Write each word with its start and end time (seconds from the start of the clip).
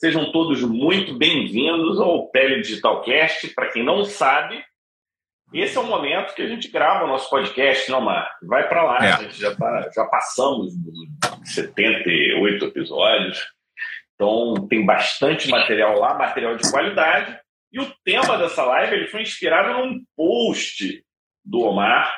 Sejam 0.00 0.32
todos 0.32 0.62
muito 0.62 1.12
bem-vindos 1.12 2.00
ao 2.00 2.26
Pele 2.30 2.62
Digital 2.62 3.02
Cast. 3.02 3.48
Para 3.48 3.68
quem 3.68 3.84
não 3.84 4.02
sabe, 4.02 4.64
esse 5.52 5.76
é 5.76 5.80
o 5.80 5.84
momento 5.84 6.34
que 6.34 6.40
a 6.40 6.48
gente 6.48 6.68
grava 6.68 7.04
o 7.04 7.06
nosso 7.06 7.28
podcast, 7.28 7.90
não, 7.90 8.00
Mar? 8.00 8.34
Vai 8.42 8.66
para 8.66 8.82
lá, 8.82 8.96
é. 9.04 9.12
a 9.12 9.16
gente 9.16 9.38
já, 9.38 9.54
tá, 9.54 9.90
já 9.94 10.06
passamos 10.06 10.74
dos 10.74 11.52
78 11.52 12.64
episódios. 12.64 13.46
Então 14.14 14.66
tem 14.70 14.86
bastante 14.86 15.50
material 15.50 15.98
lá, 15.98 16.14
material 16.14 16.56
de 16.56 16.70
qualidade. 16.70 17.38
E 17.70 17.78
o 17.78 17.94
tema 18.02 18.38
dessa 18.38 18.64
live 18.64 18.96
ele 18.96 19.08
foi 19.08 19.20
inspirado 19.20 19.74
num 19.74 20.02
post 20.16 21.04
do 21.44 21.60
Omar, 21.60 22.10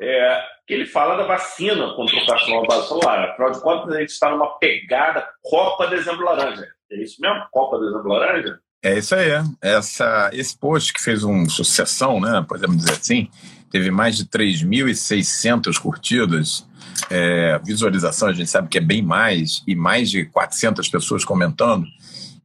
é, 0.00 0.44
que 0.66 0.74
ele 0.74 0.86
fala 0.86 1.16
da 1.16 1.22
vacina 1.22 1.94
contra 1.94 2.16
o 2.16 2.26
carcinoma 2.26 2.66
base 2.66 2.88
celular. 2.88 3.30
Afinal 3.30 3.52
de 3.52 3.62
contas, 3.62 3.94
a 3.94 4.00
gente 4.00 4.10
está 4.10 4.30
numa 4.30 4.58
pegada 4.58 5.28
Copa 5.44 5.86
Dezembro 5.86 6.24
Laranja. 6.24 6.73
É 6.94 7.02
isso 7.02 7.20
mesmo? 7.20 7.44
Copa 7.50 7.78
Dezembro 7.78 8.08
Laranja? 8.08 8.58
É 8.82 8.98
isso 8.98 9.14
aí. 9.14 9.30
Essa, 9.60 10.30
esse 10.32 10.56
post 10.56 10.92
que 10.92 11.02
fez 11.02 11.24
uma 11.24 11.48
sucessão, 11.48 12.20
né, 12.20 12.44
podemos 12.48 12.76
dizer 12.76 12.92
assim, 12.92 13.28
teve 13.70 13.90
mais 13.90 14.16
de 14.16 14.26
3.600 14.26 15.78
curtidas. 15.80 16.66
É, 17.10 17.58
visualização, 17.64 18.28
a 18.28 18.32
gente 18.32 18.48
sabe 18.48 18.68
que 18.68 18.78
é 18.78 18.80
bem 18.80 19.02
mais, 19.02 19.64
e 19.66 19.74
mais 19.74 20.08
de 20.08 20.24
400 20.26 20.88
pessoas 20.88 21.24
comentando. 21.24 21.84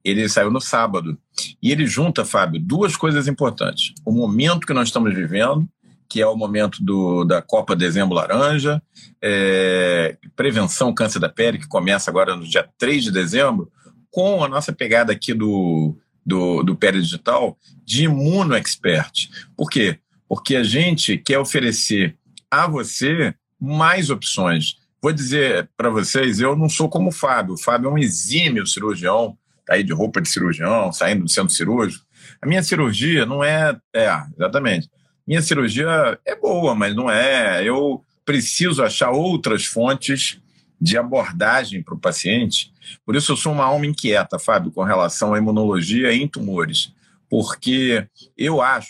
Ele 0.04 0.28
saiu 0.28 0.50
no 0.50 0.60
sábado. 0.60 1.16
E 1.62 1.72
ele 1.72 1.86
junta, 1.86 2.26
Fábio, 2.26 2.60
duas 2.60 2.96
coisas 2.96 3.28
importantes. 3.28 3.94
O 4.04 4.12
momento 4.12 4.66
que 4.66 4.74
nós 4.74 4.88
estamos 4.88 5.14
vivendo 5.14 5.70
que 6.10 6.20
é 6.20 6.28
o 6.28 6.36
momento 6.36 6.84
do, 6.84 7.24
da 7.24 7.40
Copa 7.40 7.76
Dezembro 7.76 8.16
Laranja, 8.16 8.82
é, 9.22 10.18
prevenção 10.36 10.92
câncer 10.92 11.20
da 11.20 11.30
pele, 11.30 11.60
que 11.60 11.68
começa 11.68 12.10
agora 12.10 12.36
no 12.36 12.44
dia 12.44 12.68
3 12.80 13.04
de 13.04 13.12
dezembro, 13.12 13.72
com 14.12 14.44
a 14.44 14.48
nossa 14.48 14.74
pegada 14.74 15.12
aqui 15.12 15.34
do, 15.34 15.96
do, 16.26 16.64
do 16.64 16.76
Pele 16.76 17.02
Digital 17.02 17.58
de 17.84 18.06
Imuno 18.06 18.56
Expert. 18.56 19.30
Por 19.56 19.70
quê? 19.70 20.00
Porque 20.28 20.56
a 20.56 20.64
gente 20.64 21.18
quer 21.18 21.40
oferecer 21.40 22.16
a 22.50 22.68
você 22.68 23.34
mais 23.60 24.10
opções. 24.10 24.78
Vou 25.02 25.12
dizer 25.12 25.70
para 25.78 25.90
vocês, 25.90 26.40
eu 26.40 26.56
não 26.56 26.70
sou 26.70 26.90
como 26.90 27.10
o 27.10 27.14
Fábio. 27.14 27.54
O 27.54 27.58
Fábio 27.58 27.90
é 27.90 27.94
um 27.94 27.98
exímio 27.98 28.66
cirurgião, 28.68 29.38
tá 29.66 29.76
aí 29.76 29.84
de 29.84 29.94
roupa 29.94 30.22
de 30.22 30.30
cirurgião, 30.30 30.92
saindo 30.92 31.24
do 31.24 31.30
centro 31.30 31.54
cirúrgico. 31.54 32.06
A 32.42 32.48
minha 32.48 32.64
cirurgia 32.64 33.26
não 33.26 33.44
é. 33.44 33.78
É, 33.94 34.10
exatamente 34.38 34.90
minha 35.30 35.44
cirurgia 35.44 36.20
é 36.26 36.36
boa, 36.36 36.74
mas 36.74 36.96
não 36.96 37.08
é. 37.08 37.64
Eu 37.64 38.04
preciso 38.26 38.82
achar 38.82 39.12
outras 39.12 39.64
fontes 39.64 40.42
de 40.80 40.98
abordagem 40.98 41.84
para 41.84 41.94
o 41.94 42.00
paciente. 42.00 42.72
Por 43.06 43.16
isso 43.16 43.32
eu 43.32 43.38
sou 43.38 43.52
uma 43.52 43.66
alma 43.66 43.86
inquieta, 43.86 44.40
Fábio, 44.40 44.72
com 44.72 44.84
relação 44.84 45.34
à 45.34 45.38
imunologia 45.38 46.14
em 46.14 46.28
tumores, 46.28 46.94
porque 47.30 48.08
eu 48.38 48.62
acho 48.62 48.90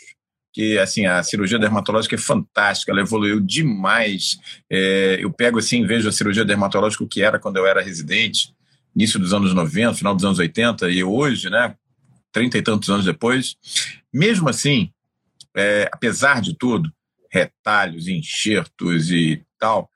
que 0.53 0.77
assim 0.77 1.05
a 1.05 1.21
cirurgia 1.23 1.59
dermatológica 1.59 2.15
é 2.15 2.17
fantástica, 2.17 2.91
ela 2.91 3.01
evoluiu 3.01 3.39
demais. 3.39 4.39
É, 4.69 5.17
eu 5.19 5.31
pego 5.31 5.59
assim, 5.59 5.85
vejo 5.85 6.07
a 6.09 6.11
cirurgia 6.11 6.45
dermatológica 6.45 7.03
o 7.03 7.07
que 7.07 7.21
era 7.21 7.39
quando 7.39 7.57
eu 7.57 7.65
era 7.65 7.81
residente, 7.81 8.53
início 8.95 9.19
dos 9.19 9.33
anos 9.33 9.53
90, 9.53 9.93
final 9.95 10.15
dos 10.15 10.25
anos 10.25 10.39
80 10.39 10.89
e 10.89 11.03
hoje, 11.03 11.49
né, 11.49 11.75
trinta 12.31 12.57
e 12.57 12.61
tantos 12.61 12.89
anos 12.89 13.05
depois, 13.05 13.55
mesmo 14.13 14.49
assim, 14.49 14.91
é, 15.55 15.89
apesar 15.91 16.41
de 16.41 16.55
tudo, 16.55 16.91
retalhos, 17.31 18.07
enxertos 18.07 19.11
e 19.11 19.43
tal, 19.57 19.89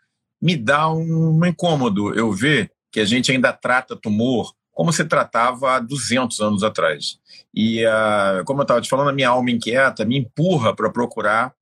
me 0.44 0.58
dá 0.58 0.92
um 0.92 1.46
incômodo 1.46 2.14
eu 2.14 2.30
ver 2.34 2.70
que 2.92 3.00
a 3.00 3.06
gente 3.06 3.32
ainda 3.32 3.54
trata 3.54 3.96
tumor 3.96 4.54
como 4.74 4.92
se 4.92 5.06
tratava 5.06 5.76
há 5.76 5.80
200 5.80 6.42
anos 6.42 6.64
atrás. 6.64 7.18
E, 7.56 7.86
uh, 7.86 8.44
como 8.44 8.60
eu 8.60 8.64
estava 8.64 8.82
te 8.82 8.90
falando, 8.90 9.10
a 9.10 9.14
minha 9.14 9.30
alma 9.30 9.52
inquieta 9.52 10.04
me 10.04 10.18
empurra 10.18 10.76
para 10.76 10.90
procurar 10.90 11.54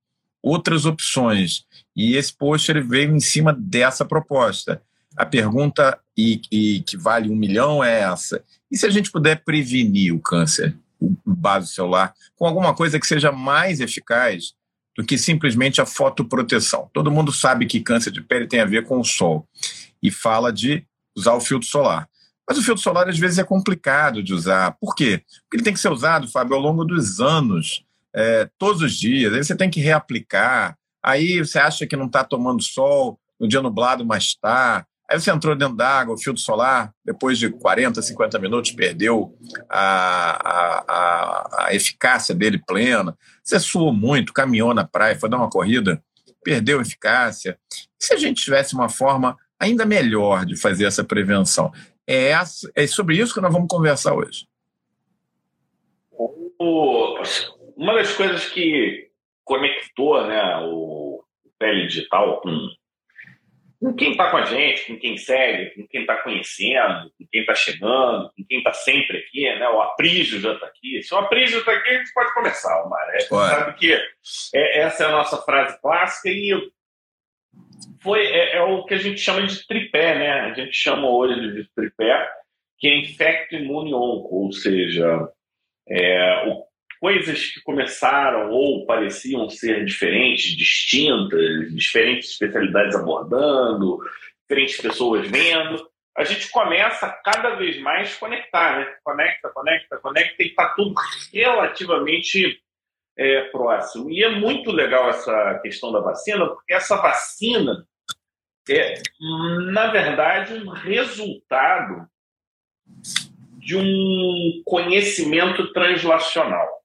outras 0.42 0.86
opções. 0.86 1.64
E 1.96 2.16
esse 2.16 2.34
post 2.34 2.72
ele 2.72 2.82
veio 2.82 3.16
em 3.16 3.20
cima 3.20 3.54
dessa 3.54 4.04
proposta. 4.04 4.82
A 5.16 5.28
pergunta 5.28 6.00
e, 6.18 6.42
e 6.52 6.82
que 6.82 6.98
vale 6.98 7.30
um 7.30 7.36
milhão 7.36 7.84
é 7.84 8.00
essa: 8.00 8.44
e 8.72 8.78
se 8.78 8.88
a 8.88 8.90
gente 8.90 9.12
puder 9.12 9.44
prevenir 9.44 10.12
o 10.12 10.20
câncer? 10.20 10.76
o 11.02 11.16
base 11.26 11.74
celular 11.74 12.14
com 12.36 12.46
alguma 12.46 12.76
coisa 12.76 13.00
que 13.00 13.08
seja 13.08 13.32
mais 13.32 13.80
eficaz 13.80 14.54
do 15.02 15.06
que 15.06 15.18
simplesmente 15.18 15.82
a 15.82 15.86
fotoproteção. 15.86 16.88
Todo 16.94 17.10
mundo 17.10 17.32
sabe 17.32 17.66
que 17.66 17.80
câncer 17.80 18.12
de 18.12 18.22
pele 18.22 18.46
tem 18.46 18.60
a 18.60 18.66
ver 18.66 18.86
com 18.86 19.00
o 19.00 19.04
sol 19.04 19.48
e 20.02 20.12
fala 20.12 20.54
de 20.54 20.86
usar 21.18 21.34
o 21.34 21.42
filtro 21.42 21.68
solar. 21.68 22.08
Mas 22.48 22.60
o 22.60 22.62
filtro 22.62 22.84
solar 22.84 23.10
às 23.10 23.18
vezes 23.18 23.40
é 23.40 23.44
complicado 23.44 24.22
de 24.22 24.32
usar. 24.32 24.78
Por 24.80 24.94
quê? 24.94 25.24
Porque 25.42 25.58
ele 25.58 25.64
tem 25.64 25.74
que 25.74 25.80
ser 25.80 25.92
usado, 25.92 26.28
Fábio, 26.28 26.56
ao 26.56 26.62
longo 26.62 26.86
dos 26.86 27.20
anos, 27.20 27.84
é, 28.14 28.48
todos 28.60 28.84
os 28.84 28.94
dias. 28.94 29.34
Aí 29.34 29.44
você 29.44 29.56
tem 29.56 29.72
que 29.72 29.80
reaplicar. 29.80 30.78
Aí 31.04 31.40
você 31.40 31.58
acha 31.58 31.88
que 31.88 31.98
não 31.98 32.06
está 32.06 32.24
tomando 32.24 32.62
sol 32.62 33.20
no 33.40 33.48
dia 33.48 33.60
nublado, 33.60 34.06
mas 34.06 34.26
está. 34.26 34.86
Aí 35.12 35.20
você 35.20 35.30
entrou 35.30 35.54
dentro 35.54 35.76
d'água, 35.76 36.16
o 36.16 36.18
filtro 36.18 36.42
solar, 36.42 36.94
depois 37.04 37.38
de 37.38 37.50
40, 37.50 38.02
50 38.02 38.40
minutos, 38.40 38.72
perdeu 38.72 39.38
a, 39.70 40.88
a, 40.88 41.66
a, 41.68 41.76
eficácia 41.76 42.34
dele 42.34 42.58
plena. 42.66 43.18
Você 43.44 43.60
suou 43.60 43.92
muito, 43.92 44.32
caminhou 44.32 44.74
na 44.74 44.88
praia, 44.88 45.20
foi 45.20 45.30
dar 45.30 45.36
uma 45.36 45.50
corrida, 45.50 46.02
perdeu 46.42 46.80
a 46.80 46.82
eficácia. 46.82 47.60
E 48.00 48.06
se 48.06 48.14
a 48.14 48.18
gente 48.18 48.42
tivesse 48.42 48.74
uma 48.74 48.88
forma 48.88 49.36
ainda 49.60 49.86
melhor 49.86 50.46
de 50.46 50.56
fazer 50.56 50.86
essa 50.86 51.04
prevenção? 51.04 51.74
É, 52.08 52.30
essa, 52.30 52.72
é 52.74 52.88
sobre 52.88 53.18
isso 53.18 53.34
que 53.34 53.42
nós 53.42 53.52
vamos 53.52 53.68
conversar 53.68 54.14
hoje. 54.14 54.48
uma 57.76 57.96
das 57.96 58.14
coisas 58.14 58.46
que 58.46 59.10
conectou 59.44 60.26
né, 60.26 60.58
o 60.64 61.22
pele 61.60 61.88
digital 61.88 62.40
com 62.40 62.70
com 63.82 63.96
quem 63.96 64.12
está 64.12 64.30
com 64.30 64.38
a 64.38 64.46
gente, 64.46 64.86
com 64.86 65.00
quem 65.00 65.18
segue, 65.18 65.72
com 65.72 65.88
quem 65.88 66.02
está 66.02 66.16
conhecendo, 66.18 67.12
com 67.18 67.26
quem 67.32 67.42
está 67.42 67.56
chegando, 67.56 68.32
com 68.38 68.46
quem 68.48 68.60
está 68.60 68.72
sempre 68.74 69.18
aqui, 69.18 69.44
né? 69.56 69.68
O 69.70 69.82
Aprígio 69.82 70.40
já 70.40 70.54
está 70.54 70.68
aqui. 70.68 71.02
Se 71.02 71.12
o 71.12 71.18
Aprígio 71.18 71.60
está 71.60 71.72
aqui, 71.72 71.90
a 71.90 71.98
gente 71.98 72.14
pode 72.14 72.32
começar, 72.36 72.86
Omar. 72.86 73.12
Gente 73.14 73.28
sabe 73.28 73.74
que 73.80 73.92
é, 74.54 74.82
essa 74.82 75.04
é 75.04 75.08
a 75.08 75.12
nossa 75.12 75.42
frase 75.42 75.82
clássica 75.82 76.30
e 76.30 76.72
foi, 78.04 78.24
é, 78.28 78.58
é, 78.58 78.62
o 78.62 78.86
que 78.86 78.94
a 78.94 79.00
gente 79.00 79.20
chama 79.20 79.48
de 79.48 79.66
tripé, 79.66 80.16
né? 80.16 80.32
A 80.42 80.54
gente 80.54 80.76
chama 80.76 81.10
hoje 81.10 81.52
de 81.52 81.68
tripé, 81.76 82.30
que 82.78 82.88
é 82.88 83.00
infecto 83.00 83.56
imune 83.56 83.96
onco, 83.96 84.44
ou 84.44 84.52
seja, 84.52 85.28
é, 85.90 86.48
o 86.50 86.68
coisas 87.02 87.48
que 87.48 87.62
começaram 87.62 88.52
ou 88.52 88.86
pareciam 88.86 89.50
ser 89.50 89.84
diferentes, 89.84 90.56
distintas, 90.56 91.74
diferentes 91.74 92.30
especialidades 92.30 92.96
abordando, 92.96 94.00
diferentes 94.44 94.80
pessoas 94.80 95.28
vendo, 95.28 95.90
a 96.16 96.24
gente 96.24 96.52
começa 96.52 97.10
cada 97.26 97.56
vez 97.56 97.80
mais 97.80 98.16
conectar, 98.16 98.78
né? 98.78 98.96
Conecta, 99.04 99.50
conecta, 99.50 99.98
conecta 99.98 100.44
e 100.44 100.48
está 100.48 100.70
tudo 100.76 100.94
relativamente 101.34 102.62
é, 103.18 103.46
próximo. 103.46 104.12
E 104.12 104.24
é 104.24 104.30
muito 104.30 104.72
legal 104.72 105.10
essa 105.10 105.60
questão 105.64 105.92
da 105.92 106.02
vacina, 106.02 106.46
porque 106.48 106.72
essa 106.72 106.98
vacina 106.98 107.84
é, 108.70 109.02
na 109.74 109.88
verdade, 109.88 110.54
um 110.54 110.70
resultado 110.70 112.08
de 113.58 113.76
um 113.76 114.62
conhecimento 114.66 115.74
translacional. 115.74 116.81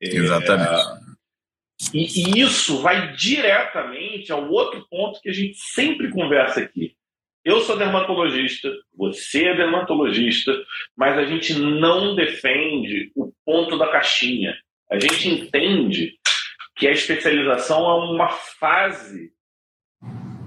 Exatamente. 0.00 0.70
É, 0.70 1.10
e, 1.94 2.36
e 2.36 2.40
isso 2.40 2.80
vai 2.80 3.12
diretamente 3.14 4.32
ao 4.32 4.48
outro 4.50 4.86
ponto 4.88 5.20
que 5.20 5.28
a 5.28 5.32
gente 5.32 5.58
sempre 5.58 6.10
conversa 6.10 6.60
aqui. 6.60 6.94
Eu 7.44 7.60
sou 7.60 7.76
dermatologista, 7.76 8.70
você 8.94 9.46
é 9.46 9.56
dermatologista, 9.56 10.52
mas 10.94 11.16
a 11.16 11.24
gente 11.24 11.54
não 11.54 12.14
defende 12.14 13.10
o 13.16 13.32
ponto 13.46 13.78
da 13.78 13.88
caixinha. 13.88 14.54
A 14.90 14.98
gente 14.98 15.28
entende 15.28 16.18
que 16.76 16.86
a 16.86 16.92
especialização 16.92 17.78
é 17.90 18.12
uma 18.12 18.28
fase 18.28 19.32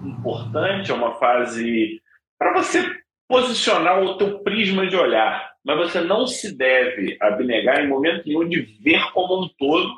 importante, 0.05 0.91
é 0.91 0.93
uma 0.93 1.15
fase 1.15 1.99
para 2.37 2.53
você 2.53 2.83
posicionar 3.27 4.03
o 4.03 4.17
teu 4.17 4.39
prisma 4.39 4.85
de 4.85 4.95
olhar 4.95 5.52
mas 5.63 5.77
você 5.77 6.01
não 6.01 6.27
se 6.27 6.55
deve 6.55 7.17
abnegar 7.21 7.79
em 7.79 7.87
momento 7.87 8.25
nenhum 8.25 8.47
de 8.47 8.61
ver 8.81 9.11
como 9.11 9.43
um 9.43 9.49
todo. 9.57 9.93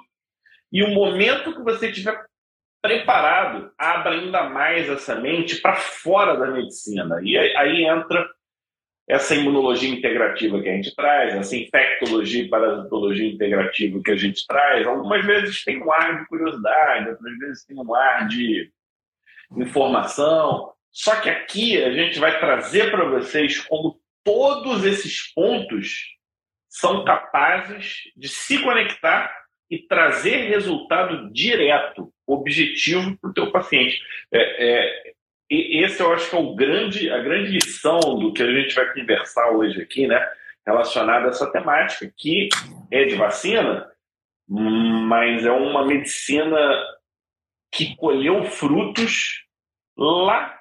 E 0.71 0.83
o 0.83 0.93
momento 0.93 1.53
que 1.53 1.63
você 1.63 1.89
estiver 1.89 2.25
preparado, 2.81 3.71
abra 3.77 4.11
ainda 4.11 4.47
mais 4.47 4.87
essa 4.87 5.15
mente 5.15 5.59
para 5.59 5.75
fora 5.75 6.37
da 6.37 6.51
medicina. 6.51 7.19
E 7.23 7.35
aí 7.35 7.83
entra 7.83 8.29
essa 9.07 9.35
imunologia 9.35 9.89
integrativa 9.89 10.61
que 10.61 10.69
a 10.69 10.75
gente 10.75 10.95
traz, 10.95 11.33
essa 11.33 11.55
infectologia 11.55 12.43
e 12.43 12.49
parasitologia 12.49 13.27
integrativa 13.27 14.01
que 14.03 14.11
a 14.11 14.15
gente 14.15 14.45
traz. 14.45 14.85
Algumas 14.85 15.25
vezes 15.25 15.63
tem 15.63 15.81
um 15.81 15.91
ar 15.91 16.19
de 16.19 16.27
curiosidade, 16.27 17.09
outras 17.09 17.37
vezes 17.37 17.65
tem 17.65 17.77
um 17.77 17.95
ar 17.95 18.27
de 18.27 18.71
informação. 19.57 20.71
Só 20.91 21.15
que 21.19 21.29
aqui 21.29 21.83
a 21.83 21.91
gente 21.91 22.19
vai 22.19 22.39
trazer 22.39 22.89
para 22.89 23.05
vocês 23.05 23.59
como 23.59 23.94
todos 24.25 24.83
esses 24.83 25.31
pontos 25.33 26.15
são 26.67 27.05
capazes 27.05 27.99
de 28.17 28.27
se 28.27 28.61
conectar 28.61 29.33
e 29.69 29.79
trazer 29.79 30.49
resultado 30.49 31.31
direto, 31.31 32.11
objetivo 32.27 33.17
para 33.17 33.29
o 33.29 33.33
teu 33.33 33.51
paciente. 33.51 34.01
É, 34.33 34.67
é, 34.67 35.13
esse 35.49 36.01
eu 36.01 36.11
acho 36.11 36.29
que 36.29 36.35
é 36.35 36.39
o 36.39 36.55
grande, 36.55 37.09
a 37.09 37.19
grande 37.19 37.51
lição 37.51 37.99
do 37.99 38.33
que 38.33 38.41
a 38.41 38.51
gente 38.51 38.73
vai 38.73 38.91
conversar 38.93 39.51
hoje 39.51 39.81
aqui, 39.81 40.07
né? 40.07 40.19
Relacionada 40.65 41.27
a 41.27 41.29
essa 41.29 41.51
temática, 41.51 42.11
que 42.17 42.49
é 42.91 43.05
de 43.05 43.15
vacina, 43.15 43.87
mas 44.47 45.45
é 45.45 45.51
uma 45.51 45.85
medicina 45.85 46.57
que 47.71 47.95
colheu 47.95 48.43
frutos 48.43 49.45
lá 49.95 50.54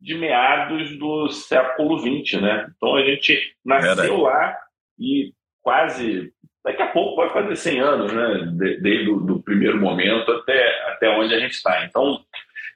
de 0.00 0.14
meados 0.14 0.98
do 0.98 1.28
século 1.28 1.98
XX, 1.98 2.40
né? 2.40 2.72
Então 2.74 2.96
a 2.96 3.04
gente 3.04 3.54
nasceu 3.64 4.18
lá 4.18 4.56
e 4.98 5.32
quase 5.62 6.32
daqui 6.64 6.82
a 6.82 6.88
pouco 6.88 7.16
vai 7.16 7.30
fazer 7.30 7.56
100 7.56 7.80
anos, 7.80 8.12
né? 8.12 8.76
Desde 8.80 9.10
o 9.10 9.20
do 9.20 9.42
primeiro 9.42 9.78
momento 9.78 10.30
até, 10.32 10.90
até 10.90 11.08
onde 11.10 11.34
a 11.34 11.38
gente 11.38 11.52
está. 11.52 11.84
Então, 11.84 12.20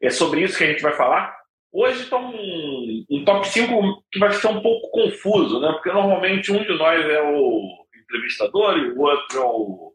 é 0.03 0.11
sobre 0.11 0.43
isso 0.43 0.59
que 0.59 0.65
a 0.65 0.67
gente 0.67 0.82
vai 0.82 0.93
falar. 0.93 1.35
Hoje 1.73 2.03
está 2.03 2.17
um, 2.17 3.05
um 3.11 3.25
top 3.25 3.49
5 3.49 4.05
que 4.12 4.19
vai 4.19 4.32
ser 4.32 4.47
um 4.47 4.61
pouco 4.61 4.91
confuso, 4.91 5.61
né? 5.61 5.73
Porque 5.73 5.91
normalmente 5.91 6.53
um 6.53 6.62
de 6.62 6.73
nós 6.76 7.05
é 7.05 7.23
o 7.23 7.85
entrevistador 8.03 8.79
e 8.79 8.91
o 8.93 9.00
outro 9.00 9.38
é 9.38 9.44
o, 9.44 9.94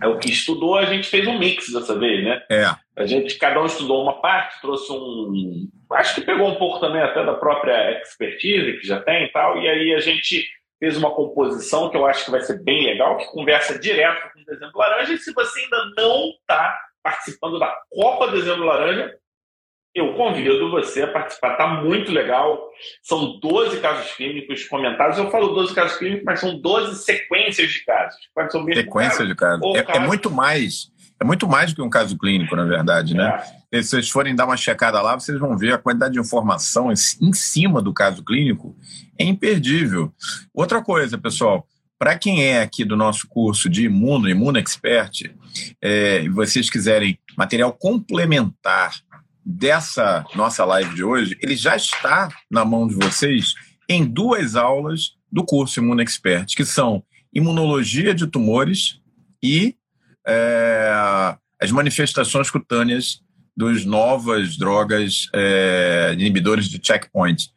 é 0.00 0.06
o 0.06 0.18
que 0.18 0.30
estudou. 0.30 0.76
A 0.76 0.84
gente 0.84 1.08
fez 1.08 1.26
um 1.26 1.38
mix 1.38 1.72
dessa 1.72 1.98
vez, 1.98 2.24
né? 2.24 2.42
É. 2.50 2.64
A 2.96 3.06
gente, 3.06 3.36
cada 3.36 3.60
um 3.60 3.66
estudou 3.66 4.02
uma 4.02 4.20
parte, 4.20 4.60
trouxe 4.60 4.92
um. 4.92 5.68
Acho 5.92 6.14
que 6.14 6.20
pegou 6.22 6.48
um 6.48 6.56
pouco 6.56 6.80
também 6.80 7.02
até 7.02 7.24
da 7.24 7.34
própria 7.34 8.00
expertise 8.00 8.78
que 8.78 8.86
já 8.86 9.00
tem 9.00 9.24
e 9.24 9.32
tal, 9.32 9.60
e 9.60 9.68
aí 9.68 9.94
a 9.94 10.00
gente 10.00 10.46
fez 10.78 10.96
uma 10.96 11.10
composição 11.10 11.88
que 11.90 11.96
eu 11.96 12.06
acho 12.06 12.24
que 12.24 12.30
vai 12.30 12.40
ser 12.40 12.62
bem 12.62 12.84
legal, 12.84 13.16
que 13.16 13.26
conversa 13.26 13.78
direto 13.78 14.32
com 14.32 14.40
o 14.40 14.44
Dezembro 14.44 14.78
Laranja. 14.78 15.12
E 15.14 15.18
se 15.18 15.32
você 15.32 15.60
ainda 15.60 15.76
não 15.96 16.30
está 16.30 16.76
participando 17.02 17.58
da 17.58 17.74
Copa 17.90 18.30
Dezembro 18.30 18.64
Laranja, 18.64 19.14
eu 19.94 20.14
convido 20.14 20.70
você 20.70 21.02
a 21.02 21.06
participar. 21.06 21.52
Está 21.52 21.66
muito 21.66 22.10
legal. 22.10 22.68
São 23.02 23.38
12 23.38 23.78
casos 23.80 24.12
clínicos 24.12 24.64
comentados. 24.64 25.18
Eu 25.18 25.30
falo 25.30 25.54
12 25.54 25.74
casos 25.74 25.96
clínicos, 25.96 26.24
mas 26.24 26.40
são 26.40 26.58
12 26.58 27.04
sequências 27.04 27.70
de 27.70 27.84
casos. 27.84 28.18
Pode 28.34 28.50
ser 28.50 28.74
Sequência 28.74 29.24
de 29.24 29.34
casos. 29.34 29.74
É, 29.76 29.82
caso. 29.82 30.00
é, 30.00 30.06
muito 30.06 30.30
mais. 30.30 30.92
É 31.20 31.24
muito 31.24 31.46
mais 31.46 31.70
do 31.70 31.76
que 31.76 31.82
um 31.82 31.88
caso 31.88 32.18
clínico, 32.18 32.56
na 32.56 32.64
verdade, 32.64 33.14
né? 33.14 33.40
É. 33.70 33.80
Se 33.82 33.90
vocês 33.90 34.10
forem 34.10 34.34
dar 34.34 34.46
uma 34.46 34.56
checada 34.56 35.00
lá, 35.00 35.14
vocês 35.14 35.38
vão 35.38 35.56
ver 35.56 35.72
a 35.72 35.78
quantidade 35.78 36.14
de 36.14 36.20
informação 36.20 36.90
em 36.90 37.32
cima 37.32 37.80
do 37.80 37.94
caso 37.94 38.24
clínico 38.24 38.76
é 39.16 39.24
imperdível. 39.24 40.12
Outra 40.52 40.82
coisa, 40.82 41.16
pessoal, 41.16 41.66
para 41.98 42.18
quem 42.18 42.44
é 42.44 42.60
aqui 42.60 42.84
do 42.84 42.96
nosso 42.96 43.28
curso 43.28 43.68
de 43.68 43.84
Imuno, 43.84 44.28
Imuno 44.28 44.58
Expert, 44.58 45.30
é, 45.80 46.22
e 46.22 46.28
vocês 46.28 46.68
quiserem 46.68 47.18
material 47.36 47.72
complementar 47.72 48.92
dessa 49.44 50.24
nossa 50.34 50.64
live 50.64 50.94
de 50.94 51.04
hoje, 51.04 51.36
ele 51.42 51.56
já 51.56 51.76
está 51.76 52.28
na 52.50 52.64
mão 52.64 52.86
de 52.86 52.94
vocês 52.94 53.54
em 53.88 54.04
duas 54.04 54.56
aulas 54.56 55.12
do 55.30 55.44
curso 55.44 55.80
Imuno 55.80 56.00
Expert, 56.00 56.46
que 56.56 56.64
são 56.64 57.04
Imunologia 57.32 58.14
de 58.14 58.26
Tumores 58.26 59.00
e 59.42 59.76
é, 60.26 61.36
as 61.60 61.70
manifestações 61.70 62.50
cutâneas 62.50 63.20
dos 63.56 63.84
novas 63.84 64.56
drogas 64.56 65.28
é, 65.34 66.12
inibidores 66.14 66.68
de 66.68 66.80
checkpoint. 66.82 67.50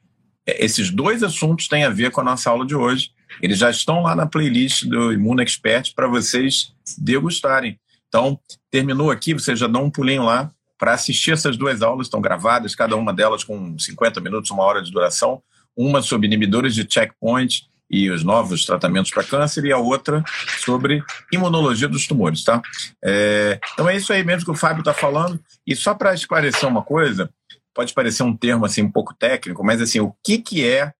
É, 0.46 0.66
esses 0.66 0.90
dois 0.90 1.24
assuntos 1.24 1.68
têm 1.68 1.86
a 1.86 1.90
ver 1.90 2.12
com 2.12 2.22
a 2.22 2.26
nossa 2.26 2.50
aula 2.50 2.66
de 2.66 2.76
hoje. 2.76 3.12
Eles 3.42 3.60
já 3.60 3.70
estão 3.70 4.02
lá 4.02 4.16
na 4.16 4.26
playlist 4.26 4.86
do 4.86 5.14
Imuno 5.14 5.42
Expert 5.42 5.94
para 5.96 6.08
vocês 6.08 6.74
degustarem. 6.98 7.80
Então, 8.08 8.40
terminou 8.72 9.12
aqui, 9.12 9.34
vocês 9.34 9.60
já 9.60 9.68
dão 9.68 9.86
um 9.86 9.92
pulinho 9.92 10.24
lá 10.24 10.52
para 10.78 10.94
assistir 10.94 11.32
essas 11.32 11.58
duas 11.58 11.82
aulas, 11.82 12.08
estão 12.08 12.22
gravadas, 12.22 12.76
cada 12.76 12.96
uma 12.96 13.14
delas 13.14 13.44
com 13.44 13.78
50 13.78 14.22
minutos, 14.22 14.52
uma 14.52 14.64
hora 14.64 14.82
de 14.82 14.92
duração. 14.92 15.42
Uma 15.76 16.02
sobre 16.02 16.26
inibidores 16.26 16.74
de 16.74 16.88
checkpoint 16.90 17.68
e 17.90 18.10
os 18.10 18.24
novos 18.24 18.66
tratamentos 18.66 19.12
para 19.12 19.24
câncer, 19.24 19.64
e 19.66 19.72
a 19.72 19.78
outra 19.78 20.24
sobre 20.60 21.04
imunologia 21.32 21.88
dos 21.88 22.06
tumores, 22.06 22.44
tá? 22.44 22.62
É, 23.04 23.60
então 23.74 23.88
é 23.88 23.96
isso 23.96 24.12
aí 24.12 24.24
mesmo 24.24 24.46
que 24.46 24.52
o 24.52 24.56
Fábio 24.56 24.82
está 24.82 24.94
falando. 24.94 25.40
E 25.66 25.76
só 25.76 25.94
para 25.94 26.14
esclarecer 26.14 26.68
uma 26.68 26.82
coisa, 26.82 27.30
pode 27.74 27.94
parecer 27.94 28.24
um 28.24 28.36
termo 28.36 28.66
assim 28.66 28.82
um 28.82 28.92
pouco 28.92 29.14
técnico, 29.14 29.64
mas 29.64 29.82
assim, 29.82 30.00
o 30.00 30.14
que, 30.24 30.40
que 30.40 30.68
é 30.68 30.92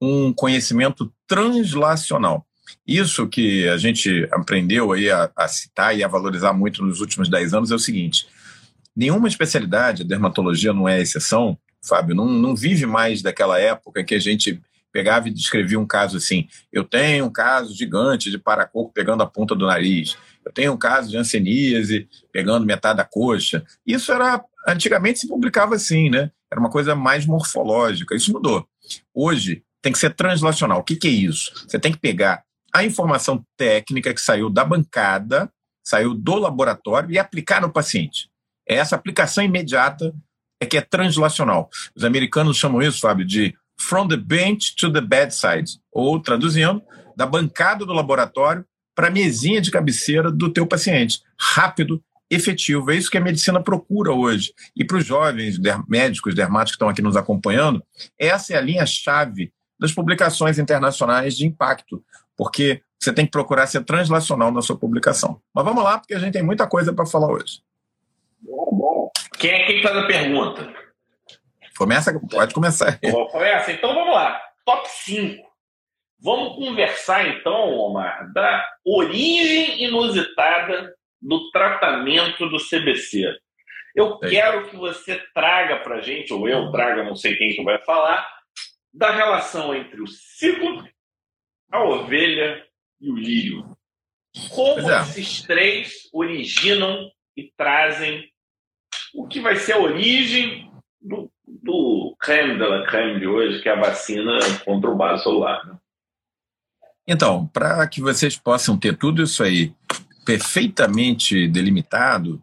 um 0.00 0.32
conhecimento 0.32 1.12
translacional? 1.26 2.44
Isso 2.86 3.26
que 3.26 3.68
a 3.68 3.76
gente 3.76 4.28
aprendeu 4.32 4.92
aí 4.92 5.10
a, 5.10 5.30
a 5.36 5.48
citar 5.48 5.96
e 5.96 6.04
a 6.04 6.08
valorizar 6.08 6.52
muito 6.52 6.84
nos 6.84 7.00
últimos 7.00 7.28
10 7.28 7.54
anos 7.54 7.70
é 7.70 7.74
o 7.74 7.78
seguinte: 7.78 8.26
nenhuma 8.96 9.28
especialidade, 9.28 10.02
a 10.02 10.06
dermatologia 10.06 10.72
não 10.72 10.88
é 10.88 11.00
exceção, 11.00 11.58
Fábio, 11.82 12.14
não, 12.14 12.26
não 12.26 12.56
vive 12.56 12.86
mais 12.86 13.20
daquela 13.20 13.58
época 13.58 14.02
que 14.02 14.14
a 14.14 14.18
gente 14.18 14.60
pegava 14.90 15.28
e 15.28 15.32
descrevia 15.32 15.78
um 15.78 15.86
caso 15.86 16.16
assim: 16.16 16.48
eu 16.72 16.84
tenho 16.84 17.26
um 17.26 17.30
caso 17.30 17.74
gigante 17.74 18.30
de 18.30 18.38
paracoco 18.38 18.92
pegando 18.92 19.22
a 19.22 19.26
ponta 19.26 19.54
do 19.54 19.66
nariz, 19.66 20.16
eu 20.44 20.52
tenho 20.52 20.72
um 20.72 20.76
caso 20.76 21.10
de 21.10 21.16
anseníase 21.16 22.08
pegando 22.32 22.64
metade 22.64 22.98
da 22.98 23.04
coxa. 23.04 23.64
Isso 23.86 24.12
era 24.12 24.42
antigamente 24.66 25.18
se 25.18 25.28
publicava 25.28 25.74
assim, 25.74 26.08
né? 26.08 26.30
Era 26.50 26.60
uma 26.60 26.70
coisa 26.70 26.94
mais 26.94 27.26
morfológica. 27.26 28.14
Isso 28.14 28.32
mudou. 28.32 28.66
Hoje 29.12 29.62
tem 29.82 29.92
que 29.92 29.98
ser 29.98 30.14
translacional. 30.14 30.78
O 30.78 30.84
que, 30.84 30.96
que 30.96 31.08
é 31.08 31.10
isso? 31.10 31.52
Você 31.66 31.78
tem 31.78 31.92
que 31.92 31.98
pegar 31.98 32.44
a 32.72 32.84
informação 32.84 33.44
técnica 33.56 34.14
que 34.14 34.20
saiu 34.20 34.48
da 34.48 34.64
bancada, 34.64 35.50
saiu 35.82 36.14
do 36.14 36.36
laboratório 36.36 37.10
e 37.10 37.18
aplicar 37.18 37.60
no 37.60 37.72
paciente. 37.72 38.28
É 38.68 38.76
essa 38.76 38.96
aplicação 38.96 39.44
imediata 39.44 40.14
é 40.60 40.66
que 40.66 40.76
é 40.76 40.80
translacional. 40.80 41.68
Os 41.94 42.04
americanos 42.04 42.56
chamam 42.56 42.82
isso, 42.82 43.00
Fábio, 43.00 43.26
de 43.26 43.54
from 43.78 44.08
the 44.08 44.16
bench 44.16 44.74
to 44.76 44.92
the 44.92 45.00
bedside, 45.00 45.78
ou 45.92 46.20
traduzindo, 46.20 46.82
da 47.16 47.26
bancada 47.26 47.84
do 47.84 47.92
laboratório 47.92 48.64
para 48.94 49.08
a 49.08 49.10
mesinha 49.10 49.60
de 49.60 49.70
cabeceira 49.70 50.30
do 50.30 50.52
teu 50.52 50.66
paciente. 50.66 51.20
Rápido, 51.38 52.02
efetivo. 52.30 52.90
É 52.90 52.96
isso 52.96 53.10
que 53.10 53.18
a 53.18 53.20
medicina 53.20 53.62
procura 53.62 54.12
hoje. 54.12 54.52
E 54.76 54.84
para 54.84 54.96
os 54.96 55.04
jovens 55.04 55.58
der, 55.58 55.80
médicos, 55.88 56.34
dermatos 56.34 56.72
que 56.72 56.76
estão 56.76 56.88
aqui 56.88 57.02
nos 57.02 57.16
acompanhando, 57.16 57.82
essa 58.18 58.54
é 58.54 58.56
a 58.56 58.60
linha-chave 58.60 59.52
das 59.78 59.92
publicações 59.92 60.58
internacionais 60.58 61.36
de 61.36 61.46
impacto, 61.46 62.02
porque 62.36 62.80
você 63.00 63.12
tem 63.12 63.26
que 63.26 63.32
procurar 63.32 63.66
ser 63.66 63.84
translacional 63.84 64.50
na 64.50 64.62
sua 64.62 64.78
publicação. 64.78 65.40
Mas 65.54 65.64
vamos 65.64 65.84
lá, 65.84 65.98
porque 65.98 66.14
a 66.14 66.18
gente 66.18 66.32
tem 66.32 66.42
muita 66.42 66.66
coisa 66.66 66.92
para 66.92 67.04
falar 67.04 67.30
hoje. 67.30 67.60
Quem 69.38 69.50
é 69.50 69.66
que 69.66 69.82
faz 69.82 69.96
a 69.96 70.06
pergunta? 70.06 70.74
Começa, 71.76 72.18
pode 72.30 72.54
começar. 72.54 72.98
Começa, 73.30 73.72
então 73.72 73.94
vamos 73.94 74.14
lá. 74.14 74.40
Top 74.64 74.88
5. 74.88 75.44
Vamos 76.20 76.56
conversar 76.56 77.28
então, 77.28 77.74
Omar, 77.74 78.32
da 78.32 78.64
origem 78.84 79.84
inusitada 79.84 80.94
do 81.20 81.50
tratamento 81.50 82.48
do 82.48 82.56
CBC. 82.58 83.36
Eu 83.94 84.18
é. 84.22 84.30
quero 84.30 84.68
que 84.68 84.76
você 84.76 85.22
traga 85.34 85.80
para 85.80 85.96
a 85.96 86.00
gente, 86.00 86.32
ou 86.32 86.48
eu 86.48 86.70
traga, 86.70 87.04
não 87.04 87.14
sei 87.14 87.36
quem 87.36 87.54
que 87.54 87.62
vai 87.62 87.78
falar, 87.84 88.26
da 88.92 89.10
relação 89.10 89.74
entre 89.74 90.00
o 90.00 90.06
ciclo, 90.06 90.88
a 91.70 91.82
ovelha 91.82 92.64
e 93.00 93.10
o 93.10 93.16
lírio. 93.16 93.76
Como 94.50 94.90
é. 94.90 95.02
esses 95.02 95.42
três 95.42 96.08
originam 96.12 97.10
e 97.36 97.52
trazem 97.56 98.32
o 99.14 99.26
que 99.26 99.40
vai 99.40 99.56
ser 99.56 99.72
a 99.72 99.80
origem 99.80 100.70
do, 101.00 101.30
do 101.46 102.16
creme 102.18 102.54
de 102.54 102.66
la 102.66 102.86
creme 102.86 103.20
de 103.20 103.26
hoje, 103.26 103.62
que 103.62 103.68
é 103.68 103.72
a 103.72 103.80
vacina 103.80 104.38
contra 104.64 104.90
o 104.90 104.96
vaso 104.96 105.22
celular. 105.22 105.64
Né? 105.66 105.76
Então, 107.06 107.46
para 107.46 107.86
que 107.86 108.00
vocês 108.00 108.36
possam 108.36 108.78
ter 108.78 108.96
tudo 108.96 109.22
isso 109.22 109.42
aí 109.42 109.72
perfeitamente 110.24 111.46
delimitado, 111.48 112.42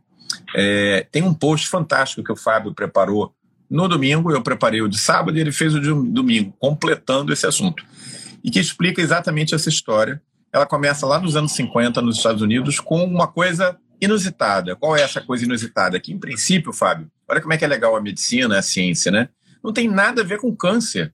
é, 0.55 1.07
tem 1.11 1.23
um 1.23 1.33
post 1.33 1.67
fantástico 1.67 2.23
que 2.23 2.31
o 2.31 2.35
Fábio 2.35 2.73
preparou 2.73 3.33
no 3.69 3.87
domingo, 3.87 4.31
eu 4.31 4.41
preparei 4.41 4.81
o 4.81 4.87
de 4.87 4.99
sábado 4.99 5.37
e 5.37 5.41
ele 5.41 5.51
fez 5.51 5.73
o 5.73 5.79
de 5.79 5.87
domingo, 6.11 6.53
completando 6.59 7.31
esse 7.31 7.47
assunto. 7.47 7.83
E 8.43 8.51
que 8.51 8.59
explica 8.59 9.01
exatamente 9.01 9.55
essa 9.55 9.69
história. 9.69 10.21
Ela 10.51 10.65
começa 10.65 11.05
lá 11.05 11.19
nos 11.19 11.35
anos 11.35 11.53
50, 11.53 12.01
nos 12.01 12.17
Estados 12.17 12.41
Unidos, 12.41 12.79
com 12.79 13.03
uma 13.03 13.27
coisa 13.27 13.79
inusitada. 14.01 14.75
Qual 14.75 14.95
é 14.97 15.01
essa 15.01 15.21
coisa 15.21 15.45
inusitada? 15.45 15.99
Que, 15.99 16.11
em 16.11 16.19
princípio, 16.19 16.73
Fábio, 16.73 17.09
olha 17.27 17.39
como 17.39 17.53
é 17.53 17.57
que 17.57 17.63
é 17.63 17.67
legal 17.67 17.95
a 17.95 18.01
medicina, 18.01 18.57
a 18.57 18.61
ciência, 18.61 19.11
né? 19.11 19.29
Não 19.63 19.71
tem 19.71 19.87
nada 19.87 20.21
a 20.21 20.25
ver 20.25 20.39
com 20.39 20.55
câncer. 20.55 21.13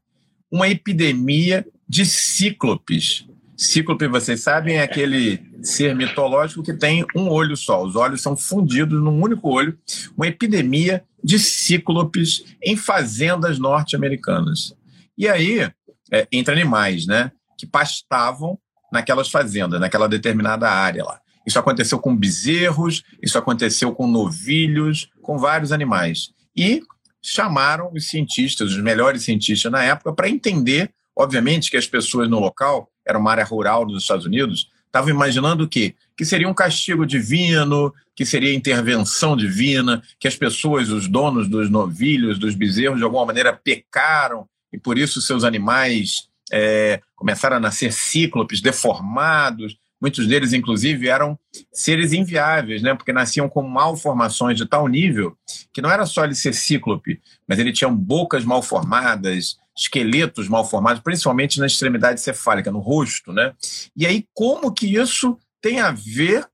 Uma 0.49 0.69
epidemia 0.69 1.67
de 1.87 2.05
cíclopes. 2.05 3.27
Cíclope, 3.57 4.07
vocês 4.07 4.41
sabem, 4.41 4.77
é 4.77 4.83
aquele 4.83 5.43
ser 5.63 5.95
mitológico 5.95 6.61
que 6.61 6.73
tem 6.73 7.03
um 7.15 7.27
olho 7.27 7.57
só. 7.57 7.83
Os 7.83 7.95
olhos 7.95 8.21
são 8.21 8.37
fundidos 8.37 9.01
num 9.01 9.19
único 9.21 9.49
olho. 9.49 9.77
Uma 10.15 10.27
epidemia 10.27 11.03
de 11.23 11.39
cíclopes 11.39 12.45
em 12.63 12.77
fazendas 12.77 13.57
norte-americanas. 13.57 14.75
E 15.17 15.27
aí, 15.27 15.69
é, 16.11 16.27
entre 16.31 16.53
animais, 16.53 17.07
né? 17.07 17.31
Que 17.57 17.65
pastavam 17.65 18.59
naquelas 18.93 19.29
fazendas, 19.29 19.79
naquela 19.79 20.07
determinada 20.07 20.69
área 20.69 21.03
lá. 21.03 21.19
Isso 21.47 21.57
aconteceu 21.57 21.97
com 21.97 22.13
bezerros, 22.13 23.03
isso 23.23 23.37
aconteceu 23.37 23.93
com 23.93 24.05
novilhos, 24.05 25.09
com 25.21 25.37
vários 25.37 25.71
animais. 25.71 26.31
E 26.53 26.83
chamaram 27.23 27.89
os 27.93 28.09
cientistas, 28.09 28.73
os 28.73 28.81
melhores 28.81 29.23
cientistas 29.23 29.71
na 29.71 29.81
época, 29.81 30.11
para 30.11 30.29
entender, 30.29 30.91
obviamente, 31.15 31.71
que 31.71 31.77
as 31.77 31.87
pessoas 31.87 32.29
no 32.29 32.37
local, 32.37 32.91
era 33.05 33.17
uma 33.17 33.31
área 33.31 33.45
rural 33.45 33.85
dos 33.85 34.03
Estados 34.03 34.25
Unidos, 34.25 34.69
estavam 34.85 35.09
imaginando 35.09 35.63
o 35.63 35.69
quê? 35.69 35.95
Que 36.17 36.25
seria 36.25 36.49
um 36.49 36.53
castigo 36.53 37.05
divino, 37.05 37.93
que 38.13 38.25
seria 38.25 38.53
intervenção 38.53 39.37
divina, 39.37 40.03
que 40.19 40.27
as 40.27 40.35
pessoas, 40.35 40.89
os 40.89 41.07
donos 41.07 41.47
dos 41.47 41.69
novilhos, 41.69 42.37
dos 42.37 42.55
bezerros, 42.55 42.97
de 42.97 43.05
alguma 43.05 43.25
maneira 43.25 43.53
pecaram 43.53 44.45
e 44.73 44.77
por 44.77 44.97
isso 44.97 45.21
seus 45.21 45.45
animais 45.45 46.27
é, 46.51 47.01
começaram 47.15 47.57
a 47.57 47.59
nascer 47.59 47.93
cíclopes, 47.93 48.61
deformados. 48.61 49.77
Muitos 49.99 50.27
deles, 50.27 50.53
inclusive, 50.53 51.07
eram 51.07 51.37
seres 51.71 52.13
inviáveis, 52.13 52.81
né? 52.81 52.93
porque 52.93 53.11
nasciam 53.11 53.49
com 53.49 53.63
malformações 53.63 54.55
de 54.55 54.65
tal 54.65 54.87
nível 54.87 55.35
que 55.73 55.81
não 55.81 55.89
era 55.89 56.05
só 56.05 56.23
ele 56.23 56.35
ser 56.35 56.53
cíclope, 56.53 57.19
mas 57.47 57.57
ele 57.57 57.73
tinha 57.73 57.89
bocas 57.89 58.45
mal 58.45 58.61
formadas, 58.61 59.57
esqueletos 59.75 60.47
mal 60.47 60.67
formados, 60.67 61.01
principalmente 61.01 61.59
na 61.59 61.65
extremidade 61.65 62.21
cefálica, 62.21 62.71
no 62.71 62.79
rosto. 62.79 63.33
Né? 63.33 63.53
E 63.95 64.05
aí, 64.05 64.25
como 64.33 64.73
que 64.73 64.95
isso 64.95 65.37
tem 65.61 65.79
a 65.79 65.91
ver 65.91 66.47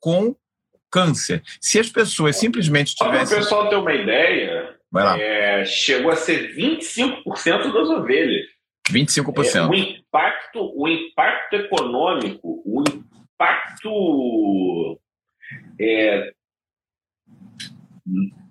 com 0.00 0.34
câncer? 0.90 1.42
Se 1.60 1.78
as 1.78 1.88
pessoas 1.88 2.36
simplesmente 2.36 2.94
tivessem. 2.94 3.28
Para 3.28 3.36
o 3.36 3.40
pessoal 3.40 3.68
ter 3.68 3.76
uma 3.76 3.94
ideia, 3.94 4.76
é, 5.20 5.64
chegou 5.64 6.10
a 6.10 6.16
ser 6.16 6.54
25% 6.56 7.72
das 7.72 7.88
ovelhas. 7.90 8.57
25%. 8.92 9.56
É, 9.56 9.66
o, 9.66 9.74
impacto, 9.74 10.72
o 10.74 10.88
impacto 10.88 11.54
econômico, 11.54 12.62
o 12.64 12.82
impacto 12.82 15.00
é, 15.80 16.32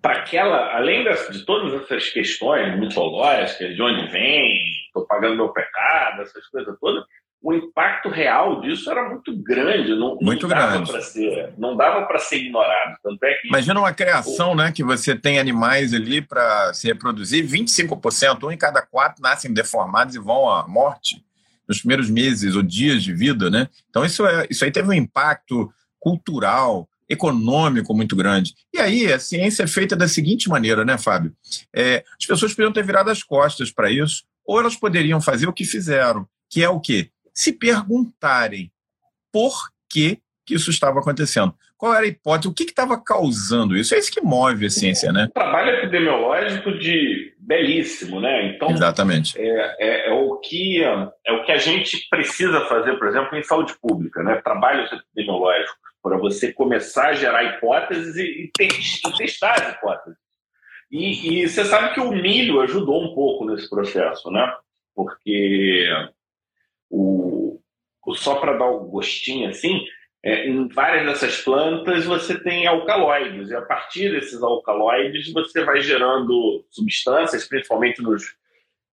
para 0.02 0.20
aquela, 0.20 0.76
além 0.76 1.04
das, 1.04 1.28
de 1.30 1.46
todas 1.46 1.82
essas 1.82 2.10
questões 2.10 2.80
mitológicas, 2.80 3.76
de 3.76 3.82
onde 3.82 4.10
vem, 4.12 4.62
estou 4.86 5.06
pagando 5.06 5.36
meu 5.36 5.50
pecado, 5.50 6.22
essas 6.22 6.48
coisas 6.48 6.78
todas, 6.80 7.04
o 7.42 7.54
impacto 7.54 8.10
real 8.10 8.62
disso 8.62 8.90
era 8.90 9.08
muito 9.08 9.36
grande. 9.38 9.96
Não, 9.96 10.18
muito 10.22 10.48
não 10.48 10.50
grande. 10.50 11.04
Ser, 11.04 11.54
não 11.58 11.76
dava 11.76 12.06
para 12.06 12.20
ser 12.20 12.38
ignorado. 12.38 12.98
Tanto 13.04 13.24
é 13.24 13.34
que, 13.36 13.48
Imagina 13.48 13.80
uma 13.80 13.94
criação, 13.94 14.52
o... 14.52 14.56
né? 14.56 14.72
Que 14.72 14.84
você 14.84 15.16
tem 15.16 15.40
animais 15.40 15.94
ali 15.94 16.22
para 16.22 16.74
se 16.74 16.88
reproduzir, 16.88 17.46
25%, 17.46 18.44
um 18.44 18.52
em 18.52 18.58
cada 18.58 18.82
quatro 18.82 19.22
nascem 19.22 19.54
deformados 19.54 20.16
e 20.16 20.20
vão 20.20 20.50
à 20.50 20.68
morte 20.68 21.24
nos 21.68 21.80
primeiros 21.80 22.10
meses 22.10 22.56
ou 22.56 22.64
dias 22.64 23.04
de 23.04 23.14
vida, 23.14 23.50
né? 23.50 23.68
Então 23.90 24.06
isso, 24.06 24.26
é, 24.26 24.48
isso 24.50 24.64
aí 24.64 24.72
teve 24.72 24.88
um 24.88 24.94
impacto 24.94 25.72
cultural, 26.00 26.88
econômico 27.10 27.94
muito 27.94 28.16
grande. 28.16 28.54
E 28.74 28.80
aí 28.80 29.12
a 29.12 29.20
ciência 29.20 29.64
é 29.64 29.68
feita 29.68 29.96
da 29.96 30.08
seguinte 30.08 30.50
maneira, 30.50 30.84
né, 30.84 30.98
Fábio? 30.98 31.34
É, 31.74 32.04
as 32.20 32.26
pessoas 32.26 32.54
poderiam 32.54 32.74
ter 32.74 32.86
virado 32.86 33.10
as 33.10 33.24
costas 33.24 33.72
para 33.72 33.92
isso, 33.92 34.24
ou 34.46 34.60
elas 34.60 34.76
poderiam 34.76 35.20
fazer 35.22 35.48
o 35.48 35.54
que 35.54 35.66
fizeram, 35.66 36.28
que 36.50 36.64
é 36.64 36.70
o 36.70 36.80
quê? 36.80 37.10
Se 37.38 37.54
perguntarem 37.54 38.72
por 39.32 39.54
que, 39.88 40.20
que 40.44 40.56
isso 40.56 40.72
estava 40.72 41.00
acontecendo. 41.00 41.54
Qual 41.78 41.94
era 41.94 42.04
a 42.04 42.08
hipótese? 42.08 42.48
O 42.48 42.54
que 42.54 42.64
estava 42.64 43.00
causando 43.00 43.78
isso? 43.78 43.94
É 43.94 44.00
isso 44.00 44.12
que 44.12 44.22
move 44.22 44.66
a 44.66 44.70
ciência, 44.72 45.12
né? 45.12 45.26
Um 45.26 45.34
trabalho 45.40 45.70
epidemiológico 45.76 46.72
de 46.80 47.36
belíssimo, 47.38 48.20
né? 48.20 48.48
Então, 48.48 48.72
Exatamente. 48.72 49.40
É, 49.40 49.76
é, 49.80 50.10
é, 50.10 50.14
o 50.14 50.38
que, 50.38 50.84
é 50.84 51.32
o 51.32 51.44
que 51.46 51.52
a 51.52 51.58
gente 51.58 52.08
precisa 52.10 52.62
fazer, 52.62 52.98
por 52.98 53.08
exemplo, 53.08 53.38
em 53.38 53.44
saúde 53.44 53.76
pública, 53.80 54.24
né? 54.24 54.42
Trabalhos 54.44 54.92
epidemiológicos, 54.92 55.78
para 56.02 56.18
você 56.18 56.52
começar 56.52 57.10
a 57.10 57.14
gerar 57.14 57.44
hipóteses 57.44 58.16
e, 58.16 58.50
e, 58.60 59.16
testar 59.16 59.62
as 59.62 59.76
hipóteses. 59.76 60.18
E, 60.92 61.44
e, 61.44 61.48
você 61.48 61.64
sabe 61.66 61.94
que 61.94 62.00
o 62.00 62.10
milho 62.10 62.62
ajudou 62.62 63.04
um 63.04 63.14
pouco 63.14 63.46
nesse 63.46 63.70
processo, 63.70 64.32
né? 64.32 64.52
Porque 64.96 65.88
o, 66.90 67.60
o 68.06 68.16
só 68.16 68.36
para 68.36 68.58
dar 68.58 68.70
o 68.70 68.86
um 68.86 68.90
gostinho 68.90 69.50
assim, 69.50 69.86
é, 70.24 70.48
em 70.48 70.68
várias 70.68 71.06
dessas 71.06 71.42
plantas 71.42 72.06
você 72.06 72.38
tem 72.42 72.68
alcaloides, 72.68 73.50
e 73.50 73.56
a 73.56 73.62
partir 73.62 74.12
desses 74.12 74.42
alcaloides 74.42 75.32
você 75.32 75.64
vai 75.64 75.80
gerando 75.80 76.66
substâncias, 76.70 77.48
principalmente 77.48 78.02
nos, 78.02 78.24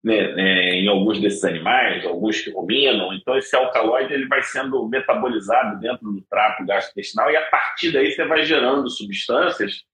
né, 0.02 0.32
né, 0.34 0.74
em 0.74 0.88
alguns 0.88 1.20
desses 1.20 1.44
animais, 1.44 2.04
alguns 2.04 2.40
que 2.40 2.50
ruminam. 2.50 3.14
Então, 3.14 3.36
esse 3.38 3.54
alcaloide 3.54 4.12
ele 4.12 4.26
vai 4.26 4.42
sendo 4.42 4.86
metabolizado 4.88 5.78
dentro 5.80 6.10
do 6.10 6.20
trato 6.22 6.66
gastrointestinal, 6.66 7.30
e 7.30 7.36
a 7.36 7.48
partir 7.48 7.92
daí 7.92 8.10
você 8.10 8.26
vai 8.26 8.44
gerando 8.44 8.90
substâncias. 8.90 9.84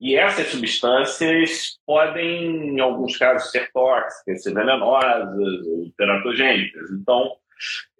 E 0.00 0.16
essas 0.16 0.48
substâncias 0.48 1.78
podem, 1.86 2.70
em 2.70 2.80
alguns 2.80 3.16
casos, 3.16 3.50
ser 3.50 3.70
tóxicas, 3.72 4.42
ser 4.42 4.54
venenosas 4.54 5.28
teratogênicas. 5.96 6.90
Então, 6.90 7.32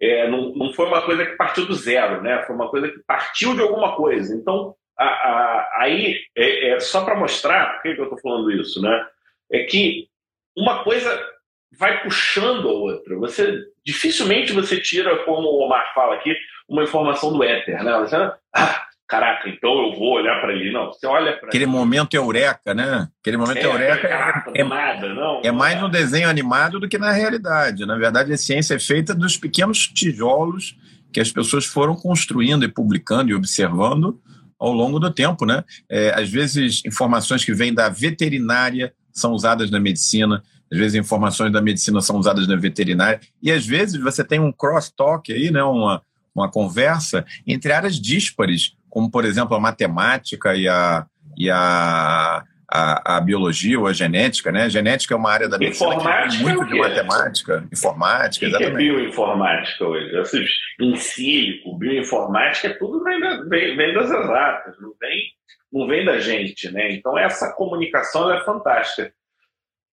é, 0.01 0.27
não, 0.29 0.53
não 0.53 0.73
foi 0.73 0.87
uma 0.87 1.01
coisa 1.01 1.25
que 1.25 1.35
partiu 1.35 1.65
do 1.65 1.73
zero, 1.73 2.21
né? 2.21 2.43
Foi 2.43 2.55
uma 2.55 2.69
coisa 2.69 2.89
que 2.89 2.99
partiu 3.07 3.55
de 3.55 3.61
alguma 3.61 3.95
coisa. 3.95 4.35
Então, 4.35 4.75
a, 4.97 5.05
a, 5.05 5.69
aí, 5.81 6.19
é, 6.35 6.69
é 6.69 6.79
só 6.79 7.03
para 7.03 7.15
mostrar 7.15 7.73
por 7.73 7.83
que, 7.83 7.95
que 7.95 8.01
eu 8.01 8.05
estou 8.05 8.19
falando 8.19 8.51
isso, 8.51 8.81
né? 8.81 9.07
É 9.51 9.63
que 9.63 10.07
uma 10.55 10.83
coisa 10.83 11.33
vai 11.77 12.03
puxando 12.03 12.69
a 12.69 12.71
outra. 12.71 13.17
Você 13.17 13.59
dificilmente 13.85 14.53
você 14.53 14.79
tira, 14.79 15.23
como 15.25 15.47
o 15.47 15.65
Omar 15.65 15.93
fala 15.93 16.15
aqui, 16.15 16.35
uma 16.67 16.83
informação 16.83 17.33
do 17.33 17.43
éter, 17.43 17.83
né? 17.83 17.97
Você, 17.99 18.15
ah, 18.15 18.82
caraca, 19.13 19.47
então 19.47 19.69
eu 19.69 19.95
vou 19.95 20.13
olhar 20.13 20.41
para 20.41 20.53
ele. 20.53 20.71
Não, 20.71 20.87
você 20.87 21.05
olha 21.05 21.37
para 21.37 21.49
Aquele 21.49 21.67
momento 21.67 22.15
eureka, 22.15 22.73
né? 22.73 23.07
Aquele 23.21 23.37
momento 23.37 23.59
é, 23.59 23.65
eureka 23.65 24.07
é, 24.07 24.61
é, 24.61 24.63
nada, 24.63 25.13
não, 25.13 25.41
é 25.43 25.51
mais 25.51 25.79
no 25.79 25.87
desenho 25.87 26.27
animado 26.27 26.79
do 26.79 26.89
que 26.89 26.97
na 26.97 27.11
realidade. 27.11 27.85
Na 27.85 27.95
verdade, 27.95 28.33
a 28.33 28.37
ciência 28.37 28.73
é 28.73 28.79
feita 28.79 29.13
dos 29.13 29.37
pequenos 29.37 29.87
tijolos 29.87 30.75
que 31.11 31.19
as 31.19 31.31
pessoas 31.31 31.63
foram 31.63 31.95
construindo 31.95 32.65
e 32.65 32.67
publicando 32.67 33.29
e 33.29 33.35
observando 33.35 34.19
ao 34.59 34.73
longo 34.73 34.99
do 34.99 35.11
tempo, 35.11 35.45
né? 35.45 35.63
É, 35.87 36.19
às 36.19 36.29
vezes, 36.31 36.81
informações 36.83 37.45
que 37.45 37.53
vêm 37.53 37.71
da 37.71 37.89
veterinária 37.89 38.93
são 39.11 39.33
usadas 39.33 39.69
na 39.69 39.79
medicina, 39.79 40.41
às 40.71 40.77
vezes 40.79 40.95
informações 40.95 41.51
da 41.51 41.61
medicina 41.61 42.01
são 42.01 42.17
usadas 42.17 42.47
na 42.47 42.55
veterinária, 42.55 43.19
e 43.43 43.51
às 43.51 43.63
vezes 43.63 44.01
você 44.01 44.23
tem 44.23 44.39
um 44.39 44.51
cross-talk 44.51 45.31
aí, 45.31 45.51
né? 45.51 45.61
Uma, 45.61 46.01
uma 46.33 46.49
conversa 46.49 47.23
entre 47.45 47.71
áreas 47.71 47.99
díspares, 47.99 48.75
como, 48.93 49.09
por 49.09 49.25
exemplo, 49.25 49.55
a 49.55 49.59
matemática 49.59 50.53
e 50.53 50.67
a, 50.67 51.07
e 51.35 51.49
a, 51.49 52.43
a, 52.71 53.17
a, 53.17 53.21
biologia 53.21 53.79
ou 53.79 53.87
a 53.87 53.91
genética, 53.91 54.51
né? 54.51 54.65
A 54.65 54.69
genética 54.69 55.15
é 55.15 55.17
uma 55.17 55.31
área 55.31 55.49
da 55.49 55.57
medicina 55.57 55.97
que 55.97 56.03
tem 56.29 56.41
muito 56.43 56.61
é 56.61 56.67
de 56.67 56.77
matemática, 56.77 57.67
informática, 57.73 58.45
exatamente. 58.45 58.71
O 58.71 58.77
que 58.77 58.83
é 58.83 58.93
bioinformática 58.93 59.83
hoje? 59.83 60.15
Assim, 60.19 60.45
em 60.79 60.95
sílico, 60.95 61.75
bioinformática, 61.75 62.67
é 62.67 62.73
tudo 62.75 63.03
vem, 63.03 63.19
da, 63.19 63.41
vem, 63.45 63.75
vem, 63.75 63.95
das 63.95 64.11
exatas, 64.11 64.79
não 64.79 64.93
vem, 65.01 65.23
não 65.71 65.87
vem 65.87 66.05
da 66.05 66.19
gente, 66.19 66.69
né? 66.69 66.91
Então 66.91 67.17
essa 67.17 67.51
comunicação 67.53 68.31
é 68.31 68.45
fantástica. 68.45 69.11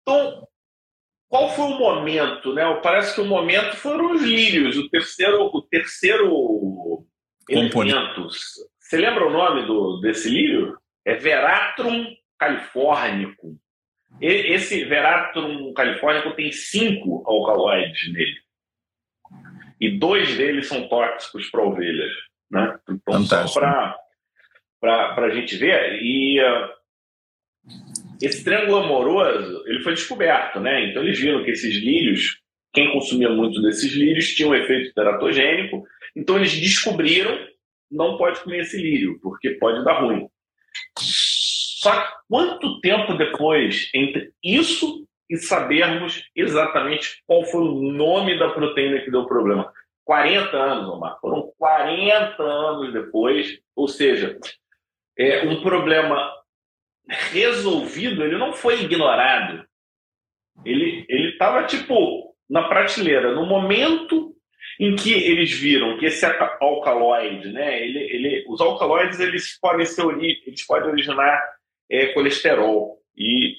Então, 0.03 0.45
qual 1.29 1.51
foi 1.51 1.67
o 1.67 1.79
momento, 1.79 2.53
né? 2.53 2.65
Parece 2.83 3.15
que 3.15 3.21
o 3.21 3.27
momento 3.27 3.77
foram 3.77 4.11
os 4.11 4.23
lírios, 4.23 4.77
o 4.77 4.89
terceiro, 4.89 5.49
o 5.55 5.63
terceiro 5.63 7.07
elemento 7.49 8.29
você 8.89 8.97
lembra 8.97 9.27
o 9.27 9.31
nome 9.31 9.67
do, 9.67 10.01
desse 10.01 10.31
lírio? 10.31 10.75
É 11.05 11.15
Veratrum 11.15 12.07
californicum. 12.39 13.59
Esse 14.19 14.83
Veratrum 14.85 15.75
californicum 15.75 16.33
tem 16.33 16.51
cinco 16.51 17.23
alcaloides 17.27 18.11
nele. 18.11 18.39
E 19.79 19.91
dois 19.99 20.35
deles 20.39 20.69
são 20.69 20.89
tóxicos 20.89 21.51
para 21.51 21.63
ovelhas. 21.63 22.11
Né? 22.51 22.79
Então, 22.89 23.23
Fantástico. 23.23 23.61
só 23.61 23.95
para 24.81 25.27
a 25.27 25.31
gente 25.35 25.55
ver. 25.59 26.03
E 26.03 26.41
uh, 26.41 26.71
esse 28.23 28.43
triângulo 28.43 28.85
amoroso 28.85 29.65
ele 29.67 29.83
foi 29.83 29.93
descoberto. 29.93 30.61
Né? 30.61 30.87
Então, 30.87 31.03
eles 31.03 31.21
viram 31.21 31.45
que 31.45 31.51
esses 31.51 31.75
lírios, 31.77 32.41
quem 32.73 32.91
consumia 32.91 33.29
muito 33.29 33.61
desses 33.61 33.93
lírios, 33.93 34.35
tinha 34.35 34.49
um 34.49 34.55
efeito 34.55 34.95
teratogênico. 34.95 35.87
Então, 36.17 36.39
eles 36.39 36.59
descobriram 36.59 37.39
não 37.91 38.17
pode 38.17 38.41
comer 38.41 38.61
esse 38.61 38.77
lírio, 38.77 39.19
porque 39.21 39.51
pode 39.53 39.85
dar 39.85 40.01
ruim. 40.01 40.29
Só 40.99 41.93
que 41.93 42.13
quanto 42.29 42.81
tempo 42.81 43.15
depois 43.15 43.89
entre 43.95 44.33
isso 44.43 45.07
e 45.31 45.37
sabermos 45.37 46.29
exatamente 46.35 47.23
qual 47.27 47.45
foi 47.45 47.63
o 47.63 47.93
nome 47.93 48.39
da 48.39 48.51
proteína 48.51 49.01
que 49.01 49.11
deu 49.11 49.27
problema? 49.27 49.73
40 50.05 50.57
anos, 50.57 50.89
Omar. 50.89 51.19
Foram 51.21 51.53
40 51.59 52.43
anos 52.43 52.93
depois, 52.93 53.61
ou 53.77 53.87
seja, 53.87 54.39
é 55.19 55.47
um 55.47 55.63
problema 55.63 56.33
resolvido, 57.09 58.25
ele 58.25 58.39
não 58.39 58.53
foi 58.53 58.83
ignorado. 58.83 59.67
Ele 60.65 61.07
estava 61.31 61.65
tipo 61.65 62.35
na 62.49 62.69
prateleira. 62.69 63.35
No 63.35 63.47
momento 63.47 64.35
em 64.79 64.95
que 64.95 65.13
eles 65.13 65.53
viram 65.53 65.99
que 65.99 66.07
esse 66.07 66.25
alcaloide, 66.61 67.53
né, 67.53 67.83
ele, 67.83 67.99
ele, 67.99 68.45
os 68.49 68.61
alcaloides 68.61 69.19
eles 69.19 69.59
podem 69.59 69.85
ser 69.85 70.05
eles 70.47 70.67
podem 70.67 70.91
originar 70.91 71.43
é, 71.91 72.07
colesterol 72.09 72.99
e 73.17 73.57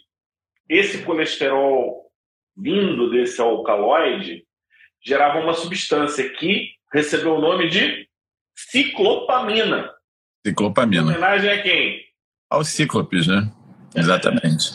esse 0.70 1.04
colesterol 1.04 2.10
vindo 2.56 3.10
desse 3.10 3.42
alcaloide 3.42 4.46
gerava 5.06 5.40
uma 5.40 5.54
substância 5.54 6.30
que 6.30 6.72
recebeu 6.94 7.36
o 7.36 7.42
nome 7.42 7.70
de 7.70 8.08
ciclopamina. 8.56 9.92
Ciclopamina. 10.46 11.04
Em 11.04 11.16
homenagem 11.16 11.50
a 11.50 11.62
quem? 11.62 12.06
Aos 12.50 12.70
cíclopes, 12.70 13.28
né? 13.28 13.52
Exatamente. 13.96 14.72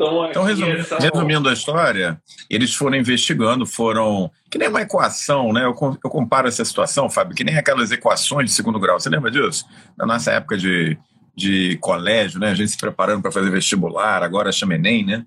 Então, 0.00 0.30
então 0.30 0.42
resumindo, 0.44 0.84
são... 0.84 0.98
resumindo, 0.98 1.48
a 1.48 1.52
história, 1.52 2.22
eles 2.48 2.72
foram 2.72 2.96
investigando, 2.96 3.66
foram. 3.66 4.30
Que 4.48 4.56
nem 4.56 4.68
uma 4.68 4.82
equação, 4.82 5.52
né? 5.52 5.64
Eu, 5.64 5.74
eu 6.04 6.10
comparo 6.10 6.46
essa 6.46 6.64
situação, 6.64 7.10
Fábio, 7.10 7.34
que 7.34 7.42
nem 7.42 7.58
aquelas 7.58 7.90
equações 7.90 8.48
de 8.48 8.52
segundo 8.54 8.78
grau. 8.78 9.00
Você 9.00 9.10
lembra 9.10 9.28
disso? 9.28 9.66
Na 9.96 10.06
nossa 10.06 10.30
época 10.30 10.56
de, 10.56 10.96
de 11.34 11.76
colégio, 11.80 12.38
né? 12.38 12.50
A 12.50 12.54
gente 12.54 12.70
se 12.70 12.78
preparando 12.78 13.22
para 13.22 13.32
fazer 13.32 13.50
vestibular, 13.50 14.22
agora 14.22 14.52
chama 14.52 14.76
Enem, 14.76 15.04
né? 15.04 15.26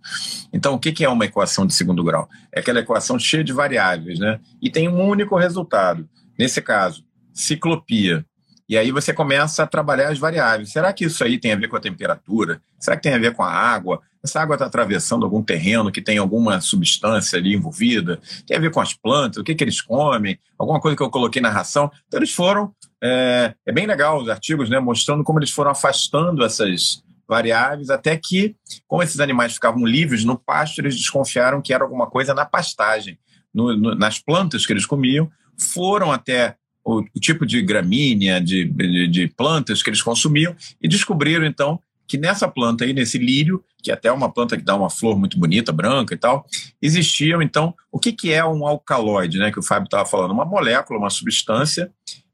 Então, 0.54 0.74
o 0.74 0.80
que 0.80 1.04
é 1.04 1.10
uma 1.10 1.26
equação 1.26 1.68
de 1.68 1.74
segundo 1.74 2.02
grau? 2.02 2.30
É 2.50 2.62
aquela 2.62 2.80
equação 2.80 3.20
cheia 3.20 3.44
de 3.44 3.52
variáveis, 3.52 4.20
né? 4.20 4.40
E 4.62 4.70
tem 4.70 4.88
um 4.88 5.06
único 5.06 5.36
resultado. 5.36 6.08
Nesse 6.40 6.62
caso, 6.62 7.04
ciclopia. 7.34 8.26
E 8.70 8.78
aí 8.78 8.90
você 8.90 9.14
começa 9.14 9.64
a 9.64 9.68
trabalhar 9.68 10.08
as 10.08 10.18
variáveis. 10.18 10.72
Será 10.72 10.94
que 10.94 11.04
isso 11.04 11.22
aí 11.26 11.38
tem 11.38 11.52
a 11.52 11.58
ver 11.58 11.68
com 11.68 11.76
a 11.76 11.82
temperatura? 11.82 12.62
Será 12.80 12.96
que 12.96 13.04
tem 13.04 13.14
a 13.14 13.18
ver 13.18 13.34
com 13.34 13.44
a 13.44 13.52
água? 13.52 14.02
Essa 14.24 14.42
água 14.42 14.56
está 14.56 14.66
atravessando 14.66 15.26
algum 15.26 15.42
terreno 15.42 15.92
que 15.92 16.02
tem 16.02 16.18
alguma 16.18 16.62
substância 16.62 17.40
ali 17.40 17.56
envolvida? 17.56 18.20
Tem 18.46 18.56
a 18.56 18.60
ver 18.60 18.72
com 18.72 18.80
as 18.80 18.94
plantas? 18.94 19.38
O 19.38 19.44
que, 19.44 19.56
que 19.56 19.64
eles 19.64 19.82
comem? 19.82 20.38
Alguma 20.58 20.80
coisa 20.80 20.96
que 20.96 21.02
eu 21.02 21.10
coloquei 21.10 21.42
na 21.42 21.50
ração? 21.50 21.92
Então 22.08 22.20
eles 22.20 22.32
foram. 22.32 22.74
É, 23.04 23.56
é 23.66 23.72
bem 23.72 23.88
legal 23.88 24.22
os 24.22 24.30
artigos, 24.30 24.70
né, 24.70 24.80
mostrando 24.80 25.24
como 25.24 25.40
eles 25.40 25.50
foram 25.50 25.72
afastando 25.72 26.46
essas 26.46 27.04
variáveis, 27.28 27.90
até 27.90 28.18
que, 28.18 28.56
como 28.86 29.02
esses 29.02 29.22
animais 29.22 29.54
ficavam 29.54 29.86
livres 29.86 30.26
no 30.26 30.38
pasto, 30.38 30.80
eles 30.80 30.96
desconfiaram 30.98 31.62
que 31.62 31.74
era 31.74 31.84
alguma 31.84 32.06
coisa 32.06 32.34
na 32.34 32.46
pastagem, 32.46 33.18
no, 33.54 33.76
no, 33.76 33.96
nas 33.96 34.20
plantas 34.20 34.66
que 34.66 34.74
eles 34.74 34.86
comiam, 34.86 35.32
foram 35.58 36.12
até 36.12 36.58
o, 36.84 37.00
o 37.00 37.20
tipo 37.20 37.46
de 37.46 37.62
gramínea, 37.62 38.42
de, 38.42 38.66
de, 38.66 39.08
de 39.08 39.28
plantas 39.30 39.82
que 39.82 39.90
eles 39.90 40.02
consumiam, 40.02 40.54
e 40.82 40.90
descobriram 40.90 41.46
então 41.46 41.80
que 42.12 42.18
nessa 42.18 42.46
planta 42.46 42.84
aí, 42.84 42.92
nesse 42.92 43.18
lírio, 43.18 43.64
que 43.82 43.90
é 43.90 43.94
até 43.94 44.10
é 44.10 44.12
uma 44.12 44.30
planta 44.30 44.58
que 44.58 44.64
dá 44.64 44.76
uma 44.76 44.90
flor 44.90 45.18
muito 45.18 45.40
bonita, 45.40 45.72
branca 45.72 46.14
e 46.14 46.18
tal, 46.18 46.46
existiam, 46.82 47.42
então, 47.42 47.74
o 47.90 47.98
que, 47.98 48.12
que 48.12 48.34
é 48.34 48.44
um 48.44 48.68
alcaloide, 48.68 49.38
né, 49.40 49.50
que 49.50 49.58
o 49.58 49.64
Fábio 49.64 49.86
estava 49.86 50.06
falando? 50.06 50.32
Uma 50.32 50.44
molécula, 50.44 51.00
uma 51.00 51.10
substância 51.10 51.90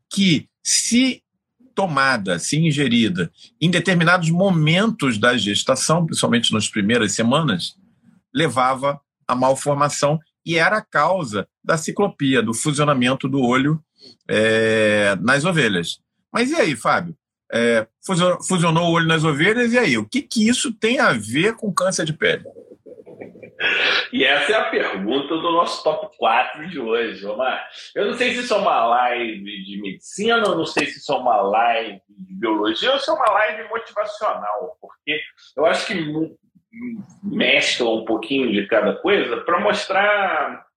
que, 0.10 0.50
se 0.64 1.22
tomada, 1.76 2.40
se 2.40 2.58
ingerida 2.58 3.32
em 3.62 3.70
determinados 3.70 4.32
momentos 4.32 5.20
da 5.20 5.38
gestação, 5.38 6.08
principalmente 6.08 6.52
nas 6.52 6.68
primeiras 6.68 7.12
semanas, 7.12 7.76
levava 8.34 9.00
à 9.28 9.36
malformação 9.36 10.20
e 10.44 10.58
era 10.58 10.78
a 10.78 10.84
causa 10.84 11.48
da 11.64 11.78
ciclopia, 11.78 12.42
do 12.42 12.52
fusionamento 12.52 13.30
do 13.30 13.42
olho 13.42 13.80
é, 14.28 15.16
nas 15.22 15.46
ovelhas. 15.46 16.00
Mas 16.34 16.50
e 16.50 16.56
aí, 16.56 16.76
Fábio? 16.76 17.16
É, 17.52 17.88
fusionou 18.48 18.90
o 18.90 18.94
olho 18.94 19.08
nas 19.08 19.24
ovelhas, 19.24 19.74
e 19.74 19.80
aí? 19.80 19.98
O 19.98 20.08
que, 20.08 20.22
que 20.22 20.48
isso 20.48 20.74
tem 20.74 21.00
a 21.00 21.14
ver 21.14 21.56
com 21.56 21.74
câncer 21.74 22.06
de 22.06 22.14
pele? 22.14 22.44
E 24.14 24.24
essa 24.24 24.52
é 24.52 24.56
a 24.56 24.70
pergunta 24.70 25.30
do 25.30 25.52
nosso 25.52 25.84
top 25.84 26.16
4 26.18 26.70
de 26.70 26.80
hoje, 26.80 27.26
Omar. 27.26 27.68
Eu 27.96 28.06
não 28.06 28.14
sei 28.14 28.32
se 28.32 28.42
isso 28.42 28.54
é 28.54 28.58
uma 28.58 28.86
live 28.86 29.64
de 29.64 29.82
medicina, 29.82 30.44
eu 30.46 30.56
não 30.56 30.66
sei 30.66 30.86
se 30.86 31.00
isso 31.00 31.12
é 31.12 31.16
uma 31.16 31.42
live 31.42 32.00
de 32.08 32.34
biologia 32.36 32.94
ou 32.94 33.00
se 33.00 33.10
é 33.10 33.14
uma 33.14 33.30
live 33.32 33.70
motivacional, 33.70 34.78
porque 34.80 35.20
eu 35.56 35.66
acho 35.66 35.88
que 35.88 36.38
mescla 37.24 37.90
um 37.90 38.06
pouquinho 38.06 38.52
de 38.52 38.68
cada 38.68 38.94
coisa 38.96 39.38
para 39.38 39.60
mostrar 39.60 40.68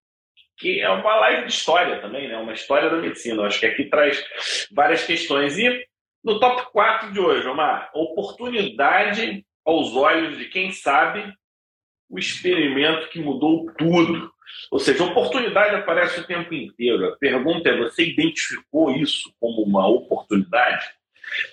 que 0.56 0.80
é 0.80 0.88
uma 0.90 1.16
live 1.16 1.46
de 1.46 1.52
história 1.52 2.00
também, 2.00 2.28
né? 2.28 2.36
uma 2.36 2.52
história 2.52 2.90
da 2.90 2.96
medicina. 2.96 3.42
Eu 3.42 3.46
acho 3.46 3.60
que 3.60 3.66
aqui 3.66 3.84
traz 3.86 4.22
várias 4.70 5.04
questões. 5.04 5.56
E 5.56 5.86
no 6.22 6.38
top 6.38 6.70
4 6.72 7.12
de 7.12 7.20
hoje, 7.20 7.46
Omar, 7.46 7.90
oportunidade 7.94 9.44
aos 9.64 9.94
olhos 9.94 10.38
de 10.38 10.46
quem 10.46 10.72
sabe 10.72 11.32
o 12.08 12.18
experimento 12.18 13.08
que 13.08 13.20
mudou 13.20 13.66
tudo. 13.78 14.30
Ou 14.70 14.78
seja, 14.78 15.04
oportunidade 15.04 15.76
aparece 15.76 16.20
o 16.20 16.26
tempo 16.26 16.52
inteiro. 16.52 17.08
A 17.08 17.16
pergunta 17.16 17.68
é: 17.68 17.78
você 17.78 18.10
identificou 18.10 18.90
isso 18.90 19.32
como 19.38 19.62
uma 19.62 19.86
oportunidade? 19.88 20.84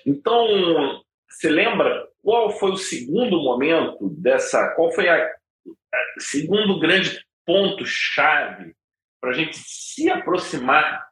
Então, 0.04 1.02
você 1.28 1.48
lembra 1.48 2.08
qual 2.22 2.50
foi 2.50 2.72
o 2.72 2.76
segundo 2.76 3.42
momento 3.42 4.10
dessa? 4.10 4.74
Qual 4.74 4.90
foi 4.92 5.08
a, 5.08 5.16
a 5.16 5.98
segundo 6.18 6.78
grande 6.80 7.24
ponto 7.46 7.84
chave 7.86 8.74
para 9.20 9.30
a 9.30 9.32
gente 9.32 9.56
se 9.56 10.10
aproximar 10.10 11.07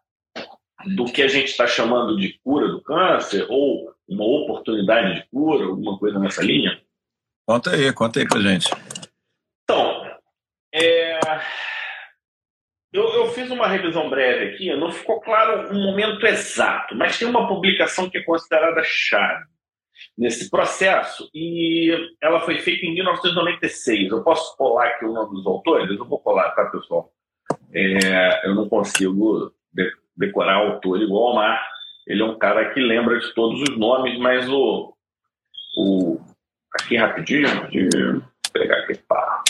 do 0.95 1.05
que 1.07 1.23
a 1.23 1.29
gente 1.29 1.49
está 1.49 1.67
chamando 1.67 2.17
de 2.17 2.39
cura 2.45 2.69
do 2.69 2.81
câncer 2.83 3.47
ou 3.49 3.93
uma 4.09 4.25
oportunidade 4.25 5.15
de 5.15 5.29
cura, 5.29 5.65
alguma 5.65 5.99
coisa 5.99 6.19
nessa 6.19 6.43
linha? 6.43 6.81
Conta 7.47 7.71
aí, 7.71 7.93
conta 7.93 8.21
aí 8.21 8.29
pra 8.29 8.41
gente. 8.41 8.69
Então, 9.65 10.05
é... 10.73 11.19
eu, 12.93 13.05
eu, 13.15 13.29
fiz 13.31 13.51
uma 13.51 13.67
revisão 13.67 14.09
breve 14.09 14.55
aqui, 14.55 14.75
não 14.77 14.93
ficou 14.93 15.21
claro 15.21 15.73
um 15.75 15.83
momento 15.83 16.25
exato, 16.27 16.95
mas 16.95 17.19
tem 17.19 17.27
uma 17.27 17.49
publicação 17.49 18.09
que 18.09 18.19
é 18.19 18.23
considerada 18.23 18.83
chave 18.85 19.45
nesse 20.17 20.51
processo 20.51 21.29
e 21.35 21.91
ela 22.21 22.41
foi 22.41 22.59
feita 22.59 22.85
em 22.87 22.95
1996. 22.95 24.11
Eu 24.11 24.23
posso 24.23 24.57
colar 24.57 24.89
aqui 24.89 25.05
o 25.05 25.13
nome 25.13 25.37
dos 25.37 25.47
autores? 25.47 25.99
Eu 25.99 26.05
vou 26.05 26.19
colar, 26.19 26.51
tá, 26.51 26.67
pessoal? 26.67 27.13
É, 27.73 28.47
eu 28.47 28.55
não 28.55 28.69
consigo 28.69 29.53
decorar 30.17 30.57
autor 30.57 31.01
igual 31.01 31.33
o 31.33 31.35
Mar. 31.35 31.61
Ele 32.07 32.23
é 32.23 32.25
um 32.25 32.39
cara 32.39 32.73
que 32.73 32.81
lembra 32.81 33.19
de 33.19 33.35
todos 33.35 33.61
os 33.63 33.77
nomes, 33.77 34.19
mas 34.19 34.49
o. 34.49 34.95
o 35.77 36.21
aqui 36.73 36.97
rapidinho, 36.97 37.69
de 37.69 37.89
pegar 38.53 38.79
aqui. 38.79 38.95
Pá. 39.09 39.43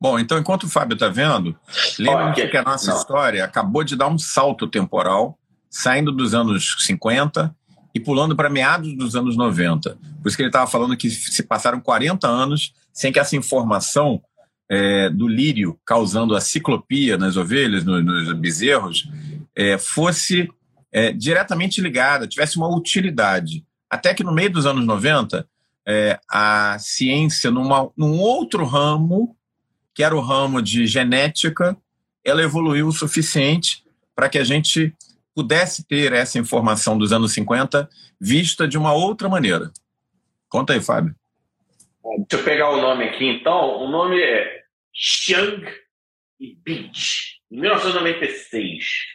Bom, 0.00 0.18
então 0.18 0.38
enquanto 0.38 0.64
o 0.64 0.68
Fábio 0.68 0.94
está 0.94 1.08
vendo, 1.08 1.56
lembre 1.98 2.34
se 2.34 2.48
que 2.48 2.56
a 2.56 2.62
nossa 2.62 2.90
não. 2.90 2.98
história 2.98 3.44
acabou 3.44 3.82
de 3.82 3.96
dar 3.96 4.08
um 4.08 4.18
salto 4.18 4.66
temporal, 4.66 5.38
saindo 5.70 6.12
dos 6.12 6.34
anos 6.34 6.76
50 6.80 7.54
e 7.94 8.00
pulando 8.00 8.36
para 8.36 8.50
meados 8.50 8.94
dos 8.96 9.16
anos 9.16 9.36
90. 9.36 9.96
Por 10.20 10.28
isso 10.28 10.36
que 10.36 10.42
ele 10.42 10.50
estava 10.50 10.70
falando 10.70 10.96
que 10.96 11.08
se 11.08 11.42
passaram 11.42 11.80
40 11.80 12.26
anos 12.26 12.74
sem 12.92 13.12
que 13.12 13.18
essa 13.18 13.36
informação 13.36 14.20
é, 14.68 15.08
do 15.10 15.28
lírio 15.28 15.78
causando 15.86 16.34
a 16.34 16.40
ciclopia 16.40 17.16
nas 17.16 17.36
ovelhas, 17.36 17.84
nos, 17.84 18.04
nos 18.04 18.32
bezerros, 18.34 19.08
é, 19.56 19.78
fosse 19.78 20.48
é, 20.92 21.12
diretamente 21.12 21.80
ligada, 21.80 22.26
tivesse 22.26 22.56
uma 22.56 22.68
utilidade. 22.68 23.64
Até 23.88 24.14
que 24.14 24.24
no 24.24 24.32
meio 24.32 24.50
dos 24.50 24.66
anos 24.66 24.84
90, 24.84 25.46
é, 25.86 26.18
a 26.28 26.78
ciência, 26.78 27.50
numa, 27.50 27.90
num 27.96 28.18
outro 28.18 28.64
ramo, 28.64 29.36
que 29.94 30.02
era 30.02 30.16
o 30.16 30.20
ramo 30.20 30.60
de 30.60 30.86
genética, 30.86 31.76
ela 32.24 32.42
evoluiu 32.42 32.88
o 32.88 32.92
suficiente 32.92 33.84
para 34.14 34.28
que 34.28 34.38
a 34.38 34.44
gente 34.44 34.94
pudesse 35.34 35.84
ter 35.84 36.12
essa 36.12 36.38
informação 36.38 36.96
dos 36.96 37.12
anos 37.12 37.32
50 37.32 37.88
vista 38.20 38.66
de 38.66 38.78
uma 38.78 38.92
outra 38.92 39.28
maneira. 39.28 39.70
Conta 40.48 40.72
aí, 40.72 40.80
Fábio. 40.80 41.14
Deixa 42.28 42.42
eu 42.42 42.44
pegar 42.44 42.70
o 42.70 42.80
nome 42.80 43.04
aqui, 43.04 43.24
então. 43.26 43.82
O 43.82 43.88
nome 43.88 44.20
é 44.20 44.62
Chiang 44.92 45.66
e 46.38 46.54
Beach, 46.54 47.40
em 47.50 47.60
1996. 47.60 49.13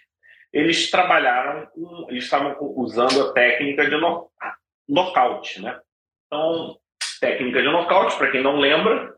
Eles 0.52 0.90
trabalharam 0.90 1.68
com, 1.68 2.08
eles 2.10 2.24
estavam 2.24 2.56
usando 2.76 3.22
a 3.22 3.34
técnica 3.34 3.88
de 3.90 3.98
no, 3.98 4.30
nocaute, 4.88 5.62
né? 5.62 5.80
Então, 6.26 6.78
técnica 7.20 7.62
de 7.62 7.72
nocaute, 7.72 8.18
para 8.18 8.32
quem 8.32 8.42
não 8.42 8.58
lembra, 8.58 9.16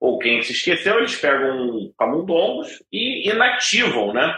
ou 0.00 0.18
quem 0.18 0.42
se 0.42 0.52
esqueceu, 0.52 0.98
eles 0.98 1.16
pegam 1.16 1.92
camundongos 1.98 2.82
e 2.92 3.28
inativam, 3.28 4.12
né? 4.12 4.36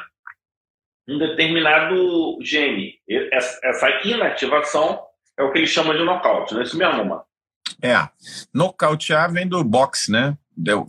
Um 1.09 1.19
determinado 1.19 2.39
gene. 2.41 2.95
Essa 3.31 3.89
inativação 4.05 5.03
é 5.39 5.43
o 5.43 5.53
que 5.53 5.59
eles 5.59 5.71
chamam 5.71 5.97
de 5.97 6.05
nocaute, 6.05 6.55
não 6.55 6.61
é 6.61 6.65
isso 6.65 6.79
mesmo, 6.79 7.05
mano? 7.05 7.23
É. 7.83 8.09
Nocautear 8.53 9.33
vem 9.33 9.47
do 9.47 9.63
boxe, 9.65 10.11
né? 10.11 10.37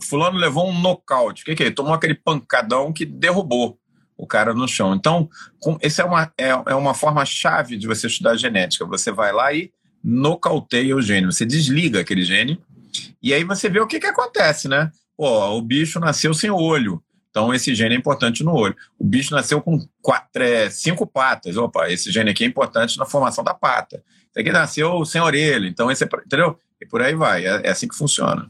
Fulano 0.02 0.38
levou 0.38 0.68
um 0.68 0.78
nocaute. 0.78 1.42
O 1.42 1.44
que, 1.46 1.54
que 1.54 1.64
é? 1.64 1.70
Tomou 1.70 1.94
aquele 1.94 2.14
pancadão 2.14 2.92
que 2.92 3.06
derrubou 3.06 3.78
o 4.22 4.26
cara 4.26 4.54
no 4.54 4.68
chão. 4.68 4.94
Então, 4.94 5.28
com, 5.58 5.76
essa 5.80 6.02
é 6.02 6.04
uma, 6.04 6.32
é, 6.38 6.50
é 6.50 6.74
uma 6.76 6.94
forma 6.94 7.24
chave 7.26 7.76
de 7.76 7.88
você 7.88 8.06
estudar 8.06 8.36
genética. 8.36 8.86
Você 8.86 9.10
vai 9.10 9.32
lá 9.32 9.52
e 9.52 9.72
nocauteia 10.02 10.94
o 10.94 11.02
gene. 11.02 11.26
Você 11.26 11.44
desliga 11.44 11.98
aquele 12.00 12.22
gene 12.22 12.60
e 13.20 13.34
aí 13.34 13.42
você 13.42 13.68
vê 13.68 13.80
o 13.80 13.86
que, 13.86 13.98
que 13.98 14.06
acontece, 14.06 14.68
né? 14.68 14.92
Pô, 15.16 15.48
o 15.56 15.60
bicho 15.60 15.98
nasceu 15.98 16.32
sem 16.32 16.52
olho. 16.52 17.02
Então, 17.30 17.52
esse 17.52 17.74
gene 17.74 17.96
é 17.96 17.98
importante 17.98 18.44
no 18.44 18.54
olho. 18.54 18.76
O 18.96 19.04
bicho 19.04 19.34
nasceu 19.34 19.60
com 19.60 19.84
quatro, 20.00 20.40
é, 20.40 20.70
cinco 20.70 21.04
patas. 21.04 21.56
Opa, 21.56 21.90
esse 21.90 22.12
gene 22.12 22.30
aqui 22.30 22.44
é 22.44 22.46
importante 22.46 22.96
na 22.98 23.04
formação 23.04 23.42
da 23.42 23.54
pata. 23.54 24.04
Esse 24.30 24.38
aqui 24.38 24.52
nasceu 24.52 25.04
sem 25.04 25.20
orelha. 25.20 25.66
Então, 25.66 25.90
esse 25.90 26.04
é, 26.04 26.08
entendeu? 26.24 26.56
E 26.80 26.86
por 26.86 27.02
aí 27.02 27.16
vai. 27.16 27.44
É, 27.44 27.62
é 27.64 27.70
assim 27.70 27.88
que 27.88 27.96
funciona. 27.96 28.48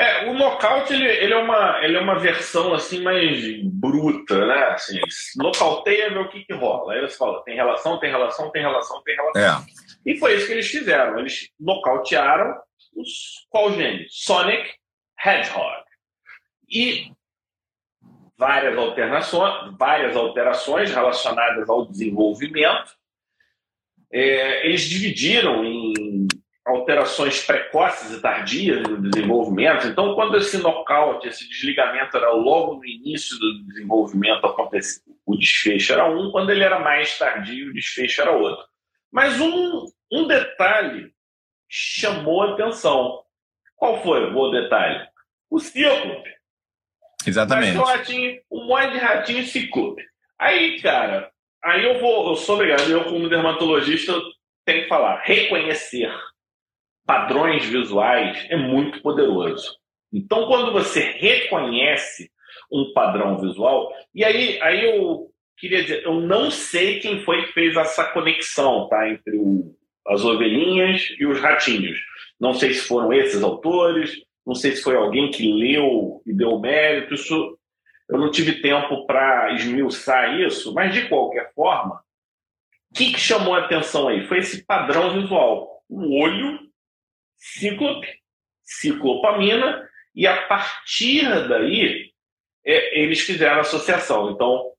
É, 0.00 0.30
o 0.30 0.32
nocaute 0.32 0.94
ele, 0.94 1.06
ele, 1.06 1.34
é 1.34 1.36
uma, 1.36 1.84
ele 1.84 1.94
é 1.94 2.00
uma 2.00 2.18
versão 2.18 2.72
assim 2.72 3.02
mais 3.02 3.62
bruta, 3.64 4.46
né? 4.46 4.68
Assim, 4.68 4.98
nocauteia, 5.36 6.08
vê 6.08 6.18
o 6.18 6.28
que, 6.30 6.42
que 6.42 6.54
rola. 6.54 6.94
Aí 6.94 7.02
você 7.02 7.18
fala, 7.18 7.44
tem 7.44 7.54
relação, 7.54 8.00
tem 8.00 8.10
relação, 8.10 8.50
tem 8.50 8.62
relação, 8.62 9.02
tem 9.02 9.14
relação. 9.14 9.42
É. 9.42 9.66
E 10.06 10.16
foi 10.16 10.36
isso 10.36 10.46
que 10.46 10.52
eles 10.52 10.68
fizeram. 10.68 11.18
Eles 11.18 11.50
nocautearam 11.60 12.58
os 12.96 13.46
qual 13.50 13.74
gene? 13.74 14.06
Sonic 14.08 14.72
Hedgehog. 15.22 15.84
E 16.66 17.12
várias 18.38 18.78
alterações, 18.78 19.76
várias 19.78 20.16
alterações 20.16 20.94
relacionadas 20.94 21.68
ao 21.68 21.84
desenvolvimento. 21.84 22.90
É, 24.10 24.66
eles 24.66 24.80
dividiram 24.88 25.62
em 25.62 25.92
alterações 26.70 27.44
precoces 27.44 28.16
e 28.16 28.20
tardias 28.20 28.82
no 28.82 29.00
desenvolvimento. 29.00 29.86
Então, 29.86 30.14
quando 30.14 30.36
esse 30.36 30.58
nocaute, 30.58 31.28
esse 31.28 31.48
desligamento 31.48 32.16
era 32.16 32.30
logo 32.30 32.76
no 32.76 32.84
início 32.84 33.38
do 33.38 33.64
desenvolvimento, 33.64 34.46
aconteceu, 34.46 35.02
o 35.26 35.36
desfecho 35.36 35.92
era 35.92 36.08
um, 36.08 36.30
quando 36.30 36.50
ele 36.50 36.64
era 36.64 36.78
mais 36.78 37.18
tardio, 37.18 37.70
o 37.70 37.72
desfecho 37.72 38.20
era 38.20 38.32
outro. 38.32 38.64
Mas 39.12 39.40
um, 39.40 39.86
um 40.12 40.26
detalhe 40.26 41.12
chamou 41.68 42.42
a 42.42 42.52
atenção. 42.52 43.22
Qual 43.76 44.02
foi 44.02 44.32
o 44.32 44.50
detalhe? 44.50 45.06
O 45.50 45.58
cíclope. 45.58 46.30
Exatamente. 47.26 47.78
O 47.78 47.82
ratinho, 47.82 48.40
monte 48.50 48.92
de 48.92 48.98
ratinho 48.98 49.44
cíclope. 49.44 50.04
Aí, 50.38 50.80
cara, 50.80 51.30
aí 51.62 51.84
eu 51.84 52.00
vou, 52.00 52.30
eu 52.30 52.36
sou 52.36 52.54
obrigado, 52.54 52.88
eu 52.90 53.04
como 53.04 53.28
dermatologista 53.28 54.12
tenho 54.64 54.82
que 54.82 54.88
falar, 54.88 55.22
reconhecer 55.24 56.10
padrões 57.06 57.64
visuais 57.64 58.46
é 58.48 58.56
muito 58.56 59.02
poderoso. 59.02 59.76
Então, 60.12 60.46
quando 60.46 60.72
você 60.72 61.00
reconhece 61.00 62.30
um 62.70 62.92
padrão 62.92 63.38
visual, 63.38 63.92
e 64.14 64.24
aí, 64.24 64.60
aí 64.60 64.84
eu 64.84 65.30
queria 65.56 65.82
dizer, 65.82 66.04
eu 66.04 66.14
não 66.20 66.50
sei 66.50 66.98
quem 67.00 67.22
foi 67.22 67.46
que 67.46 67.52
fez 67.52 67.76
essa 67.76 68.04
conexão 68.12 68.88
tá, 68.88 69.08
entre 69.08 69.36
o, 69.36 69.74
as 70.06 70.24
ovelhinhas 70.24 71.14
e 71.18 71.26
os 71.26 71.40
ratinhos. 71.40 71.98
Não 72.40 72.54
sei 72.54 72.72
se 72.72 72.88
foram 72.88 73.12
esses 73.12 73.42
autores, 73.42 74.16
não 74.46 74.54
sei 74.54 74.72
se 74.72 74.82
foi 74.82 74.96
alguém 74.96 75.30
que 75.30 75.52
leu 75.52 76.22
e 76.26 76.32
deu 76.32 76.58
mérito. 76.58 77.14
Isso, 77.14 77.58
eu 78.08 78.18
não 78.18 78.30
tive 78.30 78.60
tempo 78.62 79.06
para 79.06 79.52
esmiuçar 79.52 80.40
isso, 80.40 80.72
mas 80.74 80.94
de 80.94 81.08
qualquer 81.08 81.52
forma, 81.54 82.02
o 82.90 82.94
que, 82.94 83.12
que 83.12 83.20
chamou 83.20 83.54
a 83.54 83.64
atenção 83.64 84.08
aí? 84.08 84.26
Foi 84.26 84.38
esse 84.38 84.64
padrão 84.64 85.20
visual. 85.20 85.82
O 85.88 86.20
olho 86.20 86.58
cíclope, 87.40 88.06
ciclopamina, 88.62 89.88
e 90.14 90.26
a 90.26 90.46
partir 90.46 91.48
daí 91.48 92.12
é, 92.64 93.00
eles 93.00 93.20
fizeram 93.20 93.60
associação. 93.60 94.30
Então, 94.30 94.72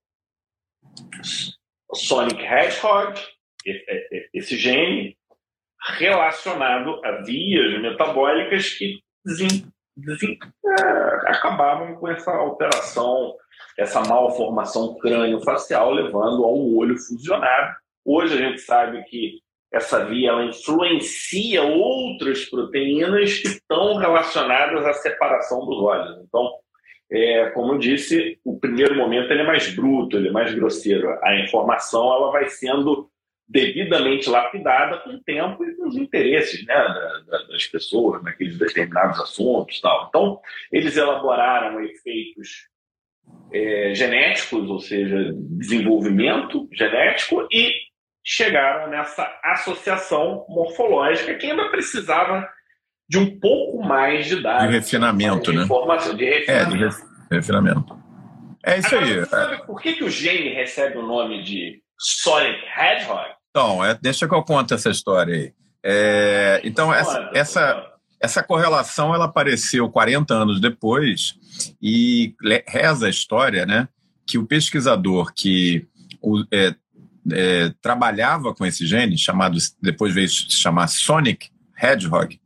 Sonic 1.93 2.41
Hedgehog, 2.41 3.19
esse 4.34 4.58
gene, 4.58 5.17
relacionado 5.97 7.04
a 7.04 7.24
vias 7.24 7.82
metabólicas 7.82 8.69
que 8.69 9.02
desem, 9.26 9.65
desem, 9.97 10.38
é, 10.63 10.82
acabavam 11.32 11.95
com 11.95 12.08
essa 12.08 12.32
alteração, 12.32 13.36
essa 13.78 14.02
malformação 14.02 14.97
crânio-facial, 15.00 15.91
levando 15.91 16.45
a 16.45 16.54
um 16.54 16.78
olho 16.78 16.97
fusionado. 16.97 17.76
Hoje 18.06 18.36
a 18.36 18.38
gente 18.38 18.62
sabe 18.62 19.04
que 19.06 19.41
essa 19.72 20.06
via 20.06 20.30
ela 20.30 20.46
influencia 20.46 21.64
outras 21.64 22.46
proteínas 22.46 23.40
que 23.40 23.48
estão 23.48 23.96
relacionadas 23.96 24.86
à 24.86 24.94
separação 24.94 25.66
dos 25.66 25.78
olhos. 25.78 26.18
Então, 26.28 26.52
é, 27.10 27.50
como 27.52 27.74
eu 27.74 27.78
disse, 27.78 28.40
o 28.44 28.60
primeiro 28.60 28.96
momento 28.96 29.32
ele 29.32 29.42
é 29.42 29.46
mais 29.46 29.74
bruto, 29.74 30.18
ele 30.18 30.30
é 30.30 30.32
mais 30.32 30.54
grosseiro. 30.54 31.18
A 31.24 31.40
informação 31.40 32.14
ela 32.14 32.32
vai 32.32 32.50
sendo 32.50 33.10
devidamente 33.48 34.30
lapidada 34.30 35.00
com 35.00 35.10
o 35.12 35.24
tempo 35.24 35.64
e 35.66 35.76
com 35.76 35.88
os 35.88 35.98
interesses 35.98 36.66
né, 36.66 36.76
das 37.50 37.66
pessoas 37.68 38.24
naqueles 38.24 38.58
determinados 38.58 39.20
assuntos. 39.20 39.80
Tal. 39.82 40.08
Então, 40.08 40.40
eles 40.72 40.96
elaboraram 40.96 41.82
efeitos 41.82 42.70
é, 43.52 43.94
genéticos, 43.94 44.70
ou 44.70 44.80
seja, 44.80 45.34
desenvolvimento 45.36 46.68
genético, 46.72 47.46
e 47.52 47.74
chegaram 48.24 48.90
nessa 48.90 49.28
associação 49.44 50.46
morfológica 50.48 51.36
que 51.36 51.48
ainda 51.48 51.70
precisava 51.70 52.48
de 53.10 53.18
um 53.18 53.40
pouco 53.40 53.84
mais 53.84 54.26
de 54.28 54.42
dados. 54.42 54.68
De 54.68 54.74
refinamento, 54.74 55.52
de 55.52 55.58
né? 55.58 55.64
Informação, 55.64 56.16
de 56.16 56.26
refinamento. 56.26 56.86
É, 56.86 56.90
de 56.90 57.36
refinamento. 57.36 58.02
É 58.64 58.78
isso 58.78 58.96
Agora, 58.96 59.06
aí. 59.06 59.20
Você 59.20 59.26
sabe 59.26 59.66
por 59.66 59.82
que, 59.82 59.94
que 59.94 60.04
o 60.04 60.10
gene 60.10 60.54
recebe 60.54 60.98
o 60.98 61.06
nome 61.06 61.44
de 61.44 61.82
Sonic 62.00 62.60
Hedgehog? 62.78 63.30
Então, 63.50 63.84
é, 63.84 63.98
deixa 64.02 64.28
que 64.28 64.34
eu 64.34 64.44
conte 64.44 64.74
essa 64.74 64.90
história 64.90 65.36
aí. 65.36 65.54
É, 65.84 66.62
então, 66.64 66.94
essa, 66.94 67.32
essa, 67.34 67.92
essa 68.22 68.44
correlação 68.44 69.14
ela 69.14 69.26
apareceu 69.26 69.90
40 69.90 70.34
anos 70.34 70.62
depois 70.62 71.34
e 71.82 72.36
reza 72.68 73.08
a 73.08 73.10
história 73.10 73.66
né, 73.66 73.90
que 74.28 74.38
o 74.38 74.46
pesquisador 74.46 75.34
que 75.34 75.88
o, 76.22 76.44
é, 76.54 76.74
é, 77.32 77.74
trabalhava 77.82 78.54
com 78.54 78.66
esse 78.66 78.86
gene, 78.86 79.18
chamado 79.18 79.58
depois 79.82 80.14
veio 80.14 80.30
se 80.30 80.52
chamar 80.52 80.88
Sonic 80.88 81.50
Hedgehog. 81.82 82.40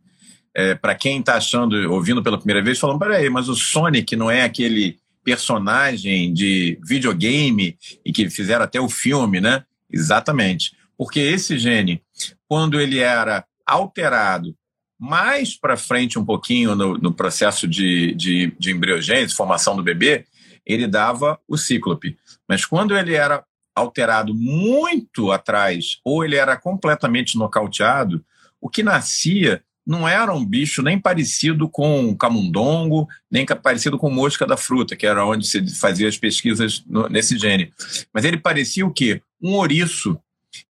É, 0.54 0.76
Para 0.76 0.96
quem 0.96 1.20
está 1.20 1.36
achando, 1.36 1.92
ouvindo 1.92 2.24
pela 2.24 2.38
primeira 2.38 2.64
vez, 2.64 2.80
falando: 2.80 3.00
peraí, 3.00 3.30
mas 3.30 3.50
o 3.50 3.56
Sonic 3.56 4.16
não 4.16 4.32
é 4.32 4.44
aquele 4.44 4.98
personagem 5.24 6.34
de 6.34 6.80
videogame 6.86 7.78
e 8.06 8.14
que 8.14 8.30
fizeram 8.30 8.64
até 8.64 8.80
o 8.80 8.88
filme, 8.88 9.42
né? 9.42 9.64
Exatamente. 9.92 10.76
Porque 10.98 11.20
esse 11.20 11.58
gene, 11.58 12.02
quando 12.48 12.80
ele 12.80 13.00
era 13.00 13.44
alterado 13.66 14.56
mais 15.00 15.58
para 15.58 15.76
frente 15.76 16.18
um 16.18 16.24
pouquinho 16.24 16.76
no, 16.76 16.98
no 16.98 17.14
processo 17.14 17.68
de, 17.68 18.14
de, 18.14 18.54
de 18.58 18.72
embriogênese, 18.72 19.36
formação 19.36 19.76
do 19.76 19.84
bebê, 19.84 20.26
ele 20.66 20.88
dava 20.88 21.40
o 21.48 21.58
cíclope. 21.58 22.18
Mas 22.48 22.66
quando 22.66 22.96
ele 22.96 23.14
era 23.14 23.44
alterado 23.76 24.34
muito 24.34 25.32
atrás, 25.32 26.00
ou 26.04 26.24
ele 26.24 26.36
era 26.36 26.56
completamente 26.56 27.38
nocauteado, 27.38 28.24
o 28.62 28.70
que 28.70 28.82
nascia 28.82 29.62
não 29.86 30.08
era 30.08 30.34
um 30.34 30.44
bicho 30.44 30.82
nem 30.82 30.98
parecido 30.98 31.70
com 31.70 32.16
camundongo, 32.16 33.08
nem 33.30 33.46
parecido 33.46 34.00
com 34.00 34.10
mosca 34.10 34.48
da 34.48 34.58
fruta, 34.58 34.96
que 34.96 35.06
era 35.06 35.24
onde 35.26 35.46
se 35.46 35.68
fazia 35.76 36.08
as 36.08 36.18
pesquisas 36.18 36.84
no, 36.88 37.08
nesse 37.08 37.38
gene. 37.38 37.72
Mas 38.12 38.26
ele 38.26 38.38
parecia 38.38 38.86
o 38.86 38.92
quê? 38.92 39.22
Um 39.40 39.54
ouriço. 39.54 40.18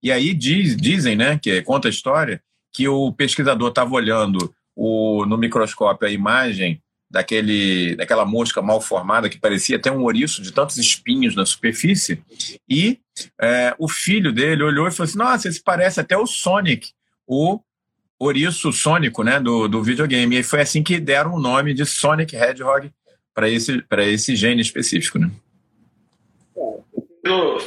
E 0.02 0.10
aí 0.10 0.34
diz, 0.34 0.76
dizem, 0.76 1.14
né, 1.14 1.38
que 1.38 1.62
conta 1.62 1.86
a 1.86 1.90
história, 1.90 2.42
que 2.72 2.88
o 2.88 3.12
pesquisador 3.12 3.68
estava 3.68 3.94
olhando 3.94 4.52
o, 4.74 5.24
no 5.26 5.38
microscópio 5.38 6.08
a 6.08 6.10
imagem 6.10 6.82
daquele, 7.14 7.94
daquela 7.94 8.24
mosca 8.24 8.60
mal 8.60 8.80
formada 8.80 9.30
que 9.30 9.38
parecia 9.38 9.76
até 9.76 9.90
um 9.90 10.02
ouriço 10.02 10.42
de 10.42 10.52
tantos 10.52 10.76
espinhos 10.78 11.36
na 11.36 11.46
superfície. 11.46 12.20
E 12.68 12.98
é, 13.40 13.72
o 13.78 13.88
filho 13.88 14.32
dele 14.32 14.64
olhou 14.64 14.88
e 14.88 14.90
falou 14.90 15.08
assim: 15.08 15.18
Nossa, 15.18 15.48
esse 15.48 15.62
parece 15.62 16.00
até 16.00 16.18
o 16.18 16.26
Sonic, 16.26 16.90
o 17.24 17.60
ouriço 18.18 18.72
sônico 18.72 19.22
né, 19.22 19.38
do, 19.38 19.68
do 19.68 19.80
videogame. 19.80 20.36
E 20.36 20.42
foi 20.42 20.60
assim 20.60 20.82
que 20.82 20.98
deram 20.98 21.34
o 21.34 21.40
nome 21.40 21.72
de 21.72 21.86
Sonic 21.86 22.34
Hedgehog 22.34 22.90
para 23.32 23.48
esse, 23.48 23.84
esse 24.08 24.34
gene 24.34 24.60
específico. 24.60 25.18
Né? 25.18 25.30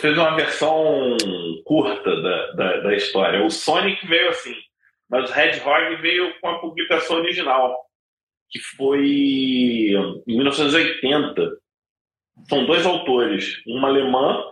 Fez 0.02 0.18
uma 0.18 0.36
versão 0.36 1.16
curta 1.64 2.22
da, 2.22 2.52
da, 2.52 2.78
da 2.82 2.96
história. 2.96 3.46
O 3.46 3.50
Sonic 3.50 4.06
veio 4.06 4.30
assim, 4.30 4.56
mas 5.10 5.30
o 5.30 5.34
Hedgehog 5.34 5.96
veio 6.02 6.34
com 6.42 6.50
a 6.50 6.60
publicação 6.60 7.16
original 7.16 7.87
que 8.50 8.60
foi 8.60 9.06
em 10.28 10.38
1980. 10.38 11.58
São 12.48 12.66
dois 12.66 12.86
autores, 12.86 13.62
uma 13.66 13.88
alemã, 13.88 14.44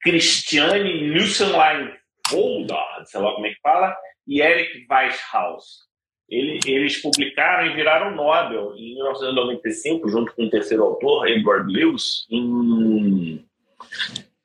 Christiane 0.00 1.10
Nussenlein 1.10 1.92
Voldard, 2.30 3.10
sei 3.10 3.20
lá 3.20 3.34
como 3.34 3.46
é 3.46 3.50
que 3.50 3.60
fala, 3.60 3.96
e 4.26 4.40
Eric 4.40 4.86
Weishauss. 4.90 5.86
Ele, 6.28 6.58
eles 6.66 7.00
publicaram 7.00 7.66
e 7.66 7.74
viraram 7.74 8.14
Nobel 8.14 8.74
em 8.76 8.94
1995, 8.94 10.08
junto 10.08 10.34
com 10.34 10.44
o 10.44 10.50
terceiro 10.50 10.82
autor, 10.82 11.28
Edward 11.28 11.72
Lewis, 11.72 12.26
em, 12.30 13.44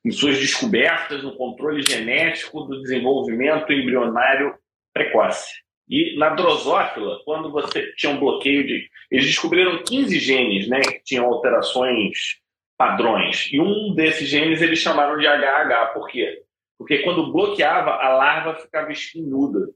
em 0.04 0.10
suas 0.12 0.38
descobertas 0.38 1.24
no 1.24 1.36
controle 1.36 1.82
genético 1.82 2.62
do 2.62 2.80
desenvolvimento 2.82 3.72
embrionário 3.72 4.54
precoce. 4.92 5.61
E 5.88 6.16
na 6.16 6.30
drosófila, 6.30 7.20
quando 7.24 7.50
você 7.50 7.92
tinha 7.96 8.12
um 8.12 8.18
bloqueio 8.18 8.66
de. 8.66 8.88
Eles 9.10 9.26
descobriram 9.26 9.82
15 9.82 10.18
genes 10.18 10.68
né, 10.68 10.80
que 10.80 11.02
tinham 11.04 11.26
alterações 11.26 12.40
padrões. 12.76 13.48
E 13.52 13.60
um 13.60 13.94
desses 13.94 14.28
genes 14.28 14.60
eles 14.60 14.78
chamaram 14.78 15.16
de 15.16 15.26
HH. 15.26 15.92
Por 15.92 16.08
quê? 16.08 16.42
Porque 16.78 16.98
quando 16.98 17.32
bloqueava, 17.32 17.90
a 17.90 18.08
larva 18.08 18.56
ficava 18.56 18.90
espinhuda, 18.90 19.68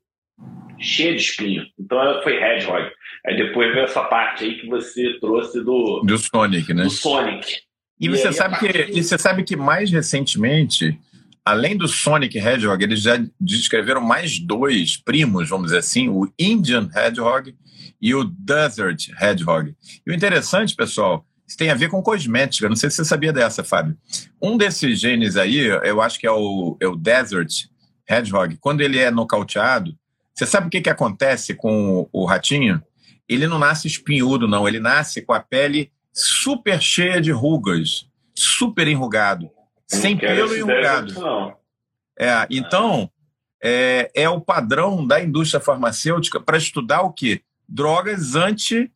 cheia 0.78 1.14
de 1.14 1.22
espinho. 1.22 1.64
Então 1.78 1.98
foi 2.22 2.42
Hedgehog. 2.42 2.90
Aí 3.24 3.36
depois 3.36 3.72
veio 3.72 3.84
essa 3.84 4.02
parte 4.04 4.44
aí 4.44 4.58
que 4.58 4.66
você 4.66 5.18
trouxe 5.20 5.62
do. 5.62 6.00
Do 6.00 6.18
Sonic, 6.18 6.74
né? 6.74 6.82
Do 6.82 6.90
Sonic. 6.90 7.58
E, 8.00 8.06
e 8.06 8.08
você, 8.08 8.32
sabe 8.32 8.58
que, 8.58 8.98
e 8.98 9.02
você 9.02 9.16
sabe 9.16 9.44
que 9.44 9.56
mais 9.56 9.90
recentemente, 9.90 10.98
além 11.46 11.76
do 11.76 11.86
Sonic 11.86 12.36
Hedgehog, 12.36 12.82
eles 12.82 13.02
já 13.02 13.24
descreveram 13.40 14.00
mais 14.00 14.40
dois 14.40 14.96
primos, 14.96 15.48
vamos 15.48 15.66
dizer 15.66 15.78
assim, 15.78 16.08
o 16.08 16.28
Indian 16.36 16.90
Hedgehog 16.92 17.54
e 18.02 18.12
o 18.16 18.24
Desert 18.24 19.08
Hedgehog. 19.20 19.72
E 20.04 20.10
o 20.10 20.12
interessante, 20.12 20.74
pessoal, 20.74 21.24
isso 21.46 21.56
tem 21.56 21.70
a 21.70 21.74
ver 21.76 21.88
com 21.88 22.02
cosmética. 22.02 22.68
Não 22.68 22.74
sei 22.74 22.90
se 22.90 22.96
você 22.96 23.04
sabia 23.04 23.32
dessa, 23.32 23.62
Fábio. 23.62 23.96
Um 24.42 24.56
desses 24.56 24.98
genes 24.98 25.36
aí, 25.36 25.58
eu 25.58 26.02
acho 26.02 26.18
que 26.18 26.26
é 26.26 26.32
o, 26.32 26.76
é 26.80 26.88
o 26.88 26.96
Desert 26.96 27.52
Hedgehog, 28.10 28.56
quando 28.60 28.80
ele 28.80 28.98
é 28.98 29.08
nocauteado, 29.12 29.96
você 30.34 30.46
sabe 30.46 30.66
o 30.66 30.70
que, 30.70 30.80
que 30.80 30.90
acontece 30.90 31.54
com 31.54 32.08
o, 32.12 32.22
o 32.22 32.24
ratinho? 32.24 32.82
Ele 33.28 33.46
não 33.46 33.58
nasce 33.58 33.86
espinhudo, 33.86 34.48
não. 34.48 34.66
Ele 34.66 34.80
nasce 34.80 35.22
com 35.22 35.32
a 35.32 35.40
pele 35.40 35.92
super 36.12 36.82
cheia 36.82 37.20
de 37.20 37.30
rugas, 37.30 38.08
super 38.34 38.88
enrugado, 38.88 39.48
sem 39.86 40.16
pelo 40.16 40.54
e 40.54 40.60
enrugado. 40.60 41.14
Não. 41.14 41.56
É, 42.18 42.46
então, 42.50 43.10
é, 43.62 44.10
é 44.14 44.28
o 44.28 44.40
padrão 44.40 45.06
da 45.06 45.20
indústria 45.22 45.60
farmacêutica 45.60 46.40
para 46.40 46.56
estudar 46.56 47.02
o 47.02 47.12
quê? 47.12 47.40
Drogas 47.68 48.34
anti 48.34 48.90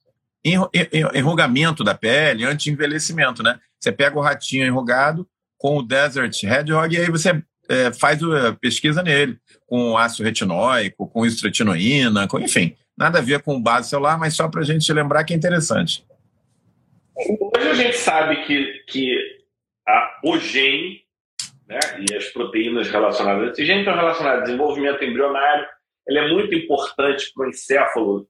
enrugamento 1.14 1.84
da 1.84 1.94
pele, 1.94 2.44
anti-envelhecimento, 2.44 3.42
né? 3.42 3.58
Você 3.78 3.92
pega 3.92 4.18
o 4.18 4.22
ratinho 4.22 4.66
enrugado 4.66 5.28
com 5.58 5.76
o 5.76 5.82
Desert 5.82 6.42
Hedgehog 6.42 6.94
e 6.94 6.98
aí 6.98 7.10
você 7.10 7.42
é, 7.68 7.92
faz 7.92 8.22
a 8.22 8.52
pesquisa 8.54 9.02
nele, 9.02 9.38
com 9.66 9.98
ácido 9.98 10.24
retinóico, 10.24 11.06
com 11.08 11.26
istretinoína, 11.26 12.26
com, 12.26 12.40
enfim, 12.40 12.74
nada 12.96 13.18
a 13.18 13.22
ver 13.22 13.42
com 13.42 13.60
base 13.60 13.90
celular, 13.90 14.18
mas 14.18 14.34
só 14.34 14.48
para 14.48 14.62
a 14.62 14.64
gente 14.64 14.90
lembrar 14.92 15.24
que 15.24 15.34
é 15.34 15.36
interessante. 15.36 16.04
Hoje 17.16 17.68
a 17.68 17.74
gente 17.74 17.96
sabe 17.98 18.44
que, 18.46 18.84
que 18.88 19.39
a, 19.90 20.20
o 20.24 20.38
gene 20.38 21.02
né, 21.66 21.78
e 22.08 22.14
as 22.14 22.26
proteínas 22.26 22.90
relacionadas 22.90 23.48
a 23.48 23.52
esse 23.52 23.64
gene 23.64 23.80
estão 23.80 23.94
relacionadas 23.94 24.40
ao 24.40 24.44
desenvolvimento 24.44 25.04
embrionário, 25.04 25.66
ele 26.08 26.18
é 26.18 26.28
muito 26.28 26.54
importante 26.54 27.32
para 27.34 27.46
o 27.46 27.50
encéfalo 27.50 28.26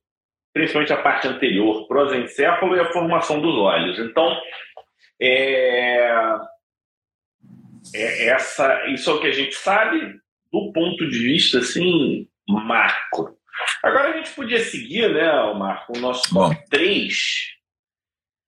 principalmente 0.53 0.93
a 0.93 1.03
parte 1.03 1.29
anterior, 1.29 1.87
prosencéfalo 1.87 2.77
e 2.77 2.81
a 2.81 2.93
formação 2.93 3.41
dos 3.41 3.55
olhos. 3.57 3.99
Então, 3.99 4.37
é, 5.21 6.11
é 7.95 8.27
essa, 8.29 8.87
isso 8.87 9.11
é 9.11 9.15
o 9.15 9.21
que 9.21 9.29
a 9.29 9.33
gente 9.33 9.55
sabe 9.55 10.19
do 10.53 10.73
ponto 10.73 11.09
de 11.09 11.19
vista 11.19 11.59
assim, 11.59 12.29
macro. 12.49 13.37
Agora 13.83 14.11
a 14.11 14.17
gente 14.17 14.31
podia 14.31 14.59
seguir, 14.59 15.13
né, 15.13 15.31
Marco, 15.55 15.97
o 15.97 16.01
nosso 16.01 16.33
top 16.33 16.55
Bom. 16.55 16.63
3. 16.71 17.15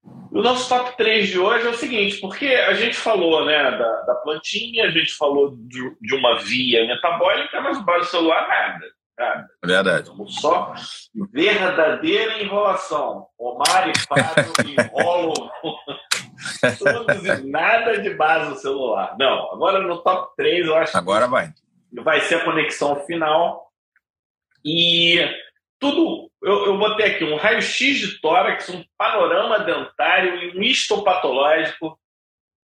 O 0.04 0.40
nosso 0.42 0.68
top 0.68 0.96
3 0.96 1.28
de 1.28 1.38
hoje 1.38 1.66
é 1.66 1.70
o 1.70 1.74
seguinte, 1.74 2.18
porque 2.20 2.46
a 2.46 2.72
gente 2.74 2.96
falou 2.96 3.44
né, 3.44 3.70
da, 3.70 4.00
da 4.02 4.14
plantinha, 4.16 4.86
a 4.86 4.90
gente 4.90 5.12
falou 5.14 5.54
de, 5.56 5.96
de 6.00 6.14
uma 6.14 6.38
via 6.40 6.86
metabólica, 6.86 7.60
mas 7.60 7.78
o 7.78 7.84
base 7.84 8.10
celular 8.10 8.48
nada. 8.48 8.86
Cara, 9.16 9.46
Verdade. 9.62 10.10
Só 10.28 10.72
verdadeira 11.30 12.42
enrolação. 12.42 13.26
Omar 13.38 13.90
e 13.90 13.98
Fábio 13.98 14.52
enrolam 14.66 15.50
todos 16.78 17.24
e 17.24 17.46
nada 17.46 18.00
de 18.00 18.10
base 18.14 18.60
celular. 18.60 19.14
Não, 19.18 19.52
agora 19.52 19.80
no 19.80 20.02
top 20.02 20.34
3 20.36 20.66
eu 20.66 20.76
acho 20.76 20.96
Agora 20.96 21.28
vai. 21.28 21.52
Vai 21.92 22.20
ser 22.22 22.36
a 22.36 22.44
conexão 22.44 22.96
final. 23.04 23.70
E 24.64 25.20
tudo. 25.83 26.31
Eu, 26.40 26.66
eu 26.66 26.79
botei 26.79 27.07
aqui 27.07 27.25
um 27.25 27.37
raio-x 27.37 27.99
de 27.99 28.21
tórax, 28.21 28.68
um 28.68 28.85
panorama 28.97 29.59
dentário 29.59 30.37
e 30.37 30.57
um 30.57 30.62
histopatológico. 30.62 31.99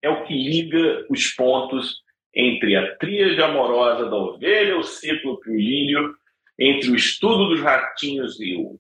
É 0.02 0.10
o 0.10 0.24
que 0.24 0.34
liga 0.34 1.06
os 1.10 1.28
pontos 1.28 2.02
entre 2.34 2.76
a 2.76 2.96
tríade 2.96 3.42
amorosa 3.42 4.10
da 4.10 4.16
ovelha, 4.16 4.78
o 4.78 4.84
ciclo 4.84 5.40
e 5.48 5.96
entre 6.58 6.92
o 6.92 6.96
estudo 6.96 7.50
dos 7.50 7.62
ratinhos 7.62 8.40
e 8.40 8.56
o, 8.56 8.80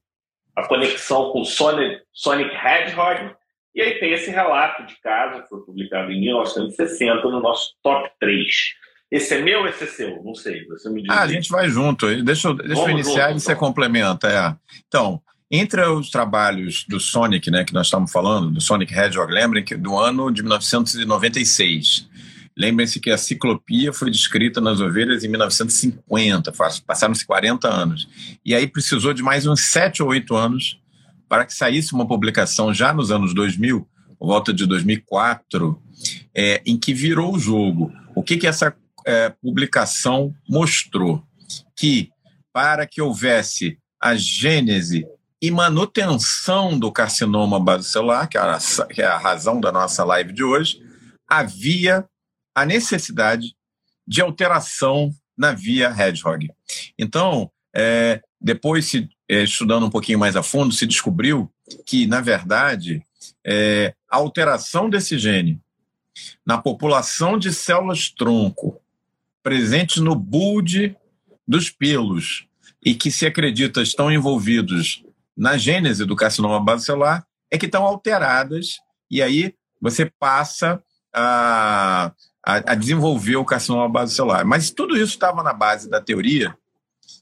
a 0.55 0.67
conexão 0.67 1.31
com 1.31 1.43
Sonic, 1.43 2.01
Sonic 2.11 2.49
Hedgehog. 2.55 3.35
E 3.75 3.81
aí 3.81 3.99
tem 3.99 4.13
esse 4.13 4.31
relato 4.31 4.85
de 4.85 4.95
caso, 5.01 5.43
que 5.43 5.49
foi 5.49 5.61
publicado 5.65 6.11
em 6.11 6.21
1960 6.21 7.27
no 7.29 7.41
nosso 7.41 7.73
top 7.81 8.09
3. 8.19 8.45
Esse 9.13 9.35
é 9.35 9.41
meu 9.43 9.59
ou 9.59 9.67
esse 9.67 9.83
é 9.83 9.87
seu? 9.87 10.23
Não 10.23 10.33
sei, 10.33 10.65
você 10.65 10.89
me 10.89 11.03
diz. 11.03 11.11
Ah, 11.11 11.21
a 11.21 11.27
gente 11.27 11.47
vai 11.47 11.69
junto. 11.69 12.07
Deixa 12.23 12.47
eu, 12.47 12.55
deixa 12.55 12.81
eu 12.81 12.89
iniciar 12.89 13.27
junto, 13.27 13.37
e 13.37 13.41
você 13.41 13.51
então. 13.51 13.59
complementa. 13.59 14.27
É. 14.27 14.55
Então, 14.87 15.21
entre 15.51 15.85
os 15.85 16.09
trabalhos 16.09 16.83
do 16.89 16.99
Sonic, 16.99 17.51
né, 17.51 17.63
que 17.63 17.75
nós 17.75 17.85
estamos 17.85 18.11
falando, 18.11 18.49
do 18.49 18.59
Sonic 18.59 18.91
Hedgehog, 18.91 19.31
lembrem 19.31 19.63
que 19.63 19.77
do 19.77 19.95
ano 19.95 20.31
de 20.31 20.41
1996. 20.41 22.09
Lembrem-se 22.57 22.99
que 22.99 23.11
a 23.11 23.17
ciclopia 23.17 23.93
foi 23.93 24.09
descrita 24.09 24.59
nas 24.59 24.79
ovelhas 24.79 25.23
em 25.23 25.27
1950, 25.27 26.51
passaram-se 26.83 27.23
40 27.23 27.67
anos. 27.67 28.09
E 28.43 28.55
aí 28.55 28.65
precisou 28.65 29.13
de 29.13 29.21
mais 29.21 29.45
uns 29.45 29.61
7 29.61 30.01
ou 30.01 30.09
8 30.09 30.35
anos 30.35 30.79
para 31.29 31.45
que 31.45 31.53
saísse 31.53 31.93
uma 31.93 32.07
publicação 32.07 32.73
já 32.73 32.91
nos 32.91 33.11
anos 33.11 33.35
2000, 33.35 33.87
por 34.17 34.27
volta 34.27 34.51
de 34.51 34.65
2004, 34.65 35.79
é, 36.33 36.63
em 36.65 36.77
que 36.77 36.95
virou 36.95 37.35
o 37.35 37.39
jogo. 37.39 37.91
O 38.15 38.23
que, 38.23 38.37
que 38.37 38.47
essa 38.47 38.75
é, 39.05 39.29
publicação 39.29 40.33
mostrou? 40.47 41.23
Que 41.75 42.09
para 42.51 42.85
que 42.85 43.01
houvesse 43.01 43.77
a 43.99 44.15
gênese 44.15 45.07
e 45.41 45.51
manutenção 45.51 46.77
do 46.77 46.91
carcinoma 46.91 47.59
basocelular, 47.59 48.29
que 48.29 48.37
é 48.37 48.41
que 48.93 49.01
é 49.01 49.05
a 49.05 49.17
razão 49.17 49.59
da 49.59 49.71
nossa 49.71 50.03
live 50.03 50.31
de 50.31 50.43
hoje, 50.43 50.81
havia 51.27 52.05
a 52.55 52.65
necessidade 52.65 53.55
de 54.07 54.21
alteração 54.21 55.11
na 55.37 55.51
via 55.51 55.89
Hedgehog. 55.89 56.49
Então, 56.97 57.51
é, 57.75 58.21
depois, 58.39 58.85
se, 58.85 59.09
é, 59.27 59.43
estudando 59.43 59.85
um 59.85 59.89
pouquinho 59.89 60.19
mais 60.19 60.35
a 60.35 60.43
fundo, 60.43 60.73
se 60.73 60.85
descobriu 60.85 61.51
que, 61.85 62.05
na 62.05 62.21
verdade, 62.21 63.03
é, 63.45 63.93
a 64.09 64.17
alteração 64.17 64.89
desse 64.89 65.17
gene 65.17 65.59
na 66.45 66.57
população 66.57 67.39
de 67.39 67.51
células-tronco 67.51 68.79
presentes 69.43 69.97
no 69.97 70.15
bulde 70.15 70.95
dos 71.47 71.69
pelos 71.69 72.47
e 72.83 72.95
que 72.95 73.11
se 73.11 73.25
acredita 73.25 73.81
estão 73.81 74.11
envolvidos 74.11 75.03
na 75.35 75.57
gênese 75.57 76.05
do 76.05 76.15
carcinoma 76.15 76.59
basocelular 76.59 77.25
é 77.51 77.57
que 77.57 77.65
estão 77.65 77.83
alteradas 77.83 78.77
e 79.11 79.21
aí 79.21 79.53
você 79.79 80.11
passa 80.19 80.81
a 81.13 82.11
a, 82.45 82.55
a 82.73 82.75
desenvolver 82.75 83.37
o 83.37 83.45
carcinoma 83.45 83.87
basocelular. 83.87 84.45
Mas 84.45 84.69
tudo 84.69 84.95
isso 84.95 85.13
estava 85.13 85.41
na 85.41 85.53
base 85.53 85.89
da 85.89 86.01
teoria, 86.01 86.55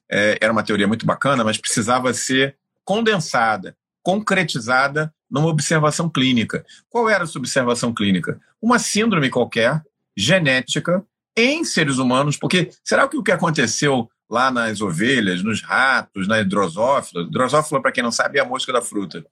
é, 0.10 0.38
era 0.42 0.52
uma 0.52 0.64
teoria 0.64 0.88
muito 0.88 1.06
bacana, 1.06 1.44
mas 1.44 1.58
precisava 1.58 2.14
ser 2.14 2.58
condensada, 2.84 3.78
concretizada 4.02 5.14
numa 5.30 5.48
observação 5.48 6.10
clínica. 6.10 6.66
Qual 6.90 7.08
era 7.08 7.24
essa 7.24 7.38
observação 7.38 7.94
clínica? 7.94 8.42
Uma 8.62 8.80
síndrome 8.80 9.30
qualquer, 9.30 9.82
genética, 10.18 11.06
em 11.36 11.64
seres 11.64 11.98
humanos, 11.98 12.38
porque 12.38 12.72
será 12.84 13.08
que 13.08 13.18
o 13.18 13.24
que 13.24 13.32
aconteceu 13.32 14.10
lá 14.30 14.50
nas 14.50 14.82
ovelhas, 14.82 15.44
nos 15.44 15.62
ratos, 15.62 16.28
na 16.28 16.42
drosófila, 16.44 17.30
drosófila, 17.30 17.82
para 17.82 17.92
quem 17.92 18.04
não 18.04 18.12
sabe, 18.12 18.40
é 18.40 18.42
a 18.42 18.46
mosca 18.46 18.72
da 18.72 18.82
fruta. 18.82 19.26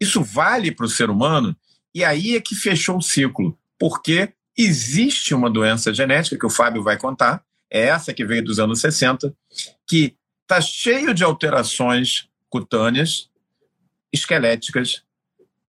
Isso 0.00 0.22
vale 0.22 0.70
para 0.70 0.86
o 0.86 0.88
ser 0.88 1.10
humano? 1.10 1.56
E 1.94 2.04
aí 2.04 2.36
é 2.36 2.40
que 2.40 2.54
fechou 2.54 2.98
o 2.98 3.02
ciclo, 3.02 3.58
porque 3.78 4.32
Existe 4.56 5.34
uma 5.34 5.50
doença 5.50 5.92
genética, 5.92 6.38
que 6.38 6.46
o 6.46 6.50
Fábio 6.50 6.82
vai 6.82 6.96
contar, 6.96 7.44
é 7.70 7.88
essa 7.88 8.14
que 8.14 8.24
veio 8.24 8.42
dos 8.42 8.58
anos 8.58 8.80
60, 8.80 9.34
que 9.86 10.16
está 10.42 10.62
cheio 10.62 11.12
de 11.12 11.22
alterações 11.22 12.26
cutâneas, 12.48 13.28
esqueléticas, 14.10 15.02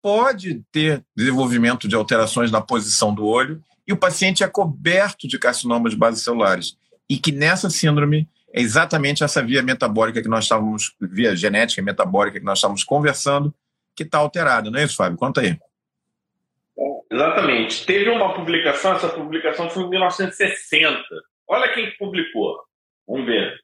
pode 0.01 0.61
ter 0.69 1.01
desenvolvimento 1.15 1.87
de 1.87 1.95
alterações 1.95 2.51
na 2.51 2.59
posição 2.59 3.15
do 3.15 3.25
olho, 3.25 3.63
e 3.87 3.93
o 3.93 3.97
paciente 3.97 4.43
é 4.43 4.47
coberto 4.47 5.27
de 5.27 5.37
carcinomas 5.37 5.93
basocelulares. 5.93 6.77
E 7.09 7.17
que 7.17 7.31
nessa 7.31 7.69
síndrome 7.69 8.27
é 8.53 8.61
exatamente 8.61 9.23
essa 9.23 9.43
via 9.43 9.61
metabólica 9.61 10.21
que 10.21 10.29
nós 10.29 10.45
estávamos, 10.45 10.95
via 11.01 11.35
genética 11.35 11.81
e 11.81 11.83
metabólica 11.83 12.39
que 12.39 12.45
nós 12.45 12.59
estávamos 12.59 12.83
conversando, 12.83 13.53
que 13.95 14.03
está 14.03 14.19
alterada, 14.19 14.71
não 14.71 14.79
é 14.79 14.83
isso, 14.83 14.95
Fábio? 14.95 15.17
Conta 15.17 15.41
aí. 15.41 15.57
Exatamente. 17.11 17.85
Teve 17.85 18.09
uma 18.09 18.33
publicação, 18.33 18.93
essa 18.93 19.09
publicação 19.09 19.69
foi 19.69 19.83
em 19.83 19.89
1960. 19.89 21.03
Olha 21.47 21.71
quem 21.73 21.95
publicou. 21.97 22.57
Vamos 23.07 23.27
ver. 23.27 23.59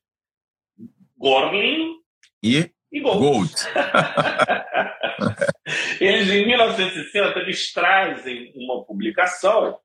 Gorlin 1.17 1.95
e, 2.43 2.69
e 2.91 2.99
Gold. 2.99 3.19
Gold. 3.19 3.53
Eles, 5.99 6.29
em 6.29 6.47
1960, 6.47 7.39
eles 7.39 7.73
trazem 7.73 8.53
uma 8.55 8.85
publicação 8.85 9.77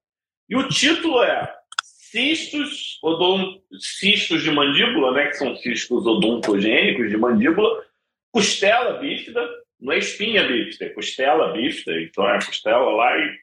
e 0.49 0.57
o 0.57 0.69
título 0.69 1.23
é 1.23 1.55
Cistos, 1.83 3.01
odont... 3.03 3.61
cistos 3.81 4.43
de 4.43 4.51
mandíbula, 4.53 5.11
né, 5.13 5.27
que 5.27 5.35
são 5.35 5.57
cistos 5.57 6.07
odontogênicos 6.07 7.11
de 7.11 7.17
mandíbula, 7.17 7.85
costela 8.31 8.99
bífida, 9.01 9.45
não 9.81 9.93
é 9.93 9.99
espinha 9.99 10.47
bífida, 10.47 10.85
é 10.85 10.91
costela 10.91 11.53
bífida, 11.53 12.01
então 12.01 12.29
é 12.29 12.37
a 12.37 12.45
costela 12.45 12.89
lá 12.93 13.19
e 13.19 13.37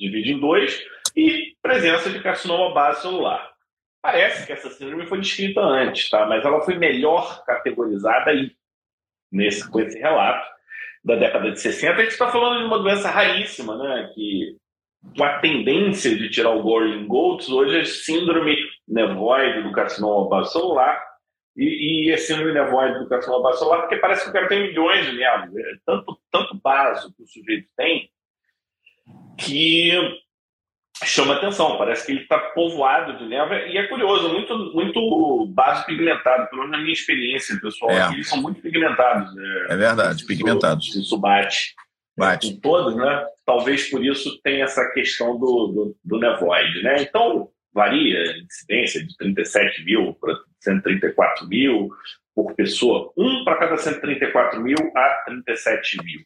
divide 0.00 0.32
em 0.32 0.40
dois, 0.40 0.82
e 1.14 1.54
presença 1.60 2.08
de 2.08 2.22
carcinoma 2.22 2.72
base 2.72 3.02
celular. 3.02 3.52
Parece 4.00 4.46
que 4.46 4.52
essa 4.52 4.70
síndrome 4.70 5.06
foi 5.06 5.20
descrita 5.20 5.60
antes, 5.60 6.08
tá? 6.08 6.24
mas 6.26 6.42
ela 6.42 6.62
foi 6.62 6.78
melhor 6.78 7.44
categorizada 7.44 8.30
aí, 8.30 8.50
nesse, 9.30 9.68
com 9.70 9.80
esse 9.80 9.98
relato 9.98 10.46
da 11.04 11.16
década 11.16 11.52
de 11.52 11.60
60. 11.60 11.92
A 11.92 12.02
gente 12.02 12.12
está 12.12 12.28
falando 12.28 12.60
de 12.60 12.64
uma 12.64 12.78
doença 12.78 13.10
raríssima, 13.10 13.76
né? 13.76 14.10
que 14.14 14.56
com 15.16 15.24
a 15.24 15.38
tendência 15.38 16.16
de 16.16 16.30
tirar 16.30 16.50
o 16.50 16.62
Gorlin 16.62 17.06
Goltz, 17.06 17.48
hoje 17.48 17.78
é 17.78 17.84
síndrome 17.84 18.56
nevoide 18.88 19.62
do 19.62 19.72
carcinoma 19.72 20.28
base 20.28 20.52
celular, 20.52 21.02
e, 21.56 22.08
e 22.08 22.12
é 22.12 22.16
síndrome 22.16 22.52
nevoide 22.52 22.98
do 22.98 23.08
carcinoma 23.08 23.42
base 23.42 23.58
celular, 23.58 23.80
porque 23.80 23.96
parece 23.96 24.24
que 24.24 24.30
o 24.30 24.32
cara 24.32 24.48
tem 24.48 24.62
milhões 24.62 25.06
de 25.06 25.16
nervos, 25.16 25.56
é 25.56 25.62
tanto, 25.84 26.18
tanto 26.30 26.60
baso 26.62 27.12
que 27.14 27.22
o 27.22 27.26
sujeito 27.26 27.68
tem, 27.76 28.10
que 29.38 29.92
chama 31.04 31.34
atenção. 31.34 31.76
Parece 31.76 32.06
que 32.06 32.12
ele 32.12 32.22
está 32.22 32.38
povoado 32.38 33.18
de 33.18 33.26
neve 33.26 33.68
e 33.68 33.78
é 33.78 33.86
curioso, 33.86 34.28
muito, 34.28 34.56
muito 34.72 35.46
base 35.48 35.84
pigmentado, 35.86 36.48
pelo 36.48 36.62
menos 36.62 36.76
na 36.76 36.82
minha 36.82 36.92
experiência, 36.92 37.58
pessoal. 37.60 37.90
É. 37.90 38.12
Eles 38.12 38.28
são 38.28 38.40
muito 38.40 38.60
pigmentados. 38.60 39.30
É, 39.36 39.74
é 39.74 39.76
verdade, 39.76 40.16
isso, 40.16 40.26
pigmentados. 40.26 40.94
Isso 40.94 41.18
bate. 41.18 41.74
Bate. 42.16 42.54
Com 42.54 42.60
todos, 42.60 42.96
né? 42.96 43.26
Talvez 43.46 43.88
por 43.88 44.04
isso 44.04 44.40
tenha 44.42 44.64
essa 44.64 44.84
questão 44.90 45.38
do, 45.38 45.68
do, 45.68 45.96
do 46.04 46.18
nevoide, 46.18 46.82
né? 46.82 47.00
Então, 47.02 47.48
varia 47.72 48.18
a 48.18 48.38
incidência 48.38 49.06
de 49.06 49.16
37 49.16 49.84
mil 49.84 50.14
para 50.14 50.34
134 50.60 51.46
mil 51.46 51.90
por 52.34 52.54
pessoa, 52.54 53.12
um 53.16 53.44
para 53.44 53.56
cada 53.56 53.76
134 53.76 54.60
mil 54.60 54.76
a 54.94 55.22
37 55.26 56.02
mil. 56.02 56.20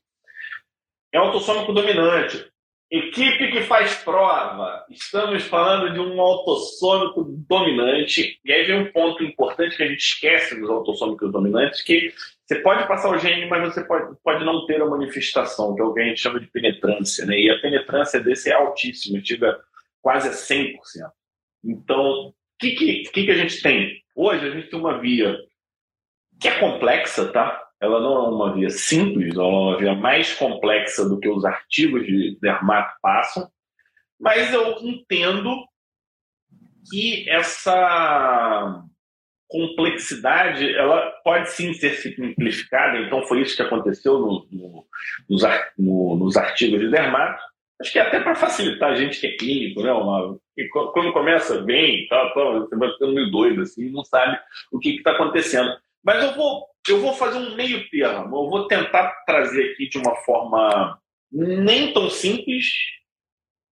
É 1.12 1.18
autossômico 1.18 1.72
dominante. 1.72 2.50
Equipe 2.90 3.52
que 3.52 3.62
faz 3.62 3.94
prova. 3.96 4.84
Estamos 4.90 5.44
falando 5.44 5.92
de 5.92 6.00
um 6.00 6.20
autossômico 6.20 7.22
dominante. 7.48 8.40
E 8.44 8.52
aí 8.52 8.64
vem 8.64 8.80
um 8.80 8.92
ponto 8.92 9.22
importante 9.22 9.76
que 9.76 9.82
a 9.82 9.86
gente 9.86 10.00
esquece 10.00 10.58
dos 10.58 10.68
autossômicos 10.68 11.30
dominantes, 11.30 11.82
que 11.82 12.12
você 12.50 12.56
pode 12.62 12.88
passar 12.88 13.10
o 13.10 13.16
gene, 13.16 13.46
mas 13.46 13.62
você 13.62 13.84
pode, 13.84 14.12
pode 14.24 14.44
não 14.44 14.66
ter 14.66 14.82
a 14.82 14.84
manifestação, 14.84 15.72
que 15.76 15.80
é 15.80 15.84
o 15.84 15.94
que 15.94 16.00
a 16.00 16.04
gente 16.04 16.20
chama 16.20 16.40
de 16.40 16.48
penetrância. 16.48 17.24
Né? 17.24 17.38
E 17.38 17.48
a 17.48 17.60
penetrância 17.60 18.18
desse 18.18 18.50
é 18.50 18.54
altíssima, 18.54 19.24
chega 19.24 19.56
quase 20.02 20.28
a 20.28 20.32
100%. 20.32 20.74
Então, 21.64 22.26
o 22.26 22.34
que, 22.58 22.72
que, 22.72 23.24
que, 23.24 23.30
a 23.30 23.36
gente 23.36 23.62
tem? 23.62 24.02
Hoje 24.16 24.48
a 24.48 24.50
gente 24.50 24.68
tem 24.68 24.80
uma 24.80 24.98
via 24.98 25.38
que 26.40 26.48
é 26.48 26.58
complexa, 26.58 27.30
tá? 27.30 27.64
ela 27.80 28.00
não 28.00 28.16
é 28.16 28.28
uma 28.28 28.52
via 28.52 28.68
simples, 28.68 29.32
ela 29.36 29.44
é 29.44 29.48
uma 29.48 29.78
via 29.78 29.94
mais 29.94 30.34
complexa 30.34 31.08
do 31.08 31.20
que 31.20 31.28
os 31.28 31.44
artigos 31.44 32.04
de 32.04 32.36
dermato 32.40 32.92
passam, 33.00 33.48
mas 34.18 34.52
eu 34.52 34.76
entendo 34.80 35.64
que 36.90 37.30
essa 37.30 38.84
complexidade 39.50 40.72
ela 40.74 41.10
pode 41.24 41.50
sim 41.50 41.74
ser 41.74 41.90
simplificada, 41.94 42.98
então 42.98 43.22
foi 43.24 43.42
isso 43.42 43.56
que 43.56 43.62
aconteceu 43.62 44.18
no, 44.18 44.46
no, 44.50 44.86
nos, 45.28 45.42
no, 45.76 46.16
nos, 46.16 46.36
artigos 46.36 46.80
de 46.80 46.88
dermato. 46.88 47.42
Acho 47.80 47.92
que 47.92 47.98
é 47.98 48.02
até 48.02 48.20
para 48.20 48.36
facilitar 48.36 48.90
a 48.90 48.94
gente 48.94 49.20
que 49.20 49.26
é 49.26 49.36
clínico, 49.36 49.82
né? 49.82 49.90
Quando 50.70 51.12
começa 51.12 51.62
bem, 51.62 52.06
tá, 52.08 52.30
tá, 52.30 52.40
você 52.40 52.76
vai 52.76 52.90
ficando 52.92 53.14
meio 53.14 53.30
doido 53.30 53.62
assim, 53.62 53.90
não 53.90 54.04
sabe 54.04 54.38
o 54.70 54.78
que 54.78 54.90
está 54.90 55.12
acontecendo. 55.12 55.70
Mas 56.04 56.22
eu 56.22 56.34
vou, 56.34 56.66
eu 56.88 57.00
vou 57.00 57.12
fazer 57.14 57.38
um 57.38 57.56
meio 57.56 57.88
termo. 57.90 58.36
Eu 58.36 58.50
vou 58.50 58.68
tentar 58.68 59.10
trazer 59.26 59.72
aqui 59.72 59.88
de 59.88 59.98
uma 59.98 60.14
forma 60.16 60.98
nem 61.32 61.92
tão 61.92 62.08
simples, 62.08 62.66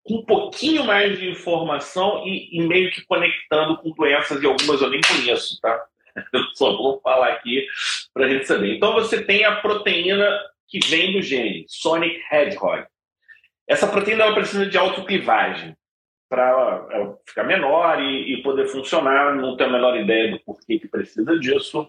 com 0.03 0.15
um 0.15 0.25
pouquinho 0.25 0.83
mais 0.85 1.17
de 1.17 1.29
informação 1.29 2.25
e, 2.25 2.57
e 2.57 2.67
meio 2.67 2.91
que 2.91 3.05
conectando 3.05 3.77
com 3.77 3.91
doenças 3.91 4.41
e 4.41 4.45
algumas 4.45 4.81
eu 4.81 4.89
nem 4.89 5.01
conheço, 5.01 5.59
tá? 5.61 5.85
Eu 6.33 6.43
só 6.55 6.75
vou 6.75 6.99
falar 7.01 7.33
aqui 7.33 7.65
para 8.13 8.25
a 8.25 8.29
gente 8.29 8.45
saber. 8.45 8.75
Então 8.75 8.93
você 8.93 9.23
tem 9.23 9.45
a 9.45 9.57
proteína 9.57 10.27
que 10.67 10.79
vem 10.87 11.13
do 11.13 11.21
gene, 11.21 11.65
Sonic 11.67 12.19
Hedgehog. 12.31 12.85
Essa 13.67 13.87
proteína 13.87 14.23
ela 14.23 14.33
precisa 14.33 14.65
de 14.65 14.77
autoclivagem 14.77 15.77
para 16.27 17.17
ficar 17.25 17.43
menor 17.43 18.01
e, 18.01 18.33
e, 18.33 18.43
poder 18.43 18.67
funcionar. 18.67 19.35
Não 19.35 19.55
tenho 19.55 19.69
a 19.69 19.73
menor 19.73 19.97
ideia 19.97 20.31
do 20.31 20.39
porquê 20.39 20.79
que 20.79 20.87
precisa 20.87 21.37
disso. 21.39 21.87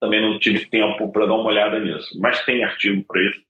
Também 0.00 0.20
não 0.20 0.38
tive 0.38 0.66
tempo 0.66 1.10
para 1.12 1.26
dar 1.26 1.34
uma 1.34 1.48
olhada 1.48 1.78
nisso, 1.78 2.18
mas 2.20 2.44
tem 2.44 2.64
artigo 2.64 3.04
para 3.04 3.22
isso, 3.22 3.40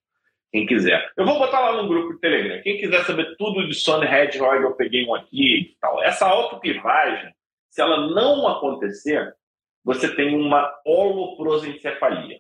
quem 0.53 0.67
quiser. 0.67 1.11
Eu 1.17 1.25
vou 1.25 1.39
botar 1.39 1.61
lá 1.61 1.83
no 1.83 1.89
grupo 1.89 2.15
de 2.15 2.21
Telegram. 2.21 2.63
Quem 2.63 2.79
quiser 2.79 3.05
saber 3.05 3.37
tudo 3.37 3.67
de 3.67 3.75
Sony 3.75 4.07
Hedgehog, 4.07 4.63
eu 4.63 4.75
peguei 4.75 5.07
um 5.07 5.15
aqui 5.15 5.61
e 5.61 5.77
tal. 5.81 6.03
Essa 6.03 6.27
autoclivagem, 6.27 7.33
se 7.71 7.81
ela 7.81 8.09
não 8.09 8.49
acontecer, 8.49 9.35
você 9.85 10.15
tem 10.15 10.35
uma 10.35 10.73
holoprosencefalia. 10.85 12.39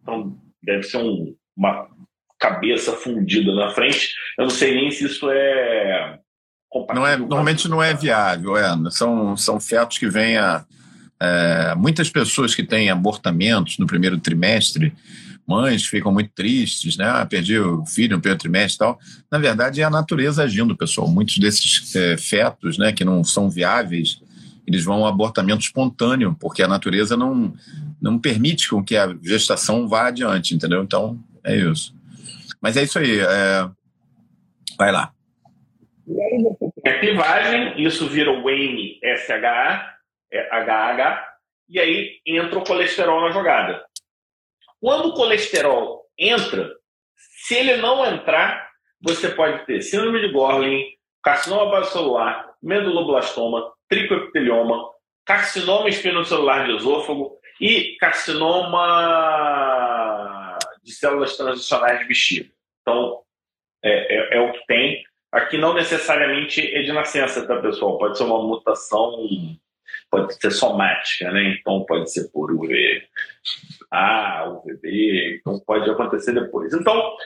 Então, 0.00 0.38
deve 0.62 0.84
ser 0.84 0.98
um, 0.98 1.34
uma 1.56 1.88
cabeça 2.38 2.92
fundida 2.92 3.52
na 3.54 3.70
frente. 3.70 4.14
Eu 4.38 4.44
não 4.44 4.50
sei 4.50 4.74
nem 4.74 4.90
se 4.90 5.06
isso 5.06 5.28
é 5.30 6.18
não 6.94 7.06
é, 7.06 7.16
normalmente 7.16 7.66
não 7.66 7.82
é 7.82 7.94
viável, 7.94 8.56
é. 8.56 8.68
São, 8.90 9.36
são 9.36 9.58
fetos 9.58 9.96
que 9.96 10.06
vêm 10.06 10.36
a 10.36 10.66
é, 11.20 11.74
muitas 11.74 12.08
pessoas 12.08 12.54
que 12.54 12.62
têm 12.62 12.90
abortamentos 12.90 13.78
no 13.78 13.86
primeiro 13.86 14.18
trimestre, 14.18 14.92
mães 15.48 15.86
ficam 15.86 16.12
muito 16.12 16.30
tristes, 16.34 16.98
né? 16.98 17.06
Ah, 17.06 17.24
perdi 17.24 17.58
o 17.58 17.84
filho 17.86 18.16
no 18.16 18.20
primeiro 18.20 18.38
trimestre 18.38 18.74
e 18.76 18.78
tal. 18.78 18.98
Na 19.30 19.38
verdade, 19.38 19.80
é 19.80 19.84
a 19.84 19.90
natureza 19.90 20.42
agindo, 20.42 20.76
pessoal. 20.76 21.08
Muitos 21.08 21.38
desses 21.38 21.96
é, 21.96 22.18
fetos, 22.18 22.76
né, 22.76 22.92
que 22.92 23.04
não 23.04 23.24
são 23.24 23.48
viáveis, 23.48 24.20
eles 24.66 24.84
vão 24.84 24.98
ao 24.98 25.06
abortamento 25.06 25.62
espontâneo, 25.62 26.36
porque 26.38 26.62
a 26.62 26.68
natureza 26.68 27.16
não, 27.16 27.54
não 28.00 28.18
permite 28.18 28.68
com 28.68 28.84
que 28.84 28.94
a 28.94 29.16
gestação 29.22 29.88
vá 29.88 30.08
adiante, 30.08 30.54
entendeu? 30.54 30.82
Então, 30.82 31.18
é 31.42 31.56
isso. 31.56 31.94
Mas 32.60 32.76
é 32.76 32.82
isso 32.82 32.98
aí. 32.98 33.18
É... 33.18 33.68
Vai 34.76 34.92
lá. 34.92 35.10
É 36.84 36.98
clivagem, 37.00 37.82
isso 37.82 38.06
vira 38.08 38.30
o 38.30 38.42
Wayne 38.42 38.98
SHA, 39.02 39.94
é 40.30 40.48
HH, 40.50 41.28
e 41.68 41.78
aí 41.78 42.20
entra 42.26 42.58
o 42.58 42.64
colesterol 42.64 43.20
na 43.22 43.30
jogada. 43.30 43.82
Quando 44.80 45.08
o 45.08 45.14
colesterol 45.14 46.04
entra, 46.16 46.70
se 47.16 47.54
ele 47.54 47.76
não 47.76 48.04
entrar, 48.04 48.68
você 49.00 49.28
pode 49.28 49.64
ter 49.66 49.82
síndrome 49.82 50.20
de 50.20 50.32
Gorlin, 50.32 50.84
carcinoma 51.22 51.70
basocelular, 51.70 52.52
meduloblastoma, 52.62 53.72
tricoepitelioma, 53.88 54.90
carcinoma 55.24 55.88
espinocelular 55.88 56.66
de 56.66 56.76
esôfago 56.76 57.38
e 57.60 57.96
carcinoma 57.98 58.86
de 60.82 60.92
células 60.92 61.36
transicionais 61.36 62.00
de 62.00 62.06
bexiga. 62.06 62.50
Então, 62.80 63.22
é, 63.82 64.34
é, 64.34 64.38
é, 64.38 64.40
o 64.40 64.52
que 64.52 64.66
tem. 64.66 65.02
Aqui 65.30 65.58
não 65.58 65.74
necessariamente 65.74 66.60
é 66.74 66.82
de 66.82 66.92
nascença, 66.92 67.46
tá, 67.46 67.60
pessoal? 67.60 67.98
Pode 67.98 68.16
ser 68.16 68.24
uma 68.24 68.42
mutação 68.42 69.26
pode 70.10 70.34
ser 70.34 70.50
somática, 70.50 71.30
né? 71.30 71.56
Então 71.58 71.84
pode 71.84 72.10
ser 72.12 72.30
por 72.30 72.50
UV 72.50 73.02
A, 73.90 74.48
UVB, 74.48 75.36
então 75.36 75.60
pode 75.60 75.88
acontecer 75.90 76.32
depois. 76.32 76.72
Então, 76.74 77.16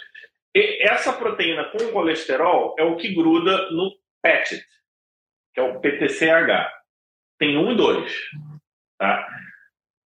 essa 0.55 1.13
proteína 1.13 1.65
com 1.71 1.93
colesterol 1.93 2.75
é 2.79 2.83
o 2.83 2.97
que 2.97 3.15
gruda 3.15 3.71
no 3.71 3.93
PETIT, 4.23 4.63
que 5.55 5.61
é 5.61 5.63
o 5.63 5.81
PTCH. 5.81 6.71
Tem 7.39 7.57
um 7.57 7.73
e 7.73 7.77
dois. 7.77 8.13
Tá? 8.99 9.27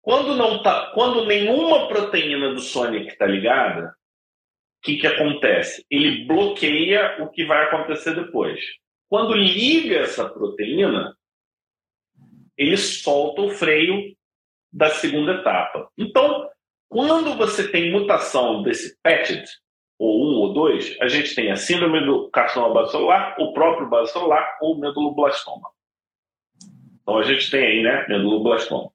Quando, 0.01 0.35
não 0.35 0.61
tá, 0.61 0.91
quando 0.93 1.25
nenhuma 1.25 1.87
proteína 1.87 2.53
do 2.53 2.59
Sonic 2.59 3.07
está 3.07 3.25
ligada, 3.25 3.87
o 3.87 4.85
que, 4.85 4.97
que 4.97 5.07
acontece? 5.07 5.85
Ele 5.89 6.25
bloqueia 6.25 7.23
o 7.23 7.29
que 7.29 7.45
vai 7.45 7.63
acontecer 7.65 8.13
depois. 8.13 8.59
Quando 9.09 9.33
liga 9.33 9.99
essa 9.99 10.27
proteína, 10.27 11.15
ele 12.57 12.77
solta 12.77 13.41
o 13.41 13.49
freio 13.49 14.15
da 14.71 14.89
segunda 14.89 15.33
etapa. 15.33 15.89
Então, 15.97 16.49
quando 16.89 17.35
você 17.35 17.67
tem 17.69 17.91
mutação 17.91 18.63
desse 18.63 18.97
PETID, 19.01 19.43
ou 19.97 20.25
um 20.25 20.35
ou 20.39 20.53
dois, 20.53 20.97
a 20.99 21.07
gente 21.07 21.33
tem 21.33 21.51
a 21.51 21.55
síndrome 21.55 22.05
do 22.05 22.29
carcinoma 22.29 22.73
basocelular, 22.73 23.35
o 23.39 23.53
próprio 23.53 23.89
basocelular 23.89 24.57
ou 24.61 24.77
meduloblastoma. 24.77 25.69
Então 27.01 27.17
a 27.17 27.23
gente 27.23 27.49
tem 27.49 27.65
aí, 27.65 27.83
né, 27.83 28.05
meduloblastoma. 28.07 28.91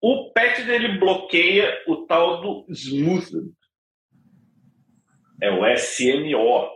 O 0.00 0.30
PETID 0.32 0.70
ele 0.70 0.98
bloqueia 0.98 1.82
o 1.86 2.04
tal 2.06 2.40
do 2.40 2.66
smoothed. 2.68 3.52
é 5.40 5.50
o 5.50 5.64
SMO. 5.76 6.70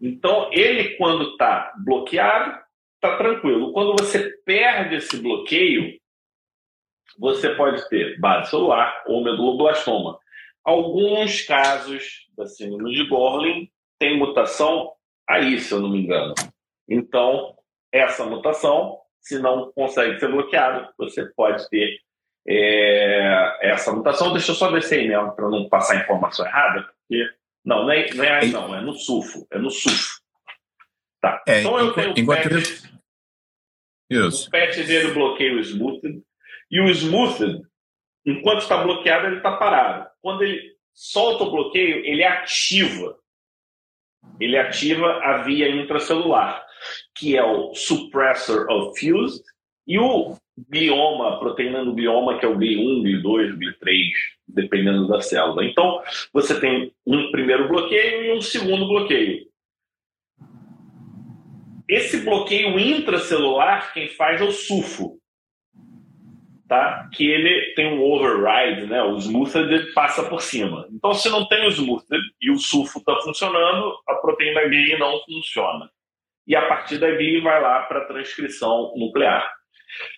Então, 0.00 0.50
ele, 0.52 0.96
quando 0.96 1.30
está 1.30 1.72
bloqueado, 1.84 2.58
está 3.02 3.16
tranquilo. 3.16 3.72
Quando 3.72 3.96
você 3.98 4.30
perde 4.44 4.96
esse 4.96 5.16
bloqueio, 5.16 5.98
você 7.18 7.50
pode 7.54 7.88
ter 7.88 8.18
base 8.20 8.50
celular 8.50 9.02
ou 9.06 9.24
meduloblastoma. 9.24 10.18
Alguns 10.62 11.42
casos 11.42 12.28
da 12.36 12.46
síndrome 12.46 12.94
de 12.94 13.08
Gorlin 13.08 13.70
tem 13.98 14.18
mutação 14.18 14.92
aí, 15.28 15.58
se 15.58 15.72
eu 15.72 15.80
não 15.80 15.88
me 15.88 16.02
engano. 16.02 16.34
Então, 16.88 17.56
essa 17.90 18.24
mutação, 18.24 18.98
se 19.20 19.38
não 19.38 19.72
consegue 19.72 20.20
ser 20.20 20.28
bloqueado, 20.28 20.92
você 20.98 21.24
pode 21.34 21.68
ter 21.70 21.98
é, 22.46 23.70
essa 23.70 23.92
mutação. 23.92 24.32
Deixa 24.32 24.52
eu 24.52 24.54
só 24.54 24.70
descer 24.70 25.00
aí 25.00 25.08
mesmo, 25.08 25.32
para 25.32 25.48
não 25.48 25.68
passar 25.68 25.96
informação 25.96 26.46
errada, 26.46 26.82
porque. 26.82 27.24
Não, 27.62 27.82
não 27.82 27.90
é, 27.90 28.10
não 28.14 28.24
é 28.24 28.30
aí, 28.38 28.50
não, 28.50 28.74
é 28.74 28.80
no 28.80 28.94
sulfo. 28.94 29.46
É 29.50 29.58
no 29.58 29.70
sulfo. 29.70 30.20
Tá. 31.20 31.42
É, 31.46 31.60
então 31.60 31.78
eu 31.78 31.92
tenho 31.92 32.14
enquanto 32.16 32.48
isso. 34.10 34.48
O 34.48 34.50
patch 34.50 34.76
dele 34.86 35.12
bloqueia 35.12 35.54
o 35.54 35.64
smoothed. 35.64 36.22
E 36.70 36.80
o 36.80 36.88
smoothed, 36.88 37.62
enquanto 38.26 38.60
está 38.60 38.82
bloqueado, 38.82 39.26
ele 39.26 39.36
está 39.36 39.56
parado. 39.56 40.08
Quando 40.20 40.42
ele 40.42 40.74
solta 40.92 41.44
o 41.44 41.50
bloqueio, 41.50 42.04
ele 42.04 42.24
ativa. 42.24 43.16
Ele 44.38 44.58
ativa 44.58 45.06
a 45.22 45.38
via 45.42 45.70
intracelular, 45.70 46.64
que 47.14 47.36
é 47.36 47.42
o 47.42 47.74
suppressor 47.74 48.66
of 48.70 48.98
fused 48.98 49.42
e 49.86 49.98
o 49.98 50.36
bioma, 50.68 51.34
a 51.34 51.36
proteína 51.38 51.84
do 51.84 51.92
bioma, 51.92 52.38
que 52.38 52.44
é 52.44 52.48
o 52.48 52.56
B1, 52.56 53.02
B2, 53.02 53.56
B3, 53.56 54.10
dependendo 54.46 55.08
da 55.08 55.20
célula. 55.20 55.64
Então, 55.64 56.02
você 56.32 56.60
tem 56.60 56.92
um 57.06 57.30
primeiro 57.30 57.68
bloqueio 57.68 58.24
e 58.24 58.32
um 58.36 58.40
segundo 58.40 58.86
bloqueio. 58.86 59.49
Esse 61.90 62.20
bloqueio 62.20 62.78
intracelular, 62.78 63.92
quem 63.92 64.06
faz 64.10 64.40
é 64.40 64.44
o 64.44 64.52
sulfo, 64.52 65.18
tá? 66.68 67.10
que 67.12 67.28
ele 67.28 67.74
tem 67.74 67.92
um 67.92 68.00
override, 68.00 68.86
né? 68.86 69.02
o 69.02 69.18
smoothed 69.18 69.92
passa 69.92 70.22
por 70.22 70.40
cima. 70.40 70.86
Então, 70.92 71.12
se 71.12 71.28
não 71.28 71.48
tem 71.48 71.66
o 71.66 71.70
smoothed 71.72 72.22
e 72.40 72.48
o 72.48 72.58
sulfo 72.58 73.00
está 73.00 73.16
funcionando, 73.22 73.92
a 74.08 74.14
proteína 74.14 74.68
GLI 74.68 75.00
não 75.00 75.18
funciona. 75.24 75.90
E 76.46 76.54
a 76.54 76.68
partir 76.68 76.98
daí 76.98 77.40
vai 77.40 77.60
lá 77.60 77.80
para 77.80 78.02
a 78.02 78.06
transcrição 78.06 78.94
nuclear. 78.96 79.52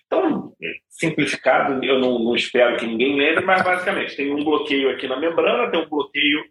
Então, 0.05 0.53
simplificado, 0.87 1.83
eu 1.83 1.97
não, 1.97 2.19
não, 2.19 2.35
espero 2.35 2.77
que 2.77 2.85
ninguém 2.85 3.17
lembre, 3.17 3.43
mas 3.43 3.63
basicamente 3.63 4.15
tem 4.15 4.31
um 4.31 4.43
bloqueio 4.43 4.91
aqui 4.91 5.07
na 5.07 5.19
membrana, 5.19 5.71
tem 5.71 5.81
um 5.81 5.89
bloqueio 5.89 6.43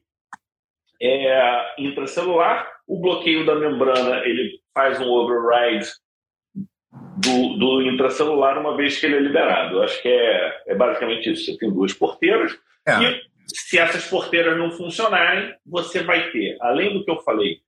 é, 1.00 1.74
intracelular, 1.78 2.68
o 2.88 3.00
bloqueio 3.00 3.46
da 3.46 3.54
membrana 3.54 4.26
ele 4.26 4.61
faz 4.74 5.00
um 5.00 5.08
override 5.08 5.86
do, 6.92 7.56
do 7.58 7.82
intracelular 7.82 8.58
uma 8.58 8.76
vez 8.76 8.98
que 8.98 9.06
ele 9.06 9.16
é 9.16 9.20
liberado. 9.20 9.76
Eu 9.76 9.82
acho 9.82 10.00
que 10.02 10.08
é, 10.08 10.62
é 10.68 10.74
basicamente 10.74 11.30
isso. 11.30 11.46
Você 11.46 11.58
tem 11.58 11.72
duas 11.72 11.92
porteiras 11.92 12.58
é. 12.86 13.02
e 13.02 13.22
se 13.46 13.78
essas 13.78 14.06
porteiras 14.06 14.56
não 14.56 14.70
funcionarem, 14.70 15.54
você 15.64 16.02
vai 16.02 16.30
ter, 16.30 16.56
além 16.60 16.92
do 16.92 17.04
que 17.04 17.10
eu 17.10 17.20
falei, 17.20 17.60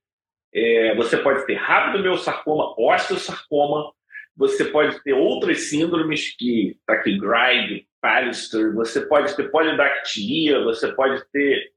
é, 0.53 0.95
você 0.95 1.17
pode 1.17 1.45
ter 1.45 1.55
rápido 1.55 2.01
meu 2.01 2.17
sarcoma, 2.17 2.73
osteosarcoma, 2.77 3.91
você 4.37 4.65
pode 4.65 5.01
ter 5.03 5.13
outras 5.13 5.69
síndromes 5.69 6.35
que 6.35 6.77
tá 6.85 6.93
aqui 6.93 7.17
Gride, 7.17 7.87
Pallister, 8.01 8.73
você 8.73 9.01
pode 9.05 9.35
ter 9.35 9.49
polidactilia, 9.49 10.63
você 10.63 10.91
pode 10.93 11.23
ter 11.31 11.71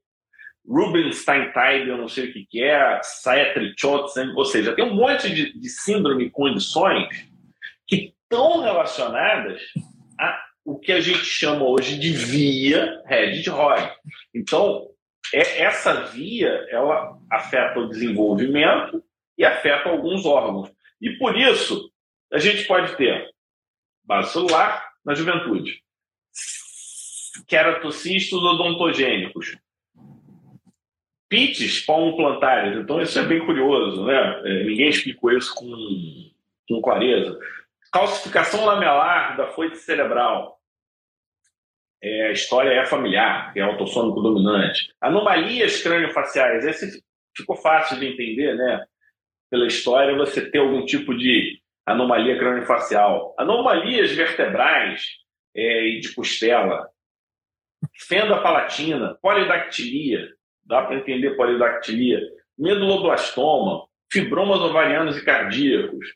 Rubinstein-Type, 0.69 1.89
eu 1.89 1.97
não 1.97 2.07
sei 2.07 2.29
o 2.29 2.33
que, 2.33 2.45
que 2.45 2.63
é, 2.63 3.01
Saetrichotsen, 3.01 4.33
ou 4.35 4.45
seja, 4.45 4.75
tem 4.75 4.85
um 4.85 4.93
monte 4.93 5.33
de, 5.33 5.59
de 5.59 5.69
síndrome 5.69 6.25
e 6.25 6.29
condições 6.29 7.07
que 7.87 8.13
estão 8.23 8.61
relacionadas 8.61 9.59
a 10.19 10.49
o 10.63 10.77
que 10.77 10.91
a 10.91 11.01
gente 11.01 11.25
chama 11.25 11.65
hoje 11.65 11.97
de 11.97 12.11
via 12.11 13.01
Red 13.07 13.41
de 13.41 13.49
Roy. 13.49 13.79
Então, 14.35 14.87
é, 15.33 15.63
essa 15.63 16.05
via 16.05 16.49
ela 16.69 17.17
afeta 17.31 17.79
o 17.79 17.89
desenvolvimento 17.89 19.03
e 19.35 19.43
afeta 19.43 19.89
alguns 19.89 20.25
órgãos. 20.27 20.71
E 21.01 21.11
por 21.17 21.35
isso, 21.35 21.91
a 22.31 22.37
gente 22.37 22.67
pode 22.67 22.95
ter 22.97 23.29
base 24.03 24.31
celular 24.31 24.87
na 25.03 25.15
juventude, 25.15 25.81
queratocistos 27.47 28.43
odontogênicos, 28.43 29.57
pites 31.29 31.85
palmoplantares. 31.85 32.77
Então, 32.77 33.01
isso 33.01 33.17
é 33.19 33.23
bem 33.23 33.45
curioso, 33.45 34.05
né? 34.05 34.41
É, 34.43 34.63
ninguém 34.63 34.89
explicou 34.89 35.31
isso 35.31 35.53
com, 35.53 36.31
com 36.67 36.81
clareza. 36.81 37.39
Calcificação 37.91 38.65
lamelar 38.65 39.37
da 39.37 39.47
foice 39.47 39.83
cerebral. 39.83 40.59
É, 42.01 42.27
a 42.27 42.31
história 42.31 42.71
é 42.71 42.85
familiar, 42.85 43.51
é 43.55 43.61
autossômico 43.61 44.21
dominante. 44.21 44.93
Anomalias 44.99 45.81
crâniofaciais. 45.81 46.65
Esse 46.65 47.03
ficou 47.35 47.55
fácil 47.55 47.99
de 47.99 48.07
entender, 48.07 48.55
né? 48.55 48.85
Pela 49.49 49.67
história, 49.67 50.15
você 50.15 50.49
ter 50.49 50.59
algum 50.59 50.85
tipo 50.85 51.15
de 51.15 51.61
anomalia 51.85 52.37
craniofacial, 52.37 53.33
anomalias 53.37 54.11
vertebrais 54.11 55.03
é, 55.55 55.87
e 55.87 55.99
de 55.99 56.13
costela, 56.13 56.87
fenda 58.07 58.39
palatina, 58.41 59.17
polidactilia, 59.21 60.29
dá 60.69 60.83
para 60.83 60.95
entender 60.95 61.31
polidactilia, 61.31 62.21
meduloblastoma, 62.57 63.87
fibromas 64.11 64.59
ovarianos 64.59 65.17
e 65.17 65.25
cardíacos, 65.25 66.13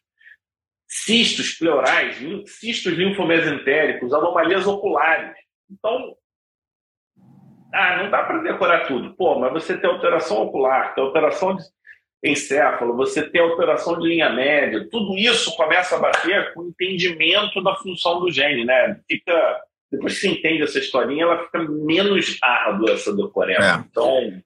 cistos 0.88 1.56
pleurais, 1.58 2.18
cistos 2.46 2.94
linfomesentéricos, 2.94 4.14
anomalias 4.14 4.68
oculares. 4.68 5.36
Então, 5.70 6.16
ah, 7.74 7.98
não 7.98 8.12
dá 8.12 8.24
para 8.24 8.44
decorar 8.44 8.86
tudo. 8.86 9.16
Pô, 9.16 9.40
mas 9.40 9.52
você 9.52 9.76
tem 9.76 9.90
alteração 9.90 10.44
ocular, 10.44 10.94
tem 10.94 11.04
alteração 11.04 11.56
de 11.56 11.64
encéfalo, 12.24 12.96
você 12.96 13.28
tem 13.28 13.42
alteração 13.42 14.00
de 14.00 14.08
linha 14.08 14.30
média, 14.30 14.88
tudo 14.90 15.18
isso 15.18 15.56
começa 15.58 15.96
a 15.96 16.00
bater 16.00 16.54
com 16.54 16.62
o 16.62 16.68
entendimento 16.70 17.62
da 17.62 17.76
função 17.76 18.20
do 18.20 18.32
gene, 18.32 18.64
né? 18.64 19.02
Fica, 19.10 19.62
depois 19.94 20.16
que 20.16 20.22
você 20.22 20.30
entende 20.30 20.64
essa 20.64 20.80
historinha, 20.80 21.24
ela 21.24 21.44
fica 21.44 21.64
menos 21.70 22.38
árdua 22.42 22.94
essa 22.94 23.16
decoreba. 23.16 23.64
É. 23.64 23.86
Então, 23.88 24.42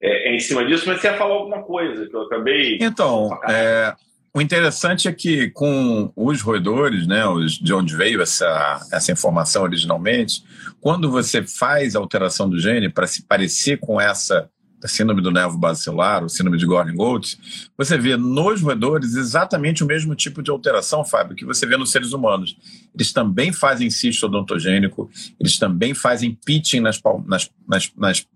é, 0.00 0.30
é, 0.30 0.34
em 0.34 0.40
cima 0.40 0.64
disso, 0.64 0.84
mas 0.86 1.00
você 1.00 1.08
ia 1.08 1.16
falar 1.16 1.34
alguma 1.34 1.62
coisa 1.62 2.06
que 2.06 2.16
eu 2.16 2.22
acabei. 2.22 2.78
Então, 2.80 3.28
é, 3.46 3.94
o 4.34 4.40
interessante 4.40 5.06
é 5.06 5.12
que 5.12 5.50
com 5.50 6.10
os 6.16 6.40
roedores, 6.40 7.06
né, 7.06 7.26
os, 7.26 7.58
de 7.58 7.74
onde 7.74 7.94
veio 7.94 8.22
essa, 8.22 8.80
essa 8.90 9.12
informação 9.12 9.62
originalmente, 9.62 10.42
quando 10.80 11.10
você 11.10 11.42
faz 11.42 11.94
a 11.94 11.98
alteração 11.98 12.48
do 12.48 12.58
gene 12.58 12.88
para 12.88 13.06
se 13.06 13.26
parecer 13.26 13.78
com 13.78 14.00
essa 14.00 14.48
a 14.82 14.88
síndrome 14.88 15.20
do 15.20 15.30
nervo 15.30 15.58
basilar, 15.58 16.24
o 16.24 16.28
síndrome 16.28 16.58
de 16.58 16.66
Gordon-Gold, 16.66 17.38
você 17.76 17.98
vê 17.98 18.16
nos 18.16 18.60
roedores 18.60 19.14
exatamente 19.14 19.82
o 19.82 19.86
mesmo 19.86 20.14
tipo 20.14 20.42
de 20.42 20.50
alteração, 20.50 21.04
Fábio, 21.04 21.36
que 21.36 21.44
você 21.44 21.66
vê 21.66 21.76
nos 21.76 21.90
seres 21.90 22.12
humanos. 22.12 22.56
Eles 22.94 23.12
também 23.12 23.52
fazem 23.52 23.90
cisto 23.90 24.26
odontogênico, 24.26 25.10
eles 25.40 25.58
também 25.58 25.94
fazem 25.94 26.38
pitching 26.44 26.80
nas, 26.80 27.00
nas, 27.26 27.50
nas, 27.66 27.92
nas, 27.96 28.26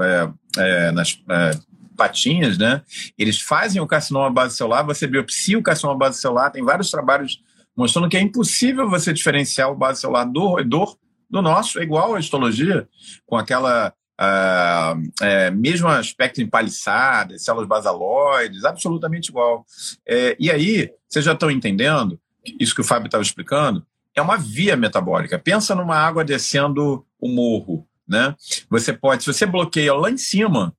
é, 0.00 0.30
é, 0.56 0.92
nas 0.92 1.22
é, 1.28 1.58
patinhas, 1.96 2.56
né? 2.56 2.82
Eles 3.18 3.40
fazem 3.40 3.80
o 3.80 3.86
carcinoma 3.86 4.30
basicelular, 4.30 4.86
você 4.86 5.06
biopsia 5.06 5.58
o 5.58 5.62
carcinoma 5.62 5.98
basicelular, 5.98 6.50
tem 6.50 6.64
vários 6.64 6.90
trabalhos 6.90 7.42
mostrando 7.76 8.08
que 8.08 8.16
é 8.16 8.20
impossível 8.20 8.88
você 8.88 9.12
diferenciar 9.12 9.70
o 9.70 9.76
basicelular 9.76 10.30
do 10.30 10.46
roedor 10.46 10.96
do 11.28 11.40
nosso, 11.40 11.78
é 11.78 11.82
igual 11.82 12.14
à 12.14 12.20
histologia, 12.20 12.88
com 13.24 13.36
aquela 13.36 13.94
Uh, 14.20 15.10
é, 15.22 15.50
mesmo 15.50 15.88
aspecto 15.88 16.42
empaliçado, 16.42 17.38
células 17.38 17.66
basaloides, 17.66 18.64
absolutamente 18.64 19.30
igual. 19.30 19.64
É, 20.06 20.36
e 20.38 20.50
aí, 20.50 20.92
vocês 21.08 21.24
já 21.24 21.32
estão 21.32 21.50
entendendo, 21.50 22.20
isso 22.58 22.74
que 22.74 22.82
o 22.82 22.84
Fábio 22.84 23.06
estava 23.06 23.22
explicando, 23.22 23.84
é 24.14 24.20
uma 24.20 24.36
via 24.36 24.76
metabólica. 24.76 25.38
Pensa 25.38 25.74
numa 25.74 25.96
água 25.96 26.24
descendo 26.24 27.06
o 27.18 27.28
morro. 27.28 27.86
Né? 28.06 28.34
Você 28.68 28.92
pode, 28.92 29.22
se 29.22 29.32
você 29.32 29.46
bloqueia 29.46 29.94
lá 29.94 30.10
em 30.10 30.18
cima, 30.18 30.74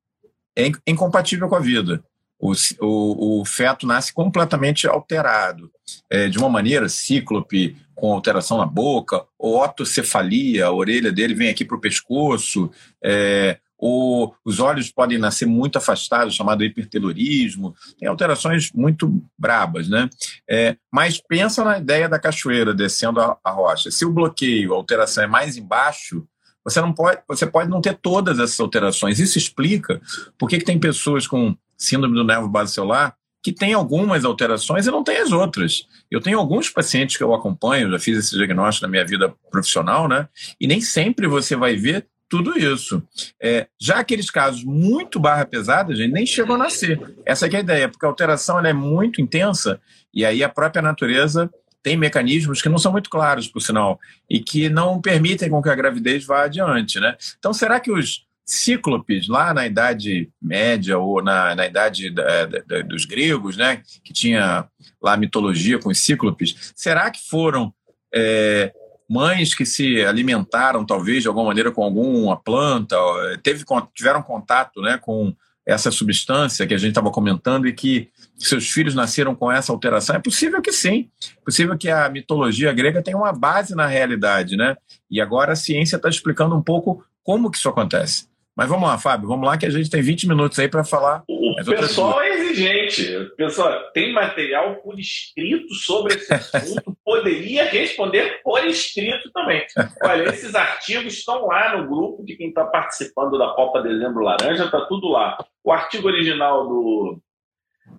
é 0.56 0.70
incompatível 0.86 1.48
com 1.48 1.56
a 1.56 1.60
vida. 1.60 2.04
O, 2.38 2.54
o, 2.82 3.42
o 3.42 3.46
feto 3.46 3.88
nasce 3.88 4.14
completamente 4.14 4.88
alterado, 4.88 5.72
é, 6.10 6.28
de 6.28 6.38
uma 6.38 6.50
maneira 6.50 6.90
cíclope, 6.90 7.78
com 8.02 8.12
alteração 8.12 8.58
na 8.58 8.66
boca, 8.66 9.24
ou 9.38 9.62
otocefalia, 9.62 10.66
a 10.66 10.72
orelha 10.72 11.12
dele 11.12 11.36
vem 11.36 11.50
aqui 11.50 11.64
para 11.64 11.78
o 11.78 11.80
pescoço, 11.80 12.72
é, 13.04 13.60
ou 13.78 14.36
os 14.44 14.60
olhos 14.60 14.92
podem 14.92 15.20
nascer 15.20 15.46
muito 15.46 15.78
afastados, 15.78 16.34
chamado 16.34 16.64
hipertelorismo, 16.64 17.76
tem 18.00 18.10
alterações 18.10 18.72
muito 18.74 19.24
brabas, 19.38 19.88
né? 19.88 20.10
É, 20.50 20.78
mas 20.92 21.22
pensa 21.22 21.64
na 21.64 21.78
ideia 21.78 22.10
da 22.10 22.18
cachoeira 22.18 22.74
descendo 22.74 23.22
a, 23.22 23.38
a, 23.44 23.52
rocha. 23.52 23.92
Se 23.92 24.04
o 24.04 24.12
bloqueio, 24.12 24.74
a 24.74 24.78
alteração 24.78 25.24
é 25.24 25.28
mais 25.28 25.56
embaixo, 25.56 26.28
você 26.66 26.82
não 26.82 26.94
pode, 26.94 27.22
você 27.28 27.46
pode 27.46 27.70
não 27.70 27.82
ter 27.82 27.94
todas 27.94 28.40
essas 28.40 28.60
alterações. 28.60 29.20
Isso 29.20 29.38
explica 29.38 30.02
por 30.40 30.50
que, 30.50 30.58
que 30.58 30.66
tem 30.66 30.80
pessoas 30.80 31.28
com 31.28 31.56
síndrome 31.78 32.16
do 32.16 32.24
nervo 32.24 32.50
base 32.50 32.74
celular 32.74 33.16
que 33.44 33.52
tem 33.52 33.74
algumas 33.74 34.24
alterações 34.24 34.86
e 34.86 34.92
não 34.92 35.04
tem 35.04 35.18
as 35.18 35.32
outras. 35.32 35.88
Eu 36.10 36.22
tenho 36.22 36.38
alguns 36.38 36.70
pacientes 36.70 37.18
que 37.18 37.24
eu 37.24 37.34
acompanho, 37.34 37.92
já 37.92 38.00
fiz 38.00 38.18
esse 38.18 38.36
diagnóstico 38.36 38.86
na 38.86 38.92
minha 38.92 39.06
vida 39.06 39.34
profissional, 39.50 40.08
né? 40.08 40.28
E 40.60 40.68
nem 40.68 40.82
sempre 40.82 41.28
você 41.28 41.56
vai 41.56 41.76
ver 41.76 42.06
tudo 42.30 42.58
isso. 42.58 43.04
É, 43.42 43.68
já 43.80 44.00
aqueles 44.00 44.30
casos 44.30 44.64
muito 44.64 45.20
barra 45.20 45.46
pesada, 45.46 45.94
gente, 45.94 46.14
nem 46.14 46.26
chegam 46.26 46.56
a 46.56 46.60
nascer. 46.60 47.00
Essa 47.26 47.48
é 47.48 47.56
a 47.58 47.60
ideia, 47.60 47.90
porque 47.90 48.06
a 48.06 48.10
alteração 48.10 48.60
é 48.66 48.72
muito 48.72 49.22
intensa 49.22 49.82
e 50.14 50.24
aí 50.24 50.44
a 50.44 50.48
própria 50.48 50.82
natureza 50.82 51.52
tem 51.84 51.98
mecanismos 51.98 52.62
que 52.62 52.70
não 52.70 52.78
são 52.78 52.92
muito 52.92 53.10
claros, 53.10 53.48
por 53.48 53.60
sinal, 53.60 54.00
e 54.30 54.40
que 54.40 54.70
não 54.70 55.02
permitem 55.02 55.50
com 55.50 55.62
que 55.62 55.70
a 55.70 55.76
gravidez 55.76 56.26
vá 56.26 56.44
adiante, 56.44 57.00
né? 57.00 57.18
Então, 57.40 57.54
será 57.54 57.80
que 57.80 57.92
os 57.92 58.26
cíclopes, 58.52 59.28
lá 59.28 59.54
na 59.54 59.66
Idade 59.66 60.30
Média 60.42 60.98
ou 60.98 61.24
na, 61.24 61.56
na 61.56 61.66
Idade 61.66 62.10
da, 62.10 62.46
da, 62.46 62.82
dos 62.82 63.06
gregos, 63.06 63.56
né, 63.58 63.82
que 64.04 64.14
tinha 64.14 64.68
lá 65.02 65.16
mitologia 65.16 65.80
com 65.80 65.90
os 65.90 66.00
cíclopes, 66.00 66.74
será 66.76 67.10
que 67.10 67.20
foram 67.30 67.74
é, 68.14 68.74
mães 69.10 69.54
que 69.54 69.66
se 69.66 70.04
alimentaram, 70.04 70.86
talvez, 70.86 71.22
de 71.22 71.28
alguma 71.28 71.48
maneira 71.48 71.72
com 71.72 71.84
alguma 71.84 72.38
planta, 72.38 72.96
teve, 73.44 73.64
tiveram 73.94 74.22
contato 74.22 74.82
né, 74.82 74.98
com 74.98 75.34
essa 75.66 75.92
substância 75.92 76.66
que 76.66 76.74
a 76.74 76.78
gente 76.78 76.90
estava 76.90 77.12
comentando 77.12 77.68
e 77.68 77.74
que 77.74 78.10
seus 78.38 78.70
filhos 78.70 78.96
nasceram 78.96 79.36
com 79.36 79.52
essa 79.52 79.72
alteração? 79.72 80.16
É 80.16 80.20
possível 80.20 80.62
que 80.62 80.72
sim. 80.72 81.10
É 81.38 81.46
possível 81.46 81.78
que 81.78 81.90
a 81.90 82.10
mitologia 82.10 82.74
grega 82.74 83.02
tenha 83.02 83.18
uma 83.18 83.32
base 83.32 83.76
na 83.76 83.86
realidade, 83.86 84.58
né? 84.58 84.76
E 85.10 85.22
agora 85.22 85.54
a 85.54 85.56
ciência 85.56 85.98
está 85.98 86.10
explicando 86.10 86.56
um 86.56 86.62
pouco 86.62 87.04
como 87.24 87.52
que 87.52 87.58
isso 87.58 87.70
acontece. 87.70 88.31
Mas 88.56 88.68
vamos 88.68 88.88
lá, 88.88 88.98
Fábio, 88.98 89.28
vamos 89.28 89.48
lá 89.48 89.58
que 89.58 89.66
a 89.66 89.70
gente 89.70 89.90
tem 89.90 90.02
20 90.02 90.28
minutos 90.28 90.60
aí 90.60 90.68
para 90.68 90.84
falar. 90.84 91.24
O 91.28 91.66
pessoal 91.66 92.22
é 92.22 92.30
exigente. 92.30 93.32
Pessoal, 93.38 93.92
tem 93.94 94.14
material 94.14 94.76
por 94.76 95.00
escrito 95.00 95.74
sobre 95.76 96.16
esse 96.16 96.32
assunto, 96.34 96.96
poderia 97.04 97.66
responder 97.66 98.42
por 98.44 98.66
escrito 98.66 99.32
também. 99.32 99.66
Olha, 100.04 100.30
esses 100.30 100.54
artigos 100.54 101.14
estão 101.14 101.48
lá 101.48 101.78
no 101.78 101.88
grupo 101.88 102.26
de 102.26 102.36
quem 102.36 102.50
está 102.50 102.66
participando 102.66 103.38
da 103.38 103.50
Copa 103.50 103.82
Dezembro 103.82 104.24
Laranja, 104.24 104.66
está 104.66 104.82
tudo 104.82 105.08
lá. 105.08 105.38
O 105.64 105.72
artigo 105.72 106.08
original 106.08 106.68
do, 106.68 107.22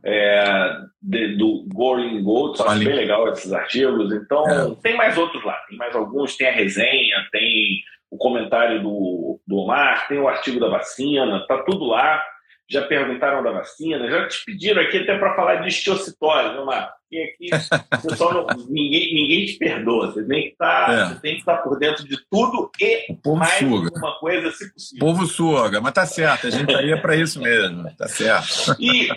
é, 0.05 0.77
de, 1.01 1.37
do 1.37 1.65
Goring 1.73 2.23
Gold, 2.23 2.61
acho 2.63 2.79
bem 2.79 2.95
legal 2.95 3.29
esses 3.29 3.53
artigos. 3.53 4.13
Então, 4.13 4.47
é. 4.49 4.75
tem 4.83 4.97
mais 4.97 5.17
outros 5.17 5.43
lá, 5.45 5.57
tem 5.69 5.79
mais 5.79 5.95
alguns, 5.95 6.37
tem 6.37 6.49
a 6.49 6.53
resenha, 6.53 7.27
tem 7.31 7.83
o 8.13 8.19
comentário 8.19 8.83
do, 8.83 9.41
do 9.47 9.57
Omar, 9.57 10.07
tem 10.07 10.19
o 10.19 10.29
artigo 10.29 10.61
da 10.61 10.69
vacina, 10.69 11.47
tá 11.49 11.63
tudo 11.63 11.87
lá. 11.87 12.23
Já 12.71 12.83
perguntaram 12.83 13.43
da 13.43 13.51
vacina, 13.51 14.09
já 14.09 14.29
te 14.29 14.45
pediram 14.45 14.83
aqui 14.83 14.99
até 14.99 15.19
para 15.19 15.35
falar 15.35 15.57
de 15.57 15.69
osteocitose, 15.69 16.59
Omar. 16.59 16.93
E 17.11 17.23
aqui, 17.23 17.51
pessoal, 18.07 18.35
não, 18.35 18.47
ninguém, 18.69 19.15
ninguém 19.15 19.47
te 19.47 19.57
perdoa. 19.57 20.13
Você 20.13 20.27
tem 20.27 20.43
que 20.43 20.49
estar, 20.49 20.87
tá, 20.87 21.21
é. 21.25 21.33
estar 21.33 21.57
por 21.59 21.79
dentro 21.79 22.07
de 22.07 22.19
tudo 22.31 22.71
e 22.79 23.17
mais 23.35 23.55
suga. 23.55 23.91
uma 23.99 24.19
coisa, 24.19 24.51
se 24.51 24.71
possível. 24.71 25.09
O 25.09 25.13
povo 25.13 25.27
suga, 25.27 25.81
mas 25.81 25.93
tá 25.95 26.05
certo, 26.05 26.47
a 26.47 26.51
gente 26.51 26.75
aí 26.75 26.93
é 26.93 26.97
para 26.97 27.17
isso 27.17 27.41
mesmo, 27.41 27.85
tá 27.97 28.09
certo. 28.09 28.77
E, 28.79 29.09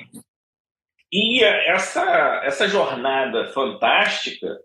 e 1.11 1.43
essa, 1.43 2.41
essa 2.45 2.67
jornada 2.67 3.49
fantástica 3.49 4.57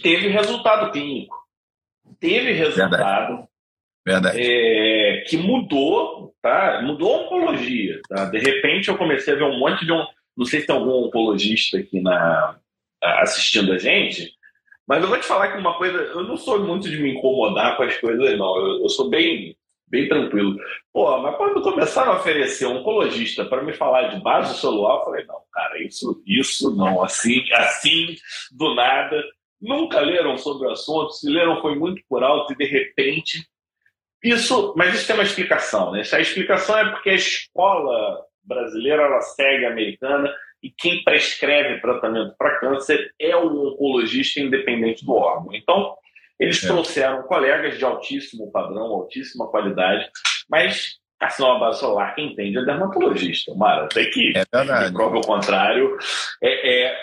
teve 0.00 0.28
resultado 0.28 0.92
clínico. 0.92 1.36
Teve 2.20 2.52
resultado. 2.52 2.90
Verdade 2.90 3.53
Verdade. 4.04 4.38
É, 4.38 5.24
que 5.26 5.36
mudou, 5.36 6.34
tá? 6.42 6.82
Mudou 6.82 7.14
a 7.14 7.20
oncologia. 7.22 8.00
Tá? 8.08 8.26
De 8.26 8.38
repente 8.38 8.88
eu 8.88 8.98
comecei 8.98 9.32
a 9.32 9.36
ver 9.36 9.44
um 9.44 9.58
monte 9.58 9.86
de 9.86 9.92
um. 9.92 10.04
Não 10.36 10.44
sei 10.44 10.60
se 10.60 10.66
tem 10.66 10.76
algum 10.76 11.06
oncologista 11.06 11.78
aqui 11.78 12.00
na, 12.00 12.58
assistindo 13.02 13.72
a 13.72 13.78
gente, 13.78 14.34
mas 14.86 15.02
eu 15.02 15.08
vou 15.08 15.18
te 15.18 15.24
falar 15.24 15.52
que 15.52 15.58
uma 15.58 15.78
coisa. 15.78 15.96
Eu 15.96 16.24
não 16.24 16.36
sou 16.36 16.60
muito 16.60 16.88
de 16.88 16.98
me 16.98 17.14
incomodar 17.14 17.76
com 17.76 17.82
as 17.84 17.96
coisas, 17.96 18.38
não. 18.38 18.56
Eu, 18.58 18.82
eu 18.82 18.88
sou 18.90 19.08
bem, 19.08 19.56
bem 19.88 20.08
tranquilo. 20.08 20.56
Pô, 20.92 21.18
mas 21.18 21.36
quando 21.36 21.62
começaram 21.62 22.12
a 22.12 22.16
oferecer 22.16 22.66
um 22.66 22.78
oncologista 22.78 23.44
para 23.44 23.62
me 23.62 23.72
falar 23.72 24.08
de 24.08 24.20
base 24.20 24.58
celular, 24.60 24.98
eu 24.98 25.04
falei, 25.04 25.24
não, 25.24 25.40
cara, 25.50 25.82
isso, 25.82 26.22
isso 26.26 26.76
não, 26.76 27.02
assim, 27.02 27.42
assim, 27.52 28.16
do 28.52 28.74
nada. 28.74 29.22
Nunca 29.60 30.00
leram 30.00 30.36
sobre 30.36 30.66
o 30.68 30.70
assunto, 30.70 31.12
se 31.12 31.30
leram 31.30 31.62
foi 31.62 31.74
muito 31.74 32.02
por 32.06 32.22
alto 32.22 32.52
e 32.52 32.56
de 32.56 32.66
repente 32.66 33.42
isso, 34.24 34.74
mas 34.76 34.94
isso 34.94 35.06
tem 35.06 35.14
uma 35.14 35.22
explicação, 35.22 35.92
né? 35.92 36.00
Essa 36.00 36.20
explicação 36.20 36.78
é 36.78 36.90
porque 36.90 37.10
a 37.10 37.14
escola 37.14 38.24
brasileira 38.42 39.02
ela 39.02 39.20
segue 39.20 39.66
a 39.66 39.70
americana 39.70 40.34
e 40.62 40.70
quem 40.70 41.04
prescreve 41.04 41.80
tratamento 41.80 42.34
para 42.38 42.58
câncer 42.58 43.12
é 43.20 43.36
o 43.36 43.68
oncologista 43.68 44.40
independente 44.40 45.04
do 45.04 45.12
órgão. 45.12 45.54
Então, 45.54 45.94
eles 46.40 46.62
é. 46.64 46.66
trouxeram 46.66 47.22
colegas 47.24 47.76
de 47.76 47.84
altíssimo 47.84 48.50
padrão, 48.50 48.86
altíssima 48.86 49.46
qualidade, 49.48 50.10
mas 50.48 50.98
carcinoma 51.18 51.60
base 51.60 51.80
solar, 51.80 52.14
quem 52.14 52.32
entende 52.32 52.58
é 52.58 52.64
dermatologista, 52.64 53.54
Mara. 53.54 53.88
Tem 53.88 54.10
que, 54.10 54.32
é 54.36 54.44
verdade. 54.50 54.92
prova 54.92 55.18
o 55.18 55.20
contrário. 55.20 55.96
É, 56.42 56.86
é, 56.86 56.96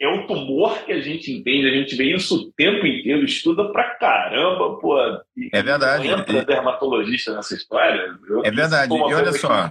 é 0.00 0.08
o 0.08 0.26
tumor 0.26 0.84
que 0.84 0.92
a 0.92 1.00
gente 1.00 1.30
entende, 1.30 1.68
a 1.68 1.72
gente 1.72 1.94
vê 1.94 2.14
isso 2.14 2.34
o 2.36 2.52
tempo 2.52 2.86
inteiro, 2.86 3.24
estuda 3.24 3.70
pra 3.70 3.96
caramba, 3.96 4.78
pô. 4.78 4.96
É 5.52 5.62
verdade. 5.62 6.08
Entra 6.08 6.44
dermatologista 6.44 7.34
nessa 7.34 7.54
história. 7.54 8.16
Eu, 8.28 8.44
é 8.44 8.50
verdade. 8.50 8.94
E 8.94 9.14
olha 9.14 9.32
só, 9.32 9.70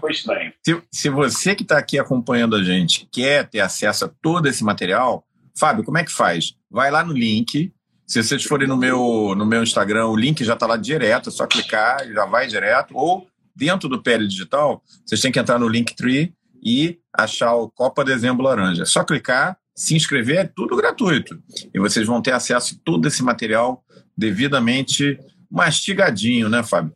se, 0.64 0.82
se 0.91 1.10
você 1.10 1.56
que 1.56 1.64
está 1.64 1.78
aqui 1.78 1.98
acompanhando 1.98 2.56
a 2.56 2.64
gente 2.64 3.08
quer 3.12 3.48
ter 3.50 3.60
acesso 3.60 4.06
a 4.06 4.12
todo 4.22 4.48
esse 4.48 4.64
material, 4.64 5.26
Fábio, 5.58 5.84
como 5.84 5.98
é 5.98 6.04
que 6.04 6.12
faz? 6.12 6.54
Vai 6.70 6.91
lá 6.91 7.04
no 7.04 7.14
link. 7.14 7.74
Se 8.06 8.24
vocês 8.24 8.43
forem 8.43 8.68
no 8.68 8.78
meu, 8.78 9.34
no 9.36 9.45
meu 9.45 9.64
Instagram, 9.64 10.08
o 10.08 10.16
link 10.16 10.43
já 10.43 10.54
está 10.54 10.66
lá 10.66 10.78
direto, 10.78 11.30
é 11.30 11.32
só 11.32 11.45
clicar, 11.45 12.08
já 12.08 12.26
vai 12.26 12.48
direto. 12.48 12.95
Ou 12.95 13.28
dentro 13.56 13.89
do 13.89 14.02
PL 14.02 14.26
Digital, 14.28 14.82
vocês 15.06 15.20
têm 15.20 15.32
que 15.32 15.39
entrar 15.39 15.60
no 15.60 15.68
Linktree 15.68 16.34
e 16.64 17.00
achar 17.12 17.56
o 17.56 17.70
Copa 17.70 18.06
Dezembro 18.06 18.43
Laranja. 18.43 18.84
É 18.84 18.86
só 18.86 19.04
clicar, 19.04 19.58
se 19.78 19.95
inscrever, 19.95 20.38
é 20.38 20.51
tudo 20.55 20.75
gratuito. 20.75 21.39
E 21.71 21.78
vocês 21.78 22.07
vão 22.07 22.19
ter 22.19 22.32
acesso 22.32 22.73
a 22.73 22.84
todo 22.84 23.07
esse 23.07 23.23
material 23.23 23.84
devidamente 24.17 25.19
mastigadinho, 25.51 26.49
né, 26.49 26.63
Fábio? 26.63 26.91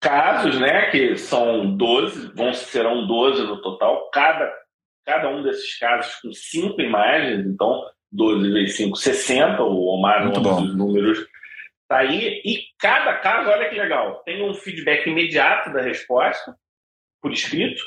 Casos, 0.00 0.58
né, 0.58 0.90
que 0.90 1.18
são 1.18 1.76
12, 1.76 2.32
vão, 2.34 2.54
serão 2.54 3.06
12 3.06 3.42
no 3.42 3.60
total, 3.60 4.08
cada, 4.10 4.50
cada 5.04 5.28
um 5.28 5.42
desses 5.42 5.78
casos 5.78 6.14
com 6.22 6.32
cinco 6.32 6.80
imagens, 6.80 7.44
então 7.46 7.84
12 8.10 8.50
vezes 8.50 8.76
5, 8.76 8.96
60, 8.96 9.62
o 9.62 9.88
Omar 9.88 10.24
Muito 10.24 10.40
bom. 10.40 10.62
dos 10.62 10.74
números 10.74 11.26
tá 11.86 11.98
aí, 11.98 12.40
e 12.44 12.62
cada 12.78 13.14
caso, 13.18 13.50
olha 13.50 13.68
que 13.68 13.76
legal, 13.76 14.22
tem 14.24 14.42
um 14.42 14.54
feedback 14.54 15.06
imediato 15.06 15.70
da 15.72 15.82
resposta, 15.82 16.56
por 17.20 17.30
escrito, 17.32 17.82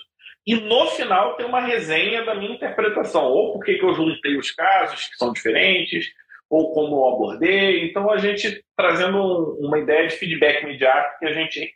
e 0.45 0.55
no 0.55 0.87
final 0.87 1.35
tem 1.35 1.45
uma 1.45 1.61
resenha 1.61 2.25
da 2.25 2.33
minha 2.33 2.53
interpretação, 2.53 3.25
ou 3.25 3.53
por 3.53 3.63
que 3.63 3.79
eu 3.81 3.93
juntei 3.93 4.37
os 4.37 4.51
casos 4.51 5.07
que 5.07 5.15
são 5.15 5.31
diferentes, 5.31 6.07
ou 6.49 6.73
como 6.73 6.95
eu 6.95 7.07
abordei. 7.07 7.85
Então 7.85 8.09
a 8.09 8.17
gente 8.17 8.63
trazendo 8.75 9.17
um, 9.17 9.67
uma 9.67 9.79
ideia 9.79 10.07
de 10.07 10.15
feedback 10.15 10.63
imediato 10.63 11.19
que 11.19 11.25
a 11.25 11.33
gente 11.33 11.73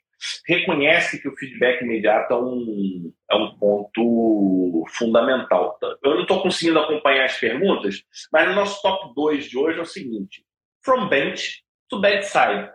reconhece 0.48 1.22
que 1.22 1.28
o 1.28 1.36
feedback 1.36 1.82
imediato 1.84 2.34
é 2.34 2.38
um, 2.38 3.14
é 3.30 3.36
um 3.36 3.56
ponto 3.58 4.84
fundamental. 4.90 5.78
Eu 6.04 6.16
não 6.16 6.22
estou 6.22 6.42
conseguindo 6.42 6.80
acompanhar 6.80 7.26
as 7.26 7.38
perguntas, 7.38 8.04
mas 8.32 8.50
o 8.50 8.56
nosso 8.56 8.82
top 8.82 9.14
2 9.14 9.46
de 9.46 9.58
hoje 9.58 9.80
é 9.80 9.82
o 9.82 9.86
seguinte: 9.86 10.44
from 10.84 11.08
bench 11.08 11.64
to 11.90 12.00
bedside. 12.00 12.72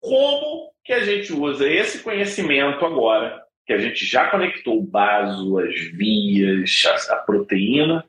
Como 0.00 0.72
que 0.84 0.92
a 0.92 1.04
gente 1.04 1.32
usa 1.32 1.68
esse 1.68 2.02
conhecimento 2.02 2.84
agora 2.84 3.41
que 3.66 3.72
a 3.72 3.78
gente 3.78 4.04
já 4.04 4.28
conectou 4.28 4.78
o 4.78 4.86
baso, 4.86 5.58
as 5.58 5.74
vias, 5.92 6.70
a, 6.86 7.14
a 7.14 7.16
proteína, 7.18 8.04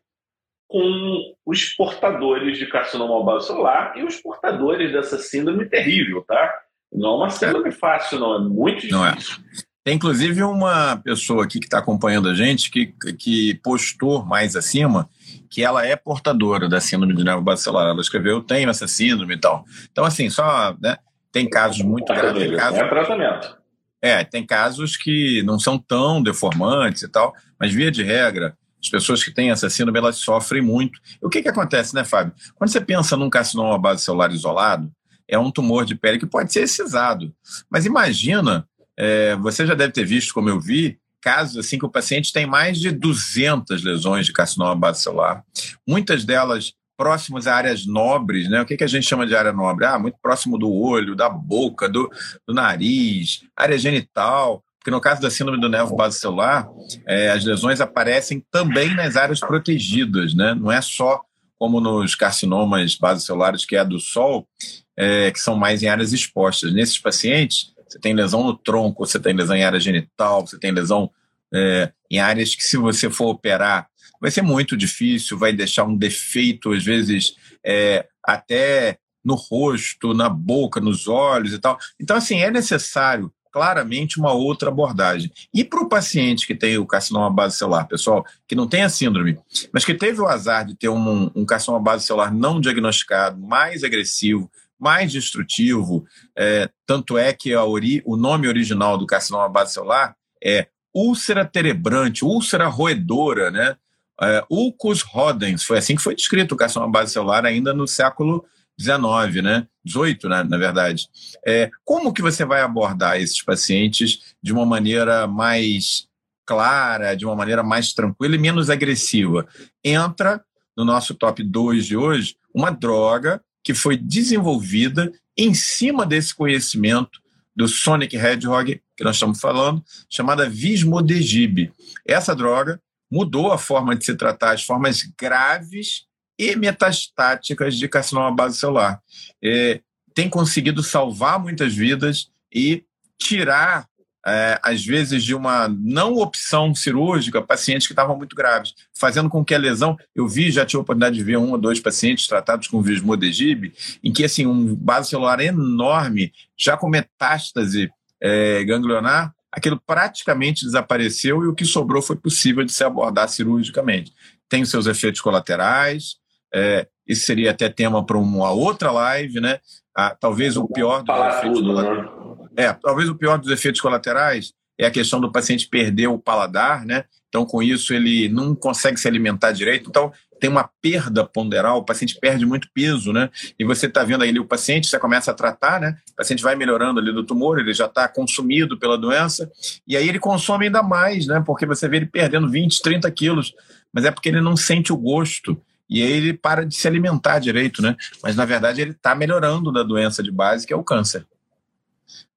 com 0.67 1.35
os 1.45 1.65
portadores 1.65 2.57
de 2.57 2.65
carcinoma 2.65 3.23
base 3.23 3.47
celular 3.47 3.93
e 3.95 4.03
os 4.03 4.19
portadores 4.19 4.91
dessa 4.91 5.17
síndrome 5.19 5.65
terrível, 5.65 6.23
tá? 6.27 6.61
Não 6.91 7.09
é 7.09 7.15
uma 7.17 7.29
síndrome 7.29 7.71
fácil, 7.71 8.19
não, 8.19 8.35
é 8.35 8.39
muito 8.39 8.87
não 8.89 9.05
é. 9.05 9.11
difícil. 9.11 9.35
É. 9.35 9.73
Tem 9.83 9.95
inclusive 9.95 10.41
uma 10.43 10.95
pessoa 11.03 11.43
aqui 11.43 11.59
que 11.59 11.65
está 11.65 11.79
acompanhando 11.79 12.29
a 12.29 12.33
gente 12.33 12.71
que, 12.71 12.93
que 13.19 13.59
postou 13.61 14.23
mais 14.23 14.55
acima 14.55 15.09
que 15.49 15.61
ela 15.61 15.85
é 15.85 15.95
portadora 15.95 16.69
da 16.69 16.79
síndrome 16.79 17.13
de 17.13 17.23
nervo 17.23 17.41
bacelar. 17.41 17.89
Ela 17.89 17.99
escreveu, 17.99 18.37
eu 18.37 18.41
tenho 18.41 18.69
essa 18.69 18.87
síndrome 18.87 19.33
e 19.33 19.39
tal. 19.39 19.65
Então, 19.91 20.05
assim, 20.05 20.29
só 20.29 20.73
né, 20.81 20.97
tem 21.33 21.49
casos 21.49 21.81
muito 21.81 22.13
graves. 22.13 22.55
Casos, 22.55 22.79
é 22.79 22.87
tratamento. 22.87 23.62
É, 24.03 24.21
tem 24.21 24.45
casos 24.45 24.97
que 24.97 25.41
não 25.43 25.57
são 25.57 25.79
tão 25.79 26.21
deformantes 26.21 27.03
e 27.03 27.07
tal, 27.07 27.33
mas 27.57 27.73
via 27.73 27.89
de 27.89 28.03
regra, 28.03 28.57
as 28.83 28.89
pessoas 28.89 29.23
que 29.23 29.31
têm 29.31 29.49
essa 29.49 29.69
síndrome, 29.69 29.97
elas 29.97 30.17
sofrem 30.17 30.61
muito. 30.61 30.99
E 31.21 31.25
o 31.25 31.29
que, 31.29 31.41
que 31.41 31.47
acontece, 31.47 31.95
né, 31.95 32.03
Fábio? 32.03 32.33
Quando 32.55 32.69
você 32.69 32.81
pensa 32.81 33.15
num 33.15 33.29
carcinoma 33.29 33.79
base 33.79 34.03
celular 34.03 34.29
isolado, 34.33 34.91
é 35.25 35.39
um 35.39 35.49
tumor 35.49 35.85
de 35.85 35.95
pele 35.95 36.19
que 36.19 36.25
pode 36.25 36.51
ser 36.51 36.63
excisado. 36.63 37.33
Mas 37.69 37.85
imagina, 37.85 38.67
é, 38.97 39.37
você 39.37 39.65
já 39.65 39.73
deve 39.73 39.93
ter 39.93 40.05
visto, 40.05 40.33
como 40.33 40.49
eu 40.49 40.59
vi, 40.59 40.99
casos 41.21 41.55
assim 41.57 41.79
que 41.79 41.85
o 41.85 41.89
paciente 41.89 42.33
tem 42.33 42.45
mais 42.45 42.77
de 42.77 42.91
200 42.91 43.81
lesões 43.81 44.25
de 44.25 44.33
carcinoma 44.33 44.75
base 44.75 45.01
celular, 45.01 45.45
muitas 45.87 46.25
delas 46.25 46.73
próximas 47.03 47.47
a 47.47 47.55
áreas 47.55 47.85
nobres, 47.85 48.49
né? 48.49 48.61
O 48.61 48.65
que, 48.65 48.77
que 48.77 48.83
a 48.85 48.87
gente 48.87 49.05
chama 49.05 49.27
de 49.27 49.35
área 49.35 49.51
nobre? 49.51 49.85
Ah, 49.85 49.99
muito 49.99 50.17
próximo 50.21 50.57
do 50.57 50.71
olho, 50.71 51.17
da 51.17 51.29
boca, 51.29 51.89
do, 51.89 52.09
do 52.47 52.53
nariz, 52.53 53.41
área 53.57 53.77
genital. 53.77 54.63
Porque 54.79 54.89
no 54.89 55.01
caso 55.01 55.21
da 55.21 55.29
síndrome 55.29 55.59
do 55.59 55.67
nervo 55.67 55.97
basocelular, 55.97 56.69
é, 57.05 57.29
as 57.31 57.43
lesões 57.43 57.81
aparecem 57.81 58.41
também 58.49 58.95
nas 58.95 59.17
áreas 59.17 59.41
protegidas, 59.41 60.33
né? 60.33 60.55
Não 60.55 60.71
é 60.71 60.81
só 60.81 61.21
como 61.59 61.81
nos 61.81 62.15
carcinomas 62.15 62.95
basocelulares, 62.95 63.65
que 63.65 63.75
é 63.75 63.79
a 63.79 63.83
do 63.83 63.99
sol, 63.99 64.47
é, 64.95 65.29
que 65.29 65.39
são 65.41 65.57
mais 65.57 65.83
em 65.83 65.87
áreas 65.87 66.13
expostas. 66.13 66.73
Nesses 66.73 66.99
pacientes, 66.99 67.73
você 67.85 67.99
tem 67.99 68.13
lesão 68.13 68.45
no 68.45 68.57
tronco, 68.57 69.05
você 69.05 69.19
tem 69.19 69.33
lesão 69.33 69.57
em 69.57 69.65
área 69.65 69.79
genital, 69.79 70.47
você 70.47 70.57
tem 70.57 70.71
lesão 70.71 71.11
é, 71.53 71.91
em 72.09 72.19
áreas 72.19 72.55
que, 72.55 72.63
se 72.63 72.77
você 72.77 73.09
for 73.09 73.27
operar, 73.27 73.89
vai 74.23 74.31
ser 74.31 74.41
muito 74.41 74.77
difícil, 74.77 75.37
vai 75.37 75.51
deixar 75.51 75.83
um 75.83 75.97
defeito, 75.97 76.71
às 76.71 76.81
vezes, 76.81 77.35
é, 77.61 78.07
até 78.23 78.97
no 79.21 79.35
rosto, 79.35 80.13
na 80.13 80.29
boca, 80.29 80.79
nos 80.79 81.09
olhos 81.09 81.51
e 81.51 81.59
tal. 81.59 81.77
Então, 81.99 82.15
assim, 82.15 82.37
é 82.37 82.49
necessário 82.49 83.29
claramente 83.51 84.17
uma 84.17 84.31
outra 84.31 84.69
abordagem. 84.69 85.29
E 85.53 85.61
para 85.61 85.81
o 85.81 85.89
paciente 85.89 86.47
que 86.47 86.55
tem 86.55 86.77
o 86.77 86.85
carcinoma 86.85 87.29
base 87.29 87.57
celular, 87.57 87.83
pessoal, 87.85 88.25
que 88.47 88.55
não 88.55 88.65
tem 88.65 88.83
a 88.83 88.89
síndrome, 88.89 89.37
mas 89.73 89.83
que 89.83 89.93
teve 89.93 90.21
o 90.21 90.27
azar 90.27 90.65
de 90.65 90.73
ter 90.73 90.87
um, 90.87 91.29
um 91.35 91.45
carcinoma 91.45 91.83
base 91.83 92.05
celular 92.05 92.33
não 92.33 92.61
diagnosticado, 92.61 93.37
mais 93.37 93.83
agressivo, 93.83 94.49
mais 94.79 95.11
destrutivo, 95.11 96.05
é, 96.33 96.69
tanto 96.87 97.17
é 97.17 97.33
que 97.33 97.53
ori, 97.53 98.01
o 98.05 98.15
nome 98.15 98.47
original 98.47 98.97
do 98.97 99.05
carcinoma 99.05 99.49
base 99.49 99.73
celular 99.73 100.15
é 100.41 100.67
úlcera 100.95 101.43
terebrante, 101.43 102.23
úlcera 102.23 102.67
roedora, 102.67 103.51
né? 103.51 103.75
É, 104.21 104.43
ulcus 104.49 105.01
rodens, 105.01 105.63
foi 105.63 105.77
assim 105.79 105.95
que 105.95 106.01
foi 106.01 106.15
descrito 106.15 106.53
o 106.53 106.57
carcinoma 106.57 106.91
base 106.91 107.13
celular 107.13 107.45
ainda 107.45 107.73
no 107.73 107.87
século 107.87 108.45
XIX, 108.79 109.43
né? 109.43 109.67
18, 109.83 110.29
né, 110.29 110.43
na 110.43 110.57
verdade. 110.57 111.07
É, 111.45 111.69
como 111.83 112.13
que 112.13 112.21
você 112.21 112.45
vai 112.45 112.61
abordar 112.61 113.19
esses 113.19 113.41
pacientes 113.41 114.35
de 114.41 114.53
uma 114.53 114.65
maneira 114.65 115.27
mais 115.27 116.07
clara, 116.45 117.15
de 117.15 117.25
uma 117.25 117.35
maneira 117.35 117.63
mais 117.63 117.93
tranquila 117.93 118.35
e 118.35 118.39
menos 118.39 118.69
agressiva? 118.69 119.47
Entra 119.83 120.43
no 120.75 120.85
nosso 120.85 121.13
top 121.13 121.43
2 121.43 121.85
de 121.85 121.97
hoje 121.97 122.35
uma 122.53 122.71
droga 122.71 123.41
que 123.63 123.73
foi 123.73 123.97
desenvolvida 123.97 125.11
em 125.37 125.53
cima 125.53 126.05
desse 126.05 126.35
conhecimento 126.35 127.21
do 127.55 127.67
Sonic 127.67 128.15
Hedgehog, 128.15 128.81
que 128.95 129.03
nós 129.03 129.15
estamos 129.15 129.39
falando, 129.39 129.83
chamada 130.09 130.49
Vismodegib. 130.49 131.71
Essa 132.05 132.35
droga 132.35 132.81
mudou 133.13 133.51
a 133.51 133.59
forma 133.59 133.95
de 133.95 134.03
se 134.05 134.15
tratar 134.15 134.53
as 134.53 134.63
formas 134.63 135.03
graves 135.19 136.05
e 136.37 136.55
metastáticas 136.55 137.77
de 137.77 137.87
carcinoma 137.87 138.35
base 138.35 138.57
celular. 138.57 138.99
É, 139.41 139.81
tem 140.15 140.27
conseguido 140.27 140.81
salvar 140.81 141.39
muitas 141.39 141.75
vidas 141.75 142.31
e 142.51 142.83
tirar, 143.19 143.87
é, 144.25 144.59
às 144.63 144.83
vezes, 144.83 145.23
de 145.23 145.35
uma 145.35 145.67
não 145.67 146.15
opção 146.15 146.73
cirúrgica, 146.73 147.39
pacientes 147.39 147.85
que 147.85 147.93
estavam 147.93 148.17
muito 148.17 148.35
graves, 148.35 148.73
fazendo 148.97 149.29
com 149.29 149.45
que 149.45 149.53
a 149.53 149.59
lesão. 149.59 149.95
Eu 150.15 150.27
vi, 150.27 150.49
já 150.49 150.65
tive 150.65 150.79
a 150.79 150.81
oportunidade 150.81 151.15
de 151.15 151.23
ver 151.23 151.37
um 151.37 151.51
ou 151.51 151.57
dois 151.59 151.79
pacientes 151.79 152.25
tratados 152.25 152.67
com 152.67 152.81
vismodegib, 152.81 153.71
em 154.03 154.11
que 154.11 154.25
assim, 154.25 154.47
um 154.47 154.73
base 154.75 155.09
celular 155.09 155.39
enorme, 155.39 156.33
já 156.57 156.75
com 156.75 156.89
metástase 156.89 157.91
é, 158.19 158.63
ganglionar, 158.63 159.35
aquilo 159.53 159.79
praticamente 159.85 160.65
desapareceu 160.65 161.43
e 161.43 161.47
o 161.47 161.53
que 161.53 161.63
sobrou 161.63 162.01
foi 162.01 162.15
possível 162.15 162.65
de 162.65 162.71
se 162.71 162.83
abordar 162.83 163.29
cirurgicamente. 163.29 164.11
Tem 164.49 164.63
os 164.63 164.69
seus 164.69 164.87
efeitos 164.87 165.21
colaterais, 165.21 166.15
é, 166.53 166.87
isso 167.07 167.25
seria 167.25 167.51
até 167.51 167.69
tema 167.69 168.03
para 168.03 168.17
uma 168.17 168.51
outra 168.51 168.91
live, 168.91 169.39
né? 169.39 169.59
Ah, 169.95 170.15
talvez 170.19 170.57
o 170.57 170.67
pior 170.67 171.03
dos 171.03 171.15
efeitos 171.15 171.59
tudo, 171.59 171.81
né? 171.81 172.09
é, 172.57 172.73
talvez 172.73 173.07
o 173.07 173.15
pior 173.15 173.37
dos 173.37 173.51
efeitos 173.51 173.79
colaterais 173.79 174.53
é 174.79 174.87
a 174.87 174.91
questão 174.91 175.21
do 175.21 175.31
paciente 175.31 175.67
perder 175.69 176.07
o 176.07 176.17
paladar, 176.17 176.83
né? 176.83 177.05
Então, 177.29 177.45
com 177.45 177.61
isso, 177.61 177.93
ele 177.93 178.27
não 178.29 178.55
consegue 178.55 178.99
se 178.99 179.07
alimentar 179.07 179.51
direito. 179.51 179.89
Então, 179.89 180.11
tem 180.43 180.49
uma 180.49 180.69
perda 180.81 181.23
ponderal, 181.23 181.77
o 181.77 181.85
paciente 181.85 182.19
perde 182.19 182.45
muito 182.45 182.67
peso, 182.73 183.13
né? 183.13 183.29
E 183.57 183.63
você 183.63 183.85
está 183.85 184.03
vendo 184.03 184.25
aí 184.25 184.37
o 184.37 184.43
paciente, 184.43 184.87
você 184.87 184.99
começa 184.99 185.31
a 185.31 185.33
tratar, 185.33 185.79
né? 185.79 185.97
O 186.11 186.15
paciente 186.17 186.43
vai 186.43 186.53
melhorando 186.53 186.99
ali 186.99 187.13
do 187.13 187.23
tumor, 187.23 187.59
ele 187.59 187.73
já 187.73 187.85
está 187.85 188.09
consumido 188.09 188.77
pela 188.77 188.97
doença, 188.97 189.49
e 189.87 189.95
aí 189.95 190.05
ele 190.05 190.19
consome 190.19 190.65
ainda 190.65 190.83
mais, 190.83 191.27
né? 191.27 191.41
Porque 191.45 191.65
você 191.65 191.87
vê 191.87 191.95
ele 191.95 192.07
perdendo 192.07 192.49
20, 192.49 192.81
30 192.81 193.09
quilos, 193.11 193.55
mas 193.93 194.03
é 194.03 194.11
porque 194.11 194.27
ele 194.27 194.41
não 194.41 194.57
sente 194.57 194.91
o 194.91 194.97
gosto. 194.97 195.57
E 195.89 196.03
aí 196.03 196.11
ele 196.11 196.33
para 196.33 196.65
de 196.65 196.75
se 196.75 196.89
alimentar 196.89 197.39
direito, 197.39 197.81
né? 197.81 197.95
Mas 198.21 198.35
na 198.35 198.43
verdade 198.43 198.81
ele 198.81 198.91
está 198.91 199.15
melhorando 199.15 199.71
da 199.71 199.81
doença 199.81 200.21
de 200.21 200.29
base, 200.29 200.67
que 200.67 200.73
é 200.73 200.75
o 200.75 200.83
câncer. 200.83 201.25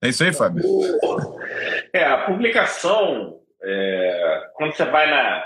É 0.00 0.08
isso 0.08 0.22
aí, 0.22 0.32
Fábio? 0.32 0.62
É, 1.92 2.04
a 2.04 2.18
publicação, 2.18 3.40
é, 3.60 4.42
quando 4.54 4.76
você 4.76 4.84
vai 4.84 5.10
na, 5.10 5.44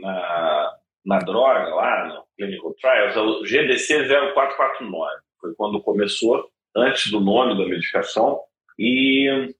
na 0.00 0.74
na 1.04 1.18
droga, 1.18 1.74
lá 1.74 2.08
no 2.08 2.24
Clinical 2.36 2.74
Trials, 2.74 3.16
é 3.16 3.20
o 3.20 3.44
GDC 3.44 4.08
0449. 4.34 5.12
Foi 5.40 5.54
quando 5.54 5.82
começou, 5.82 6.48
antes 6.74 7.10
do 7.10 7.20
nome 7.20 7.56
da 7.56 7.68
medicação. 7.68 8.40
E 8.78 9.54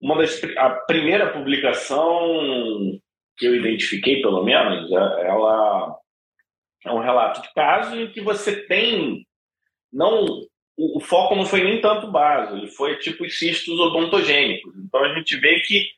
uma 0.00 0.16
das, 0.16 0.42
a 0.56 0.70
primeira 0.70 1.32
publicação 1.32 2.98
que 3.36 3.46
eu 3.46 3.54
identifiquei, 3.54 4.20
pelo 4.20 4.42
menos, 4.44 4.90
é, 4.90 5.26
ela 5.28 5.96
é 6.84 6.92
um 6.92 7.00
relato 7.00 7.42
de 7.42 7.52
caso 7.52 7.96
em 7.96 8.10
que 8.10 8.20
você 8.20 8.66
tem 8.66 9.26
não 9.92 10.26
o, 10.76 11.00
foco 11.00 11.36
não 11.36 11.44
foi 11.44 11.62
nem 11.62 11.80
tanto 11.80 12.10
base, 12.10 12.56
ele 12.56 12.68
foi 12.68 12.96
tipo 12.96 13.24
os 13.24 13.38
cistos 13.38 13.78
odontogênicos. 13.78 14.74
Então 14.78 15.04
a 15.04 15.14
gente 15.14 15.36
vê 15.36 15.60
que 15.60 15.90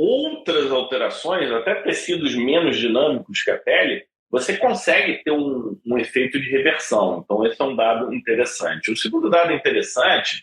outras 0.00 0.70
alterações, 0.72 1.50
até 1.52 1.74
tecidos 1.82 2.34
menos 2.34 2.78
dinâmicos 2.78 3.42
que 3.42 3.50
a 3.50 3.58
pele, 3.58 4.06
você 4.30 4.56
consegue 4.56 5.22
ter 5.22 5.30
um, 5.30 5.78
um, 5.84 5.98
efeito 5.98 6.40
de 6.40 6.48
reversão. 6.50 7.20
Então, 7.22 7.44
esse 7.44 7.60
é 7.60 7.64
um 7.64 7.76
dado 7.76 8.14
interessante. 8.14 8.90
O 8.90 8.96
segundo 8.96 9.28
dado 9.28 9.52
interessante 9.52 10.40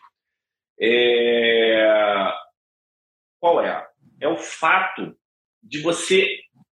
é. 0.80 2.32
Qual 3.39 3.64
é? 3.64 3.88
É 4.20 4.28
o 4.28 4.38
fato 4.38 5.16
de 5.64 5.82
você 5.82 6.28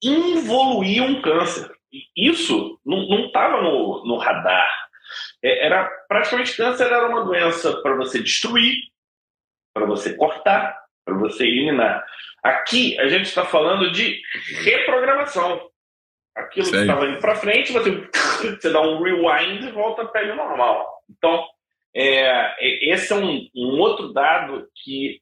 involuir 0.03 1.03
um 1.03 1.23
câncer. 1.23 1.71
E 1.93 2.31
isso 2.31 2.81
não 2.85 3.27
estava 3.27 3.63
no, 3.63 4.05
no 4.05 4.17
radar. 4.17 4.89
É, 5.43 5.67
era 5.67 5.85
praticamente 6.09 6.57
câncer 6.57 6.87
era 6.87 7.09
uma 7.09 7.25
doença 7.25 7.81
para 7.83 7.95
você 7.95 8.21
destruir, 8.21 8.77
para 9.75 9.85
você 9.85 10.17
cortar, 10.17 10.82
para 11.05 11.15
você 11.15 11.45
eliminar. 11.45 12.05
Aqui 12.43 12.99
a 12.99 13.09
gente 13.09 13.27
está 13.27 13.45
falando 13.45 13.91
de 13.91 14.21
reprogramação. 14.63 15.69
Aquilo 16.35 16.67
Sei. 16.67 16.75
que 16.75 16.81
estava 16.81 17.07
indo 17.07 17.21
para 17.21 17.37
frente, 17.37 17.73
você, 17.73 17.91
você 18.61 18.73
dá 18.73 18.81
um 18.81 19.03
rewind 19.03 19.65
e 19.65 19.73
volta 19.73 20.05
para 20.07 20.23
ele 20.23 20.35
normal. 20.35 21.03
Então, 21.11 21.45
é, 21.95 22.25
é, 22.59 22.93
esse 22.95 23.13
é 23.13 23.17
um, 23.17 23.49
um, 23.55 23.79
outro 23.79 24.13
dado 24.13 24.67
que, 24.83 25.21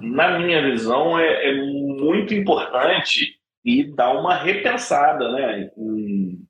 na 0.00 0.38
minha 0.38 0.62
visão, 0.62 1.18
é, 1.18 1.50
é, 1.50 1.54
muito 1.54 2.32
importante 2.34 3.36
e 3.64 3.84
dá 3.84 4.10
uma 4.10 4.34
repensada 4.34 5.30
né, 5.32 5.70
em, 5.76 6.46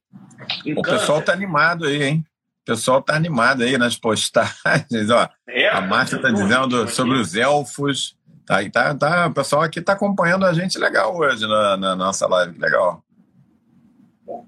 em 0.64 0.79
o 0.79 0.83
pessoal 0.83 1.19
está 1.19 1.33
animado 1.33 1.85
aí, 1.87 2.03
hein? 2.03 2.25
O 2.62 2.64
pessoal 2.64 3.01
está 3.01 3.16
animado 3.16 3.62
aí 3.62 3.79
nas 3.79 3.97
postagens. 3.97 5.11
Ó. 5.11 5.29
É, 5.49 5.69
a 5.69 5.81
Márcia 5.81 6.16
está 6.16 6.31
dizendo 6.31 6.87
sobre 6.89 7.19
os 7.19 7.35
elfos. 7.35 8.18
Tá, 8.49 8.67
tá, 8.71 8.95
tá, 8.95 9.27
o 9.27 9.35
pessoal 9.35 9.61
aqui 9.61 9.79
está 9.79 9.93
acompanhando 9.93 10.47
a 10.47 10.55
gente 10.55 10.79
legal 10.79 11.15
hoje 11.15 11.47
na, 11.47 11.77
na 11.77 11.95
nossa 11.95 12.27
live, 12.27 12.55
que 12.55 12.61
legal. 12.61 13.05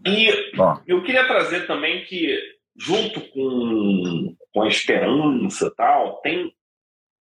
E 0.07 0.57
Bom. 0.57 0.81
eu 0.87 1.03
queria 1.03 1.27
trazer 1.27 1.67
também 1.67 2.03
que, 2.07 2.35
junto 2.75 3.21
com, 3.21 4.35
com 4.55 4.63
a 4.63 4.69
esperança 4.69 5.71
tal, 5.77 6.17
tem, 6.23 6.51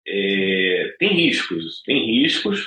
é, 0.06 0.94
tem 0.98 1.14
riscos. 1.14 1.82
Tem 1.86 2.04
riscos. 2.04 2.66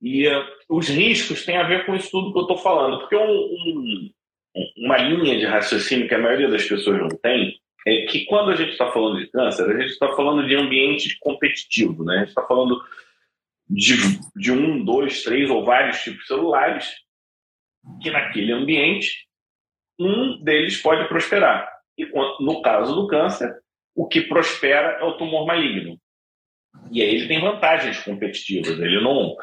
E 0.00 0.26
uh, 0.26 0.44
os 0.68 0.88
riscos 0.88 1.44
têm 1.44 1.58
a 1.58 1.62
ver 1.62 1.86
com 1.86 1.94
isso 1.94 2.10
tudo 2.10 2.32
que 2.32 2.38
eu 2.40 2.42
estou 2.42 2.58
falando. 2.58 2.98
Porque 2.98 3.14
um, 3.14 3.22
um, 3.22 4.10
uma 4.78 4.98
linha 4.98 5.38
de 5.38 5.44
raciocínio 5.44 6.08
que 6.08 6.14
a 6.16 6.18
maioria 6.18 6.48
das 6.48 6.64
pessoas 6.64 6.98
não 6.98 7.08
tem 7.08 7.56
é 7.86 8.04
que 8.06 8.24
quando 8.24 8.50
a 8.50 8.56
gente 8.56 8.72
está 8.72 8.90
falando 8.90 9.20
de 9.20 9.28
câncer, 9.28 9.70
a 9.70 9.80
gente 9.80 9.92
está 9.92 10.08
falando 10.16 10.44
de 10.44 10.56
ambiente 10.56 11.16
competitivo, 11.20 12.02
né? 12.02 12.16
A 12.16 12.18
gente 12.18 12.28
está 12.30 12.42
falando 12.42 12.80
de, 13.68 13.96
de 14.36 14.52
um, 14.52 14.84
dois, 14.84 15.22
três 15.22 15.50
ou 15.50 15.64
vários 15.64 16.02
tipos 16.02 16.26
celulares 16.26 16.90
que 18.00 18.10
naquele 18.10 18.52
ambiente 18.52 19.26
um 19.98 20.42
deles 20.42 20.80
pode 20.80 21.08
prosperar. 21.08 21.70
E 21.96 22.06
no 22.40 22.62
caso 22.62 22.94
do 22.94 23.06
câncer, 23.06 23.54
o 23.94 24.06
que 24.06 24.22
prospera 24.22 24.98
é 25.00 25.04
o 25.04 25.16
tumor 25.16 25.46
maligno. 25.46 25.98
E 26.90 27.02
aí 27.02 27.14
ele 27.14 27.28
tem 27.28 27.40
vantagens 27.40 28.00
competitivas. 28.00 28.78
Ele 28.78 29.00
não, 29.00 29.36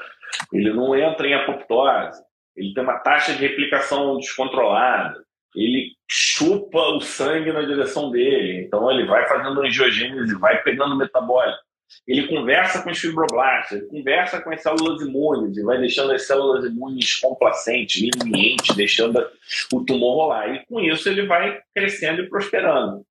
ele 0.52 0.74
não 0.74 0.96
entra 0.96 1.28
em 1.28 1.34
apoptose, 1.34 2.22
ele 2.56 2.74
tem 2.74 2.84
uma 2.84 3.00
taxa 3.00 3.34
de 3.34 3.40
replicação 3.40 4.18
descontrolada, 4.18 5.24
ele 5.56 5.94
chupa 6.10 6.80
o 6.80 7.02
sangue 7.02 7.52
na 7.52 7.62
direção 7.62 8.12
dele, 8.12 8.66
então 8.66 8.90
ele 8.92 9.06
vai 9.06 9.28
fazendo 9.28 9.62
angiogênese, 9.62 10.38
vai 10.40 10.62
pegando 10.64 10.98
metabólito. 10.98 11.60
Ele 12.08 12.28
conversa 12.28 12.82
com 12.82 12.90
os 12.90 12.98
fibroblastos, 12.98 13.78
ele 13.78 13.88
conversa 13.88 14.42
com 14.42 14.52
as 14.52 14.62
células 14.62 15.02
imunes 15.02 15.58
e 15.58 15.64
vai 15.64 15.78
deixando 15.80 16.12
as 16.12 16.26
células 16.26 16.66
imunes 16.66 17.16
complacentes, 17.16 18.02
limientes, 18.02 18.76
deixando 18.76 19.26
o 19.74 19.84
tumor 19.84 20.16
rolar. 20.16 20.54
E 20.54 20.66
com 20.66 20.80
isso 20.80 21.08
ele 21.10 21.26
vai 21.26 21.62
crescendo 21.76 22.22
e 22.22 22.30
prosperando. 22.30 23.06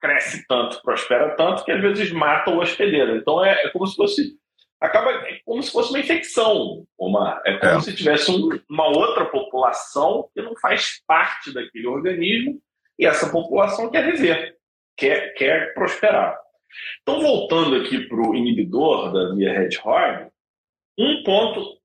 Cresce 0.00 0.44
tanto, 0.48 0.82
prospera 0.82 1.36
tanto, 1.36 1.64
que 1.64 1.70
às 1.70 1.80
vezes 1.80 2.10
mata 2.10 2.50
o 2.50 2.60
hospedeiro. 2.60 3.16
Então 3.16 3.44
é, 3.44 3.66
é 3.66 3.68
como 3.68 3.86
se 3.86 3.96
fosse 3.96 4.36
acaba 4.82 5.12
é 5.28 5.38
como 5.44 5.62
se 5.62 5.70
fosse 5.70 5.90
uma 5.90 6.00
infecção, 6.00 6.84
uma, 6.98 7.40
é 7.46 7.56
como 7.56 7.78
é. 7.78 7.80
se 7.80 7.94
tivesse 7.94 8.30
um, 8.32 8.48
uma 8.68 8.88
outra 8.88 9.26
população 9.26 10.28
que 10.34 10.42
não 10.42 10.56
faz 10.56 11.00
parte 11.06 11.54
daquele 11.54 11.86
organismo 11.86 12.60
e 12.98 13.06
essa 13.06 13.30
população 13.30 13.90
quer 13.90 14.10
viver, 14.10 14.56
quer, 14.96 15.34
quer 15.34 15.72
prosperar. 15.72 16.36
Então, 17.02 17.20
voltando 17.20 17.76
aqui 17.76 18.06
para 18.06 18.16
o 18.16 18.34
inibidor 18.34 19.12
da 19.12 19.34
via 19.34 19.50
Hedgehog, 19.50 20.30
um 20.98 21.22
ponto 21.22 21.80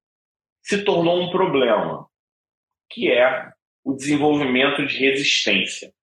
se 0.62 0.84
tornou 0.84 1.22
um 1.22 1.32
problema, 1.32 2.08
que 2.90 3.12
é 3.12 3.52
o 3.84 3.94
desenvolvimento 3.94 4.86
de 4.86 4.98
resistência. 4.98 5.94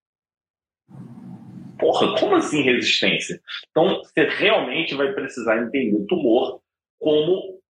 Porra, 1.78 2.18
como 2.18 2.36
assim 2.36 2.62
resistência? 2.62 3.40
Então, 3.70 4.02
você 4.02 4.24
realmente 4.24 4.94
vai 4.94 5.12
precisar 5.12 5.62
entender 5.62 5.96
o 5.96 6.06
tumor 6.06 6.62
como 6.98 7.60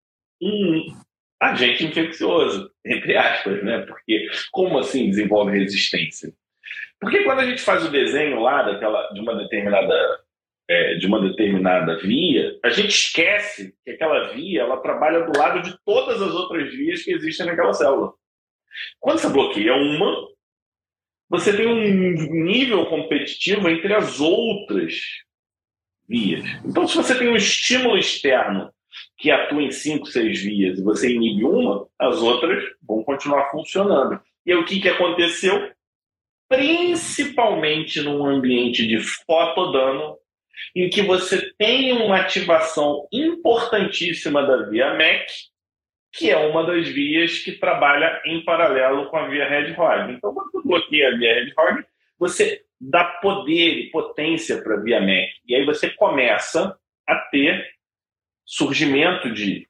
um 0.41 0.97
agente 1.41 1.85
infeccioso, 1.85 2.71
entre 2.85 3.17
aspas, 3.17 3.62
né? 3.65 3.85
Porque 3.87 4.29
como 4.53 4.79
assim 4.79 5.11
desenvolve 5.11 5.59
resistência? 5.59 6.33
Porque 7.01 7.25
quando 7.25 7.41
a 7.41 7.47
gente 7.47 7.61
faz 7.61 7.85
o 7.85 7.91
desenho 7.91 8.41
lá 8.41 8.62
daquela, 8.62 9.11
de 9.12 9.21
uma 9.21 9.35
determinada 9.37 10.24
é, 10.69 10.95
de 10.95 11.07
uma 11.07 11.21
determinada 11.21 11.99
via, 11.99 12.59
a 12.65 12.71
gente 12.71 12.89
esquece 12.89 13.75
que 13.85 13.91
aquela 13.91 14.33
via 14.33 14.62
ela 14.62 14.79
trabalha 14.79 15.25
do 15.25 15.39
lado 15.39 15.62
de 15.62 15.77
todas 15.85 16.21
as 16.23 16.33
outras 16.33 16.71
vias 16.73 17.03
que 17.03 17.12
existem 17.12 17.47
naquela 17.47 17.73
célula. 17.73 18.12
Quando 18.99 19.19
você 19.19 19.29
bloqueia 19.29 19.75
uma, 19.75 20.29
você 21.29 21.57
tem 21.57 21.67
um 21.67 22.45
nível 22.45 22.87
competitivo 22.87 23.69
entre 23.69 23.93
as 23.95 24.21
outras 24.21 24.95
vias. 26.09 26.45
Então, 26.65 26.87
se 26.87 26.97
você 26.97 27.19
tem 27.19 27.29
um 27.29 27.37
estímulo 27.37 27.97
externo 27.97 28.71
que 29.19 29.31
atua 29.31 29.62
em 29.62 29.71
cinco, 29.71 30.07
seis 30.07 30.41
vias 30.41 30.79
e 30.79 30.83
você 30.83 31.12
inibe 31.12 31.45
uma, 31.45 31.89
as 31.99 32.21
outras 32.21 32.62
vão 32.87 33.03
continuar 33.03 33.51
funcionando. 33.51 34.21
E 34.47 34.53
aí, 34.53 34.59
o 34.59 34.65
que, 34.65 34.81
que 34.81 34.89
aconteceu? 34.89 35.71
Principalmente 36.49 38.01
num 38.03 38.25
ambiente 38.25 38.87
de 38.87 39.01
fotodano, 39.01 40.17
em 40.74 40.88
que 40.88 41.02
você 41.02 41.52
tem 41.59 41.92
uma 41.92 42.20
ativação 42.20 43.07
importantíssima 43.12 44.42
da 44.46 44.68
via 44.68 44.94
MEC, 44.94 45.26
que 46.12 46.30
é 46.30 46.36
uma 46.36 46.64
das 46.64 46.88
vias 46.88 47.38
que 47.40 47.52
trabalha 47.52 48.22
em 48.24 48.44
paralelo 48.44 49.07
com 49.11 49.16
a 49.16 49.28
via 49.28 49.48
Red-Hog. 49.48 50.12
Então, 50.12 50.32
quando 50.32 50.52
você 50.52 50.68
bloqueia 50.68 51.09
a 51.09 51.16
via 51.16 51.34
Red-Hog, 51.34 51.84
você 52.18 52.62
dá 52.80 53.05
poder 53.05 53.78
e 53.78 53.90
potência 53.90 54.62
para 54.62 54.74
a 54.74 54.80
via 54.80 55.00
MEC. 55.00 55.32
E 55.46 55.55
aí 55.55 55.64
você 55.64 55.90
começa 55.90 56.78
a 57.07 57.16
ter 57.30 57.66
surgimento 58.44 59.32
de 59.32 59.66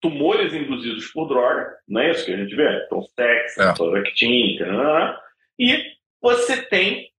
tumores 0.00 0.52
induzidos 0.52 1.06
por 1.12 1.28
droga, 1.28 1.76
não 1.88 2.00
é 2.00 2.10
isso 2.10 2.26
que 2.26 2.32
a 2.32 2.36
gente 2.36 2.54
vê? 2.56 2.84
Então, 2.84 3.02
sexo, 3.02 3.62
é. 3.62 3.72
E 5.58 5.92
você 6.20 6.60
tem 6.60 7.11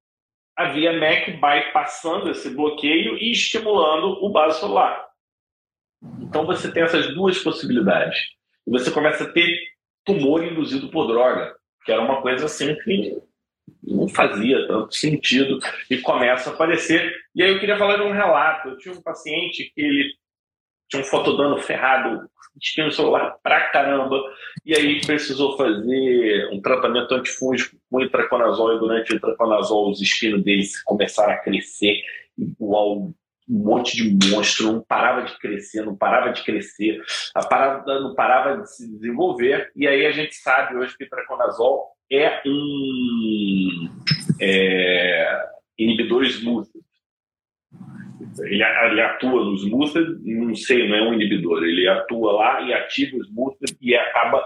a 0.55 0.69
via 0.69 0.93
MEC 0.93 1.31
bypassando 1.31 2.29
esse 2.29 2.49
bloqueio 2.49 3.17
e 3.17 3.31
estimulando 3.31 4.23
o 4.23 4.31
vaso 4.31 4.59
celular. 4.59 5.07
Então 6.21 6.45
você 6.45 6.71
tem 6.71 6.83
essas 6.83 7.13
duas 7.13 7.39
possibilidades. 7.39 8.17
E 8.67 8.71
você 8.71 8.91
começa 8.91 9.23
a 9.23 9.31
ter 9.31 9.59
tumor 10.05 10.43
induzido 10.43 10.89
por 10.89 11.07
droga, 11.07 11.55
que 11.85 11.91
era 11.91 12.01
uma 12.01 12.21
coisa 12.21 12.45
assim 12.45 12.75
que 12.75 13.17
não 13.81 14.07
fazia 14.07 14.67
tanto 14.67 14.93
sentido 14.93 15.59
e 15.89 15.97
começa 15.99 16.49
a 16.49 16.53
aparecer. 16.53 17.13
E 17.35 17.43
aí 17.43 17.51
eu 17.51 17.59
queria 17.59 17.77
falar 17.77 17.97
de 17.97 18.03
um 18.03 18.11
relato. 18.11 18.69
Eu 18.69 18.77
tinha 18.77 18.93
um 18.93 19.01
paciente 19.01 19.71
que 19.73 19.81
ele 19.81 20.13
tinha 20.89 21.01
um 21.01 21.05
fotodano 21.05 21.57
ferrado, 21.57 22.29
tinha 22.59 22.87
um 22.87 22.91
celular 22.91 23.35
pra 23.41 23.69
caramba, 23.69 24.21
e 24.65 24.75
aí 24.75 25.01
precisou 25.01 25.57
fazer 25.57 26.49
um 26.51 26.61
tratamento 26.61 27.13
antifúngico 27.13 27.77
com 27.89 28.01
itraconazol, 28.01 28.75
e 28.75 28.79
durante 28.79 29.13
o 29.13 29.15
itraconazol 29.15 29.91
os 29.91 30.01
espinos 30.01 30.43
deles 30.43 30.81
começaram 30.83 31.33
a 31.33 31.37
crescer 31.37 32.01
igual 32.37 32.97
um 32.97 33.13
monte 33.47 33.97
de 33.97 34.29
monstro, 34.29 34.71
não 34.71 34.81
parava 34.81 35.23
de 35.23 35.37
crescer, 35.37 35.85
não 35.85 35.95
parava 35.95 36.31
de 36.31 36.43
crescer, 36.43 37.01
a 37.35 37.45
parada 37.45 37.99
não 37.99 38.15
parava 38.15 38.61
de 38.61 38.73
se 38.73 38.89
desenvolver, 38.89 39.69
e 39.75 39.87
aí 39.87 40.05
a 40.05 40.11
gente 40.11 40.35
sabe 40.35 40.77
hoje 40.77 40.95
que 40.97 41.03
o 41.03 41.07
itraconazol 41.07 41.89
é 42.11 42.41
um 42.45 43.89
é, 44.41 45.45
inibidor 45.77 46.23
smooth, 46.23 46.69
ele, 48.39 48.63
ele 48.63 49.01
atua 49.01 49.45
nos 49.45 49.65
mustard, 49.65 50.19
não 50.23 50.55
sei, 50.55 50.87
não 50.87 50.95
é 50.95 51.01
um 51.09 51.13
inibidor, 51.13 51.63
ele 51.63 51.87
atua 51.87 52.33
lá 52.33 52.61
e 52.61 52.73
ativa 52.73 53.17
os 53.17 53.29
mustard 53.31 53.75
e 53.81 53.95
acaba 53.95 54.43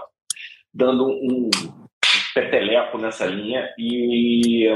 dando 0.72 1.06
um 1.08 1.50
peteleco 2.34 2.98
nessa 2.98 3.26
linha 3.26 3.72
e, 3.78 4.66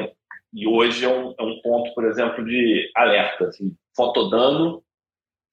e 0.53 0.67
hoje 0.67 1.05
é 1.05 1.09
um, 1.09 1.35
é 1.39 1.43
um 1.43 1.61
ponto, 1.63 1.95
por 1.95 2.05
exemplo, 2.05 2.45
de 2.45 2.91
alerta, 2.95 3.47
assim, 3.47 3.75
fotodano, 3.97 4.83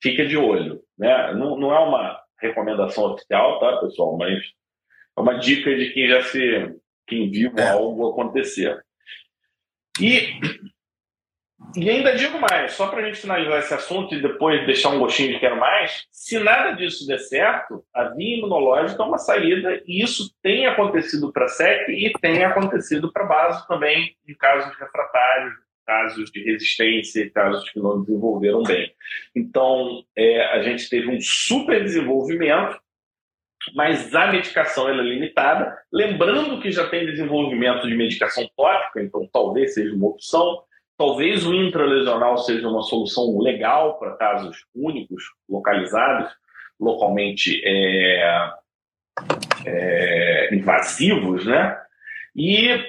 fica 0.02 0.26
de 0.26 0.38
olho, 0.38 0.82
né? 0.98 1.34
Não, 1.34 1.58
não 1.58 1.74
é 1.74 1.80
uma 1.80 2.20
recomendação 2.42 3.12
oficial, 3.12 3.60
tá, 3.60 3.78
pessoal, 3.78 4.18
mas 4.18 4.40
é 5.18 5.22
uma 5.22 5.38
dica 5.38 5.76
de 5.76 5.92
quem 5.92 6.08
já 6.08 6.22
se, 6.24 6.76
quem 7.06 7.30
viu 7.30 7.54
é. 7.58 7.70
algo 7.70 8.10
acontecer. 8.10 8.84
E 10.00 10.40
e 11.76 11.90
ainda 11.90 12.16
digo 12.16 12.40
mais, 12.40 12.74
só 12.74 12.88
para 12.88 13.02
a 13.02 13.06
gente 13.06 13.20
finalizar 13.22 13.60
esse 13.60 13.74
assunto 13.74 14.16
e 14.16 14.22
depois 14.22 14.66
deixar 14.66 14.90
um 14.90 15.00
gostinho 15.00 15.34
de 15.34 15.40
quero 15.40 15.60
mais, 15.60 16.08
se 16.12 16.40
nada 16.40 16.72
disso 16.72 17.06
der 17.06 17.20
certo, 17.20 17.84
a 17.94 18.06
via 18.06 18.38
imunológica 18.38 19.04
é 19.04 19.06
uma 19.06 19.18
saída 19.18 19.82
e 19.86 20.02
isso 20.02 20.34
tem 20.42 20.66
acontecido 20.66 21.32
para 21.32 21.46
a 21.46 21.50
SEC 21.50 21.90
e 21.90 22.12
tem 22.22 22.44
acontecido 22.44 23.12
para 23.12 23.24
a 23.24 23.28
base 23.28 23.68
também, 23.68 24.16
em 24.28 24.34
casos 24.34 24.76
refratários, 24.80 25.54
casos 25.86 26.32
de 26.32 26.44
resistência, 26.44 27.32
casos 27.32 27.68
que 27.72 27.80
não 27.80 28.02
desenvolveram 28.02 28.62
bem. 28.64 28.94
Então, 29.36 30.04
é, 30.16 30.46
a 30.54 30.62
gente 30.62 30.88
teve 30.88 31.10
um 31.10 31.20
super 31.20 31.84
desenvolvimento, 31.84 32.80
mas 33.76 34.14
a 34.14 34.28
medicação 34.28 34.88
é 34.88 34.94
limitada. 34.94 35.76
Lembrando 35.92 36.62
que 36.62 36.72
já 36.72 36.88
tem 36.88 37.08
desenvolvimento 37.08 37.88
de 37.88 37.96
medicação 37.96 38.48
tópica, 38.56 39.02
então 39.02 39.28
talvez 39.34 39.74
seja 39.74 39.96
uma 39.96 40.10
opção. 40.10 40.64
Talvez 41.00 41.48
o 41.48 41.54
intralesional 41.54 42.38
seja 42.40 42.68
uma 42.68 42.82
solução 42.82 43.40
legal 43.40 43.98
para 43.98 44.18
casos 44.18 44.66
únicos, 44.76 45.24
localizados, 45.48 46.30
localmente 46.78 47.62
é, 47.64 48.52
é, 49.66 50.54
invasivos, 50.54 51.46
né? 51.46 51.82
E 52.36 52.84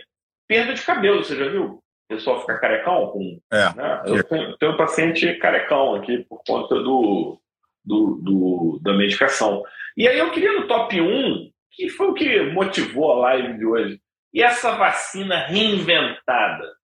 perda 0.48 0.74
de 0.74 0.82
cabelo, 0.82 1.22
você 1.22 1.36
já 1.36 1.48
viu? 1.48 1.64
O 1.64 1.82
pessoal 2.08 2.40
fica 2.40 2.58
carecão? 2.58 3.12
Com, 3.12 3.40
é. 3.52 3.76
né? 3.76 4.02
Eu 4.04 4.24
tenho, 4.24 4.56
tenho 4.56 4.72
um 4.72 4.76
paciente 4.76 5.32
carecão 5.34 5.94
aqui 5.94 6.26
por 6.28 6.42
conta 6.44 6.74
do, 6.74 7.40
do, 7.84 8.20
do, 8.24 8.80
da 8.82 8.92
medicação. 8.92 9.62
E 9.96 10.08
aí 10.08 10.18
eu 10.18 10.32
queria 10.32 10.58
no 10.58 10.66
top 10.66 11.00
1, 11.00 11.48
que 11.70 11.88
foi 11.88 12.08
o 12.08 12.14
que 12.14 12.42
motivou 12.50 13.12
a 13.12 13.18
live 13.28 13.56
de 13.56 13.64
hoje, 13.64 14.00
e 14.34 14.42
essa 14.42 14.72
vacina 14.72 15.46
reinventada 15.46 16.79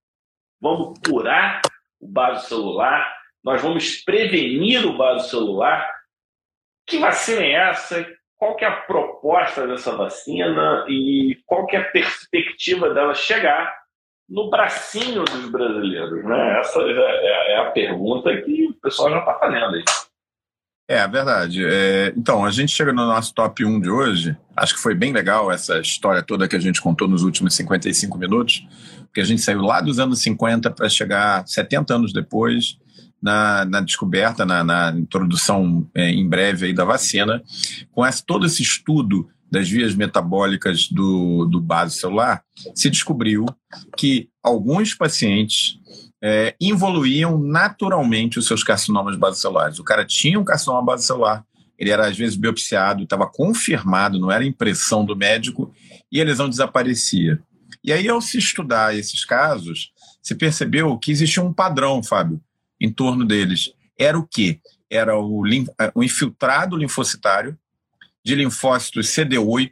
vamos 0.60 0.98
curar 1.06 1.60
o 2.00 2.12
vaso 2.12 2.48
celular, 2.48 3.16
nós 3.42 3.62
vamos 3.62 4.02
prevenir 4.02 4.86
o 4.86 4.96
vaso 4.96 5.28
celular. 5.28 5.88
Que 6.86 6.98
vacina 6.98 7.42
é 7.42 7.52
essa? 7.52 8.06
Qual 8.36 8.56
que 8.56 8.64
é 8.64 8.68
a 8.68 8.76
proposta 8.82 9.66
dessa 9.66 9.96
vacina 9.96 10.84
e 10.88 11.38
qual 11.46 11.66
que 11.66 11.76
é 11.76 11.80
a 11.80 11.90
perspectiva 11.90 12.92
dela 12.92 13.14
chegar 13.14 13.74
no 14.28 14.50
bracinho 14.50 15.24
dos 15.24 15.48
brasileiros? 15.48 16.24
Né? 16.24 16.58
Essa 16.60 16.80
é, 16.82 17.52
é 17.52 17.58
a 17.58 17.70
pergunta 17.70 18.36
que 18.42 18.66
o 18.66 18.74
pessoal 18.74 19.10
já 19.10 19.20
está 19.20 19.34
fazendo 19.38 19.74
aí. 19.74 19.84
É, 20.88 21.06
verdade. 21.08 21.64
É, 21.64 22.12
então, 22.16 22.44
a 22.44 22.50
gente 22.50 22.70
chega 22.72 22.92
no 22.92 23.06
nosso 23.06 23.34
top 23.34 23.64
1 23.64 23.80
de 23.80 23.90
hoje. 23.90 24.36
Acho 24.56 24.74
que 24.74 24.80
foi 24.80 24.94
bem 24.94 25.12
legal 25.12 25.50
essa 25.50 25.80
história 25.80 26.22
toda 26.22 26.46
que 26.46 26.54
a 26.54 26.60
gente 26.60 26.80
contou 26.80 27.08
nos 27.08 27.24
últimos 27.24 27.54
55 27.54 28.16
minutos, 28.16 28.64
porque 29.02 29.20
a 29.20 29.24
gente 29.24 29.42
saiu 29.42 29.62
lá 29.62 29.80
dos 29.80 29.98
anos 29.98 30.20
50 30.20 30.70
para 30.70 30.88
chegar 30.88 31.46
70 31.46 31.94
anos 31.94 32.12
depois 32.12 32.78
na, 33.20 33.64
na 33.64 33.80
descoberta, 33.80 34.46
na, 34.46 34.62
na 34.62 34.90
introdução 34.96 35.88
é, 35.92 36.08
em 36.10 36.28
breve 36.28 36.66
aí 36.66 36.72
da 36.72 36.84
vacina, 36.84 37.42
com 37.90 38.06
esse, 38.06 38.24
todo 38.24 38.46
esse 38.46 38.62
estudo 38.62 39.28
das 39.50 39.68
vias 39.68 39.94
metabólicas 39.94 40.88
do, 40.88 41.46
do 41.46 41.60
base 41.60 41.96
celular, 41.96 42.42
se 42.74 42.90
descobriu 42.90 43.46
que 43.96 44.28
alguns 44.42 44.94
pacientes 44.94 45.78
é, 46.22 46.54
evoluíam 46.60 47.38
naturalmente 47.38 48.38
os 48.38 48.46
seus 48.46 48.62
carcinomas 48.64 49.16
basocelulares. 49.16 49.78
O 49.78 49.84
cara 49.84 50.04
tinha 50.04 50.38
um 50.38 50.44
carcinoma 50.44 50.82
basocelular, 50.82 51.44
ele 51.78 51.90
era 51.90 52.06
às 52.06 52.16
vezes 52.16 52.36
biopsiado, 52.36 53.04
estava 53.04 53.26
confirmado, 53.26 54.18
não 54.18 54.30
era 54.30 54.44
impressão 54.44 55.04
do 55.04 55.14
médico, 55.14 55.72
e 56.10 56.20
a 56.20 56.24
lesão 56.24 56.48
desaparecia. 56.48 57.40
E 57.84 57.92
aí, 57.92 58.08
ao 58.08 58.20
se 58.20 58.38
estudar 58.38 58.96
esses 58.96 59.24
casos, 59.24 59.92
se 60.22 60.34
percebeu 60.34 60.98
que 60.98 61.12
existia 61.12 61.42
um 61.42 61.52
padrão, 61.52 62.02
Fábio, 62.02 62.40
em 62.80 62.90
torno 62.90 63.24
deles. 63.24 63.72
Era 63.98 64.18
o 64.18 64.26
quê? 64.26 64.60
Era 64.90 65.16
o, 65.18 65.42
o 65.94 66.02
infiltrado 66.02 66.76
linfocitário 66.76 67.56
de 68.24 68.34
linfócitos 68.34 69.06
CD8, 69.08 69.70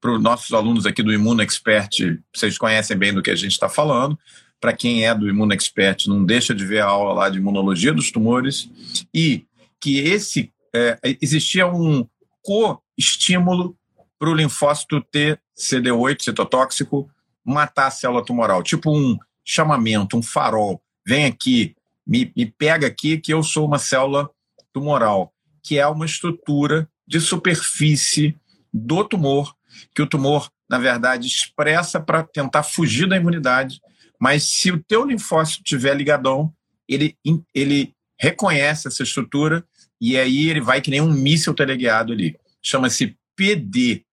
para 0.00 0.12
os 0.12 0.22
nossos 0.22 0.52
alunos 0.52 0.86
aqui 0.86 1.02
do 1.02 1.12
Imuno 1.12 1.42
Expert, 1.42 2.20
vocês 2.32 2.56
conhecem 2.56 2.96
bem 2.96 3.12
do 3.12 3.22
que 3.22 3.30
a 3.30 3.34
gente 3.34 3.52
está 3.52 3.68
falando. 3.68 4.16
Para 4.60 4.72
quem 4.72 5.04
é 5.04 5.14
do 5.14 5.28
Imuno 5.28 5.52
Expert, 5.52 6.06
não 6.06 6.24
deixa 6.24 6.54
de 6.54 6.64
ver 6.64 6.80
a 6.80 6.86
aula 6.86 7.12
lá 7.12 7.28
de 7.28 7.38
imunologia 7.38 7.92
dos 7.92 8.10
tumores. 8.10 8.70
E 9.12 9.44
que 9.80 9.98
esse 9.98 10.52
é, 10.74 10.98
existia 11.20 11.66
um 11.66 12.06
co-estímulo 12.42 13.76
para 14.18 14.30
o 14.30 14.34
linfócito 14.34 15.00
T 15.00 15.38
CD8 15.58 16.22
citotóxico 16.22 17.10
matar 17.44 17.86
a 17.86 17.90
célula 17.90 18.24
tumoral, 18.24 18.62
tipo 18.62 18.90
um 18.90 19.16
chamamento, 19.44 20.16
um 20.16 20.22
farol. 20.22 20.82
Vem 21.06 21.26
aqui, 21.26 21.76
me, 22.06 22.32
me 22.36 22.46
pega 22.46 22.86
aqui 22.86 23.18
que 23.18 23.32
eu 23.32 23.42
sou 23.42 23.66
uma 23.66 23.78
célula 23.78 24.28
tumoral, 24.72 25.32
que 25.62 25.78
é 25.78 25.86
uma 25.86 26.04
estrutura 26.04 26.88
de 27.06 27.20
superfície 27.20 28.36
do 28.72 29.04
tumor, 29.04 29.54
que 29.94 30.02
o 30.02 30.06
tumor, 30.06 30.50
na 30.68 30.78
verdade, 30.78 31.26
expressa 31.26 32.00
para 32.00 32.24
tentar 32.24 32.64
fugir 32.64 33.08
da 33.08 33.16
imunidade. 33.16 33.80
Mas 34.20 34.44
se 34.44 34.70
o 34.70 34.82
teu 34.82 35.04
linfócito 35.04 35.62
tiver 35.62 35.94
ligadão, 35.94 36.52
ele, 36.88 37.16
ele 37.54 37.92
reconhece 38.18 38.88
essa 38.88 39.02
estrutura 39.02 39.64
e 40.00 40.16
aí 40.16 40.48
ele 40.48 40.60
vai 40.60 40.80
que 40.80 40.90
nem 40.90 41.00
um 41.00 41.12
míssil 41.12 41.54
teleguiado 41.54 42.12
ali. 42.12 42.36
Chama-se 42.62 43.16
PD, 43.36 44.06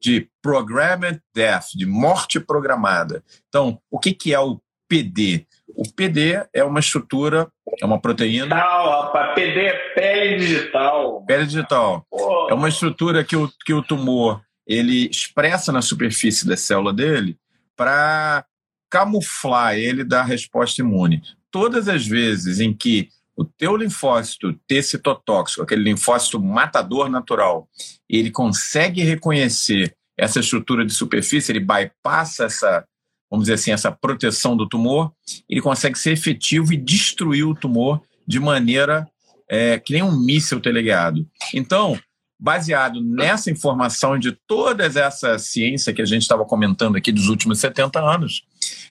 de 0.00 0.28
Programmed 0.42 1.20
Death, 1.34 1.66
de 1.74 1.84
morte 1.84 2.40
programada. 2.40 3.22
Então, 3.48 3.78
o 3.90 3.98
que, 3.98 4.14
que 4.14 4.32
é 4.32 4.40
o 4.40 4.58
PD? 4.88 5.46
O 5.76 5.84
PD 5.92 6.42
é 6.52 6.64
uma 6.64 6.80
estrutura, 6.80 7.48
é 7.80 7.84
uma 7.84 8.00
proteína. 8.00 8.46
Digital, 8.46 9.02
rapaz. 9.02 9.34
PD 9.34 9.60
é 9.60 9.94
pele 9.94 10.36
digital. 10.38 11.24
Pele 11.26 11.46
digital. 11.46 12.06
Pô. 12.10 12.48
É 12.50 12.54
uma 12.54 12.68
estrutura 12.68 13.22
que 13.22 13.36
o, 13.36 13.48
que 13.64 13.74
o 13.74 13.82
tumor 13.82 14.40
ele 14.66 15.08
expressa 15.08 15.70
na 15.70 15.82
superfície 15.82 16.46
da 16.46 16.56
célula 16.56 16.92
dele 16.92 17.36
para 17.76 18.44
camuflar 18.90 19.74
ele 19.76 20.04
da 20.04 20.22
resposta 20.22 20.82
imune. 20.82 21.22
Todas 21.50 21.88
as 21.88 22.06
vezes 22.06 22.60
em 22.60 22.72
que 22.72 23.08
o 23.36 23.44
teu 23.44 23.76
linfócito 23.76 24.52
T 24.66 24.82
citotóxico, 24.82 25.62
aquele 25.62 25.82
linfócito 25.82 26.38
matador 26.38 27.08
natural, 27.08 27.68
ele 28.08 28.30
consegue 28.30 29.02
reconhecer 29.02 29.94
essa 30.18 30.40
estrutura 30.40 30.84
de 30.84 30.92
superfície, 30.92 31.50
ele 31.50 31.60
bypassa 31.60 32.44
essa, 32.44 32.84
vamos 33.30 33.44
dizer 33.44 33.54
assim, 33.54 33.72
essa 33.72 33.90
proteção 33.90 34.54
do 34.54 34.68
tumor, 34.68 35.10
ele 35.48 35.62
consegue 35.62 35.98
ser 35.98 36.12
efetivo 36.12 36.74
e 36.74 36.76
destruir 36.76 37.44
o 37.44 37.54
tumor 37.54 38.02
de 38.26 38.38
maneira 38.38 39.08
é, 39.48 39.78
que 39.78 39.94
nem 39.94 40.02
um 40.02 40.16
míssil 40.16 40.60
teleguiado. 40.60 41.26
Então, 41.54 41.98
baseado 42.38 43.02
nessa 43.02 43.50
informação 43.50 44.18
de 44.18 44.32
toda 44.46 44.84
essa 44.84 45.38
ciência 45.38 45.92
que 45.92 46.02
a 46.02 46.06
gente 46.06 46.22
estava 46.22 46.44
comentando 46.44 46.96
aqui 46.96 47.10
dos 47.10 47.28
últimos 47.28 47.58
70 47.58 48.00
anos, 48.00 48.42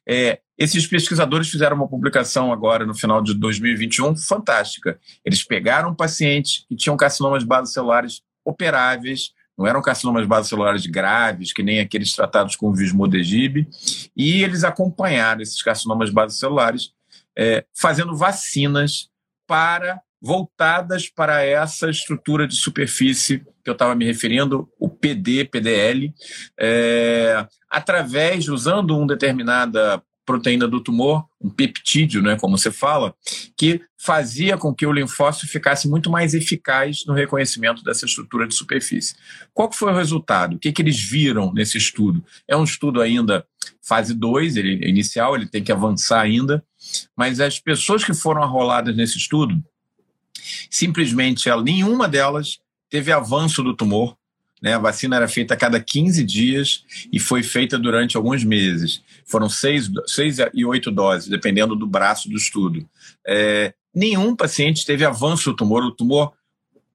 é, 0.07 0.39
esses 0.57 0.85
pesquisadores 0.85 1.49
fizeram 1.49 1.75
uma 1.75 1.87
publicação 1.87 2.51
agora 2.51 2.85
no 2.85 2.93
final 2.93 3.21
de 3.21 3.33
2021 3.33 4.15
fantástica. 4.17 4.99
Eles 5.23 5.43
pegaram 5.43 5.95
pacientes 5.95 6.65
que 6.67 6.75
tinham 6.75 6.97
carcinomas 6.97 7.43
celulares 7.71 8.21
operáveis, 8.43 9.31
não 9.57 9.67
eram 9.67 9.81
carcinomas 9.81 10.47
celulares 10.47 10.85
graves, 10.85 11.51
que 11.51 11.61
nem 11.61 11.79
aqueles 11.79 12.13
tratados 12.13 12.55
com 12.55 12.73
vismodegib, 12.73 13.67
e 14.15 14.43
eles 14.43 14.63
acompanharam 14.63 15.41
esses 15.41 15.61
carcinomas 15.61 16.11
celulares 16.33 16.93
é, 17.37 17.65
fazendo 17.73 18.15
vacinas 18.15 19.09
para 19.45 20.01
voltadas 20.21 21.09
para 21.09 21.43
essa 21.43 21.89
estrutura 21.89 22.47
de 22.47 22.55
superfície 22.55 23.39
que 23.63 23.69
eu 23.69 23.73
estava 23.73 23.95
me 23.95 24.05
referindo, 24.05 24.69
o 24.79 24.88
PD, 24.99 25.45
PDL, 25.45 26.13
é, 26.59 27.45
através, 27.69 28.47
usando 28.47 28.97
uma 28.97 29.07
determinada 29.07 30.01
proteína 30.29 30.67
do 30.67 30.79
tumor, 30.79 31.25
um 31.41 31.49
peptídeo, 31.49 32.21
né, 32.21 32.37
como 32.37 32.55
você 32.55 32.69
fala, 32.69 33.15
que 33.57 33.81
fazia 33.97 34.59
com 34.59 34.71
que 34.71 34.85
o 34.85 34.91
linfócito 34.91 35.47
ficasse 35.47 35.89
muito 35.89 36.07
mais 36.11 36.35
eficaz 36.35 37.03
no 37.07 37.15
reconhecimento 37.15 37.83
dessa 37.83 38.05
estrutura 38.05 38.47
de 38.47 38.53
superfície. 38.53 39.15
Qual 39.55 39.71
foi 39.71 39.91
o 39.91 39.95
resultado? 39.95 40.55
O 40.55 40.59
que, 40.59 40.71
que 40.71 40.83
eles 40.83 40.99
viram 40.99 41.51
nesse 41.51 41.79
estudo? 41.79 42.23
É 42.47 42.55
um 42.55 42.63
estudo 42.63 43.01
ainda 43.01 43.43
fase 43.81 44.13
2, 44.13 44.55
ele 44.55 44.85
é 44.85 44.87
inicial, 44.87 45.35
ele 45.35 45.47
tem 45.47 45.63
que 45.63 45.71
avançar 45.71 46.21
ainda, 46.21 46.63
mas 47.17 47.39
as 47.39 47.59
pessoas 47.59 48.03
que 48.03 48.13
foram 48.13 48.43
arroladas 48.43 48.95
nesse 48.95 49.17
estudo, 49.17 49.59
simplesmente 50.69 51.49
nenhuma 51.63 52.07
delas 52.07 52.59
teve 52.87 53.11
avanço 53.11 53.63
do 53.63 53.75
tumor. 53.75 54.15
Né? 54.61 54.73
A 54.73 54.79
vacina 54.79 55.15
era 55.15 55.27
feita 55.27 55.53
a 55.53 55.57
cada 55.57 55.79
15 55.79 56.23
dias 56.23 56.83
e 57.11 57.19
foi 57.19 57.43
feita 57.43 57.77
durante 57.77 58.17
alguns 58.17 58.43
meses. 58.43 59.01
Foram 59.25 59.49
seis, 59.49 59.89
seis 60.07 60.37
e 60.53 60.65
oito 60.65 60.91
doses, 60.91 61.29
dependendo 61.29 61.75
do 61.75 61.87
braço 61.87 62.29
do 62.29 62.35
estudo. 62.35 62.87
É, 63.27 63.73
nenhum 63.93 64.35
paciente 64.35 64.85
teve 64.85 65.05
avanço 65.05 65.51
do 65.51 65.55
tumor. 65.55 65.83
O 65.83 65.91
tumor 65.91 66.33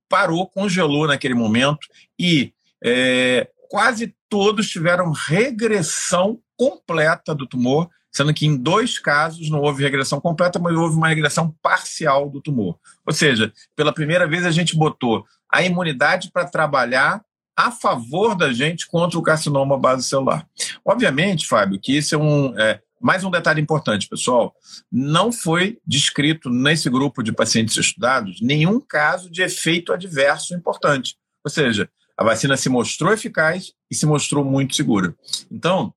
parou, 0.09 0.47
congelou 0.47 1.07
naquele 1.07 1.35
momento 1.35 1.87
e 2.19 2.53
é, 2.85 3.49
quase 3.69 4.15
todos 4.29 4.69
tiveram 4.69 5.11
regressão 5.11 6.39
completa 6.57 7.35
do 7.35 7.47
tumor 7.47 7.89
sendo 8.15 8.33
que 8.33 8.47
em 8.47 8.57
dois 8.57 8.97
casos 8.97 9.51
não 9.51 9.61
houve 9.61 9.83
regressão 9.83 10.21
completa, 10.21 10.61
mas 10.61 10.77
houve 10.77 10.97
uma 10.97 11.09
regressão 11.09 11.53
parcial 11.61 12.31
do 12.31 12.41
tumor. 12.41 12.79
Ou 13.05 13.12
seja, 13.12 13.53
pela 13.75 13.93
primeira 13.93 14.25
vez 14.25 14.47
a 14.47 14.53
gente 14.53 14.77
botou 14.77 15.27
a 15.51 15.65
imunidade 15.65 16.31
para 16.33 16.45
trabalhar 16.45 17.21
a 17.57 17.71
favor 17.71 18.35
da 18.35 18.53
gente 18.53 18.87
contra 18.87 19.19
o 19.19 19.23
carcinoma 19.23 19.79
base 19.79 20.05
celular. 20.05 20.47
Obviamente, 20.85 21.47
Fábio, 21.47 21.81
que 21.81 21.97
isso 21.97 22.15
é 22.15 22.19
um. 22.19 22.59
É, 22.59 22.81
mais 23.01 23.23
um 23.23 23.31
detalhe 23.31 23.61
importante, 23.61 24.09
pessoal: 24.09 24.55
não 24.91 25.31
foi 25.31 25.79
descrito 25.87 26.51
nesse 26.51 26.89
grupo 26.91 27.23
de 27.23 27.33
pacientes 27.33 27.77
estudados 27.77 28.41
nenhum 28.41 28.81
caso 28.81 29.31
de 29.31 29.43
efeito 29.43 29.93
adverso 29.93 30.55
importante. 30.55 31.17
Ou 31.45 31.51
seja, 31.51 31.89
a 32.17 32.25
vacina 32.25 32.57
se 32.57 32.69
mostrou 32.69 33.13
eficaz 33.13 33.73
e 33.91 33.95
se 33.95 34.07
mostrou 34.07 34.45
muito 34.45 34.75
segura. 34.75 35.15
Então, 35.51 35.93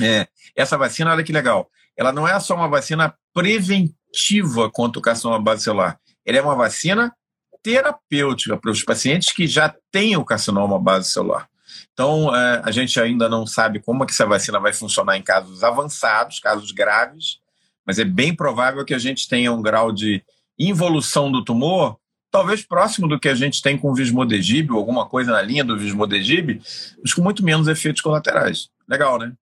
é, 0.00 0.26
essa 0.56 0.76
vacina, 0.76 1.12
olha 1.12 1.22
que 1.22 1.32
legal, 1.32 1.70
ela 1.96 2.12
não 2.12 2.26
é 2.26 2.38
só 2.40 2.54
uma 2.54 2.68
vacina 2.68 3.14
preventiva 3.32 4.70
contra 4.70 4.98
o 4.98 5.02
carcinoma 5.02 5.40
base 5.40 5.64
celular, 5.64 5.98
ela 6.24 6.38
é 6.38 6.42
uma 6.42 6.56
vacina 6.56 7.14
terapêutica 7.62 8.56
para 8.56 8.70
os 8.70 8.82
pacientes 8.82 9.32
que 9.32 9.46
já 9.46 9.74
têm 9.90 10.16
o 10.16 10.24
carcinoma 10.24 10.78
base 10.78 11.10
celular. 11.10 11.48
Então, 11.92 12.34
é, 12.34 12.62
a 12.64 12.70
gente 12.70 12.98
ainda 13.00 13.28
não 13.28 13.46
sabe 13.46 13.80
como 13.80 14.04
que 14.04 14.12
essa 14.12 14.26
vacina 14.26 14.58
vai 14.58 14.72
funcionar 14.72 15.16
em 15.16 15.22
casos 15.22 15.62
avançados, 15.62 16.40
casos 16.40 16.72
graves, 16.72 17.38
mas 17.86 17.98
é 17.98 18.04
bem 18.04 18.34
provável 18.34 18.84
que 18.84 18.94
a 18.94 18.98
gente 18.98 19.28
tenha 19.28 19.52
um 19.52 19.62
grau 19.62 19.92
de 19.92 20.22
involução 20.58 21.30
do 21.30 21.44
tumor 21.44 21.96
talvez 22.32 22.66
próximo 22.66 23.06
do 23.06 23.20
que 23.20 23.28
a 23.28 23.34
gente 23.34 23.62
tem 23.62 23.76
com 23.76 23.90
o 23.90 23.94
Vismodegib, 23.94 24.72
ou 24.72 24.78
alguma 24.78 25.06
coisa 25.06 25.30
na 25.32 25.42
linha 25.42 25.62
do 25.62 25.76
Vismodegib, 25.76 26.60
mas 27.02 27.12
com 27.12 27.22
muito 27.22 27.44
menos 27.44 27.68
efeitos 27.68 28.00
colaterais. 28.00 28.70
Legal, 28.88 29.18
né? 29.18 29.32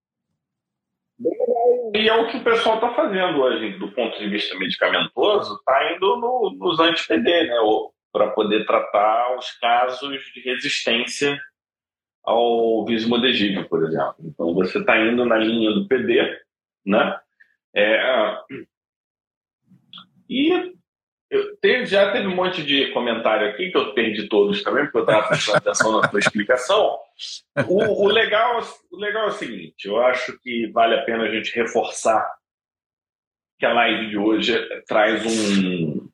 E 1.95 2.09
é 2.09 2.15
o 2.15 2.29
que 2.29 2.37
o 2.37 2.43
pessoal 2.43 2.75
está 2.75 2.93
fazendo 2.93 3.39
hoje, 3.39 3.77
do 3.77 3.89
ponto 3.93 4.17
de 4.19 4.27
vista 4.27 4.57
medicamentoso, 4.57 5.55
está 5.55 5.93
indo 5.93 6.17
no, 6.17 6.55
nos 6.59 6.79
anti-PD, 6.79 7.47
né? 7.47 7.59
Para 8.11 8.29
poder 8.31 8.65
tratar 8.65 9.37
os 9.37 9.51
casos 9.59 10.09
de 10.33 10.41
resistência 10.41 11.39
ao 12.23 12.85
vismodegib, 12.85 13.67
por 13.69 13.83
exemplo. 13.85 14.15
Então, 14.19 14.53
você 14.53 14.79
está 14.79 14.99
indo 14.99 15.25
na 15.25 15.37
linha 15.37 15.71
do 15.71 15.87
PD, 15.87 16.39
né? 16.85 17.19
É, 17.73 18.37
e 20.29 20.71
já 21.85 22.11
teve 22.11 22.27
um 22.27 22.35
monte 22.35 22.63
de 22.63 22.91
comentário 22.91 23.49
aqui, 23.49 23.71
que 23.71 23.77
eu 23.77 23.93
perdi 23.93 24.27
todos 24.27 24.61
também, 24.63 24.83
porque 24.85 24.97
eu 24.97 25.01
estava 25.03 25.27
prestando 25.27 25.57
atenção 25.57 26.01
na 26.01 26.07
tua 26.07 26.19
explicação. 26.19 26.97
O, 27.67 28.05
o, 28.05 28.07
legal, 28.07 28.59
o 28.91 28.97
legal 28.97 29.25
é 29.25 29.27
o 29.27 29.31
seguinte: 29.31 29.87
eu 29.87 30.01
acho 30.01 30.37
que 30.39 30.67
vale 30.71 30.95
a 30.95 31.03
pena 31.03 31.23
a 31.23 31.31
gente 31.31 31.55
reforçar 31.55 32.29
que 33.57 33.65
a 33.65 33.73
live 33.73 34.09
de 34.09 34.17
hoje 34.17 34.57
traz 34.87 35.23
um, 35.25 36.09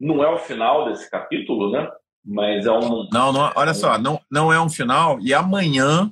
Não 0.00 0.24
é 0.24 0.28
o 0.28 0.38
final 0.38 0.88
desse 0.88 1.10
capítulo, 1.10 1.70
né? 1.70 1.86
Mas 2.24 2.66
é 2.66 2.72
um. 2.72 3.08
Não, 3.12 3.32
não 3.32 3.52
olha 3.54 3.74
só, 3.74 3.98
não, 3.98 4.20
não 4.30 4.52
é 4.52 4.60
um 4.60 4.68
final. 4.68 5.18
E 5.20 5.34
amanhã, 5.34 6.10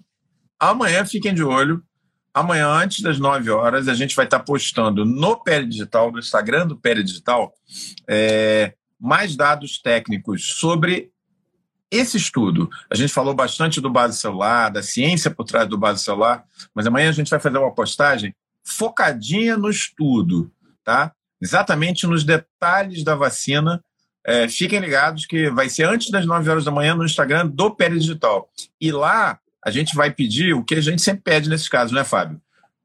amanhã 0.59 1.05
fiquem 1.05 1.35
de 1.35 1.43
olho. 1.43 1.83
Amanhã, 2.33 2.69
antes 2.69 3.03
das 3.03 3.19
9 3.19 3.51
horas, 3.51 3.89
a 3.89 3.95
gente 3.95 4.15
vai 4.15 4.25
estar 4.25 4.41
postando 4.41 5.05
no 5.05 5.43
Pele 5.43 5.67
Digital, 5.67 6.13
no 6.13 6.19
Instagram 6.19 6.67
do 6.67 6.77
Pele 6.77 7.03
Digital, 7.03 7.53
é, 8.07 8.75
mais 9.01 9.35
dados 9.35 9.81
técnicos 9.81 10.57
sobre 10.59 11.11
esse 11.91 12.17
estudo. 12.17 12.69
A 12.91 12.95
gente 12.95 13.13
falou 13.13 13.35
bastante 13.35 13.81
do 13.81 13.91
base 13.91 14.19
celular, 14.19 14.69
da 14.69 14.83
ciência 14.83 15.31
por 15.31 15.45
trás 15.45 15.69
do 15.69 15.79
base 15.79 16.05
celular, 16.05 16.45
mas 16.75 16.87
amanhã 16.87 17.09
a 17.09 17.13
gente 17.13 17.31
vai 17.31 17.41
fazer 17.41 17.59
uma 17.59 17.75
postagem 17.75 18.35
focadinha 18.65 19.57
no 19.57 19.71
estudo, 19.71 20.53
tá? 20.85 21.13
Exatamente 21.41 22.07
nos 22.07 22.25
detalhes 22.25 23.05
da 23.05 23.15
vacina. 23.15 23.83
É, 24.27 24.49
fiquem 24.49 24.81
ligados 24.81 25.25
que 25.25 25.49
vai 25.51 25.69
ser 25.69 25.85
antes 25.85 26.11
das 26.11 26.27
9 26.27 26.51
horas 26.51 26.65
da 26.65 26.71
manhã 26.71 26.95
no 26.95 27.05
Instagram 27.05 27.47
do 27.47 27.75
Pele 27.75 27.99
Digital. 27.99 28.49
E 28.81 28.93
lá 28.93 29.39
a 29.65 29.71
gente 29.71 29.95
vai 29.95 30.11
pedir 30.11 30.55
o 30.55 30.65
que 30.65 30.75
a 30.75 30.81
gente 30.81 31.03
sempre 31.03 31.23
pede 31.23 31.49
nesses 31.49 31.69
casos, 31.69 31.93
né, 31.93 32.05
Fábio? 32.05 32.41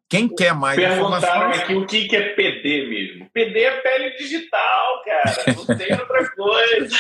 Quem 0.10 0.28
quer 0.28 0.54
mais 0.54 0.78
Perguntaram 0.78 1.50
aqui 1.50 1.74
o 1.74 1.88
que 1.88 2.16
é 2.16 2.36
PD 2.36 2.88
mesmo. 2.88 3.30
PD 3.34 3.64
é 3.64 3.82
pele 3.82 4.12
digital, 4.12 5.04
cara. 5.04 5.56
Não 5.56 5.66
tem 5.76 5.92
outra 5.92 6.30
coisa. 6.30 6.98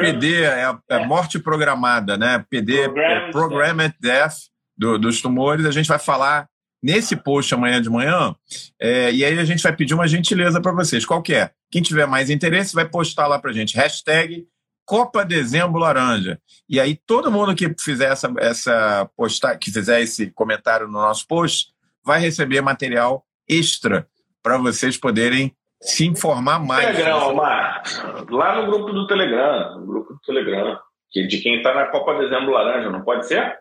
PD 0.00 0.44
é, 0.44 0.72
é, 0.90 1.04
morte 1.04 1.40
programada, 1.40 2.16
né? 2.16 2.44
PD 2.48 2.82
é 2.82 3.30
Programmed 3.32 3.94
Death 4.00 4.34
do, 4.78 4.96
dos 4.96 5.20
tumores. 5.20 5.66
A 5.66 5.72
gente 5.72 5.88
vai 5.88 5.98
falar 5.98 6.46
nesse 6.86 7.16
post 7.16 7.52
amanhã 7.52 7.82
de 7.82 7.90
manhã. 7.90 8.32
É, 8.80 9.12
e 9.12 9.24
aí 9.24 9.36
a 9.36 9.44
gente 9.44 9.60
vai 9.60 9.74
pedir 9.74 9.92
uma 9.92 10.06
gentileza 10.06 10.60
para 10.60 10.70
vocês. 10.70 11.04
Qual 11.04 11.20
que 11.20 11.34
é? 11.34 11.50
Quem 11.68 11.82
tiver 11.82 12.06
mais 12.06 12.30
interesse 12.30 12.76
vai 12.76 12.88
postar 12.88 13.26
lá 13.26 13.40
para 13.40 13.52
gente. 13.52 13.76
Hashtag 13.76 14.46
Copa 14.84 15.24
Dezembro 15.24 15.80
Laranja. 15.80 16.40
E 16.68 16.78
aí 16.78 16.94
todo 16.94 17.32
mundo 17.32 17.56
que 17.56 17.74
fizer 17.76 18.12
essa, 18.12 18.32
essa 18.38 19.10
postar, 19.16 19.56
que 19.56 19.72
fizer 19.72 20.00
esse 20.00 20.30
comentário 20.30 20.86
no 20.86 20.92
nosso 20.92 21.26
post 21.26 21.72
vai 22.04 22.20
receber 22.20 22.60
material 22.60 23.26
extra 23.48 24.06
para 24.40 24.56
vocês 24.56 24.96
poderem 24.96 25.56
se 25.80 26.06
informar 26.06 26.60
mais. 26.60 26.86
Telegram, 26.86 27.30
Omar. 27.30 27.82
Lá 28.30 28.62
no 28.62 28.70
grupo 28.70 28.92
do 28.92 29.08
Telegram, 29.08 29.80
no 29.80 29.86
grupo 29.86 30.14
do 30.14 30.20
Telegram, 30.20 30.78
que 31.10 31.26
de 31.26 31.38
quem 31.38 31.56
está 31.56 31.74
na 31.74 31.86
Copa 31.86 32.14
Dezembro 32.14 32.52
Laranja, 32.52 32.90
não 32.90 33.02
pode 33.02 33.26
ser? 33.26 33.58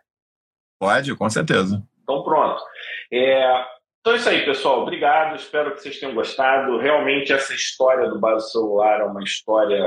Pode, 0.80 1.16
com 1.16 1.28
certeza. 1.28 1.84
Então 2.06 2.24
pronto. 2.24 2.64
É, 3.12 3.66
então 4.00 4.14
é 4.14 4.18
isso 4.18 4.30
aí, 4.30 4.46
pessoal. 4.46 4.84
Obrigado. 4.84 5.36
Espero 5.36 5.74
que 5.74 5.82
vocês 5.82 6.00
tenham 6.00 6.14
gostado. 6.14 6.78
Realmente 6.78 7.34
essa 7.34 7.54
história 7.54 8.08
do 8.10 8.20
base 8.20 8.52
celular 8.52 9.02
é 9.02 9.04
uma 9.04 9.24
história 9.24 9.84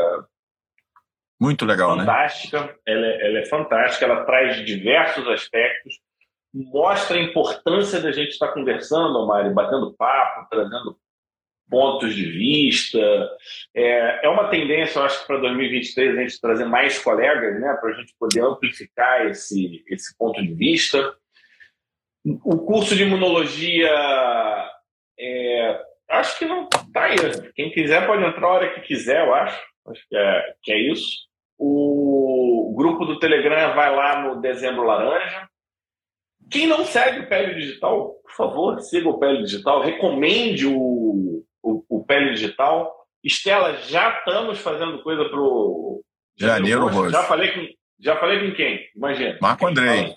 muito 1.41 1.65
legal, 1.65 1.97
fantástica. 1.97 2.63
né? 2.63 2.75
Ela 2.85 3.07
é, 3.07 3.27
ela 3.29 3.39
é 3.39 3.47
fantástica. 3.47 4.05
Ela 4.05 4.25
traz 4.25 4.65
diversos 4.67 5.27
aspectos 5.29 5.95
mostra 6.53 7.19
a 7.19 7.23
importância 7.23 8.01
da 8.01 8.11
gente 8.11 8.31
estar 8.31 8.49
conversando, 8.49 9.27
Mari, 9.27 9.51
batendo 9.51 9.95
papo, 9.95 10.49
trazendo 10.51 10.97
pontos 11.71 12.15
de 12.15 12.25
vista. 12.25 12.99
É, 13.75 14.27
é 14.27 14.29
uma 14.29 14.49
tendência, 14.49 14.99
eu 14.99 15.05
acho 15.05 15.21
que 15.21 15.27
para 15.27 15.39
2023 15.39 16.17
a 16.17 16.21
gente 16.23 16.41
trazer 16.41 16.65
mais 16.65 16.99
colegas, 16.99 17.61
né, 17.61 17.77
para 17.81 17.91
a 17.91 17.95
gente 17.95 18.15
poder 18.19 18.41
amplificar 18.41 19.27
esse, 19.27 19.85
esse 19.89 20.17
ponto 20.17 20.41
de 20.41 20.55
vista. 20.55 21.15
O 22.45 22.59
curso 22.59 22.95
de 22.95 23.05
imunologia, 23.05 23.91
é, 25.19 25.81
acho 26.11 26.39
que 26.39 26.45
não 26.45 26.65
está 26.65 27.05
aí. 27.05 27.17
Quem 27.55 27.71
quiser 27.71 28.07
pode 28.07 28.25
entrar 28.25 28.47
a 28.47 28.53
hora 28.53 28.75
que 28.75 28.81
quiser, 28.83 29.27
eu 29.27 29.35
acho. 29.35 29.63
Acho 29.87 30.09
que 30.09 30.17
é, 30.17 30.55
que 30.63 30.73
é 30.73 30.93
isso. 30.93 31.29
O 31.57 32.75
grupo 32.77 33.05
do 33.05 33.19
Telegram 33.19 33.75
vai 33.75 33.95
lá 33.95 34.23
no 34.23 34.41
Dezembro 34.41 34.85
Laranja. 34.85 35.49
Quem 36.51 36.67
não 36.67 36.85
segue 36.85 37.21
o 37.21 37.29
Pele 37.29 37.55
Digital, 37.55 38.15
por 38.23 38.33
favor, 38.33 38.81
siga 38.81 39.09
o 39.09 39.19
Pele 39.19 39.43
Digital, 39.43 39.83
recomende 39.83 40.67
o, 40.67 41.45
o, 41.63 41.85
o 41.89 42.05
Pele 42.05 42.31
Digital. 42.31 42.95
Estela, 43.23 43.77
já 43.83 44.19
estamos 44.19 44.59
fazendo 44.61 45.03
coisa 45.03 45.25
para 45.29 45.41
o 45.41 46.03
Janeiro 46.39 46.87
Roxo. 46.87 47.11
Já 47.11 47.25
falei 47.25 47.53
com, 47.53 47.67
já 47.99 48.17
falei 48.17 48.49
com 48.49 48.57
quem? 48.57 48.89
Imagina. 48.97 49.39
Marco 49.43 49.67
Andrei. 49.67 50.15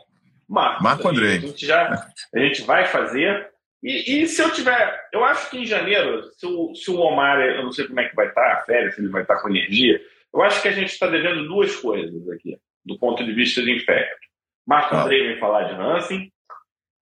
Marco, 0.51 0.83
Marco 0.83 1.07
Andrei. 1.07 1.37
A 1.37 1.39
gente, 1.39 1.65
já, 1.65 2.11
a 2.35 2.39
gente 2.39 2.61
vai 2.63 2.85
fazer. 2.85 3.49
E, 3.81 4.21
e, 4.21 4.27
se 4.27 4.41
eu 4.41 4.51
tiver. 4.51 5.09
Eu 5.13 5.23
acho 5.23 5.49
que 5.49 5.57
em 5.57 5.65
janeiro, 5.65 6.29
se 6.37 6.45
o, 6.45 6.75
se 6.75 6.91
o 6.91 6.99
Omar, 6.99 7.39
eu 7.39 7.63
não 7.63 7.71
sei 7.71 7.87
como 7.87 8.01
é 8.01 8.09
que 8.09 8.15
vai 8.15 8.27
estar, 8.27 8.51
a 8.51 8.63
férias, 8.63 8.93
se 8.93 9.01
ele 9.01 9.07
vai 9.07 9.21
estar 9.21 9.41
com 9.41 9.49
energia, 9.49 9.99
eu 10.33 10.41
acho 10.41 10.61
que 10.61 10.67
a 10.67 10.73
gente 10.73 10.89
está 10.89 11.07
devendo 11.07 11.47
duas 11.47 11.73
coisas 11.77 12.29
aqui, 12.29 12.57
do 12.85 12.99
ponto 12.99 13.23
de 13.23 13.31
vista 13.31 13.61
de 13.61 13.73
infecto. 13.73 14.27
Marco 14.67 14.93
ah. 14.93 15.03
Andrei 15.03 15.25
vem 15.29 15.39
falar 15.39 15.63
de 15.63 15.73
Hansen. 15.73 16.31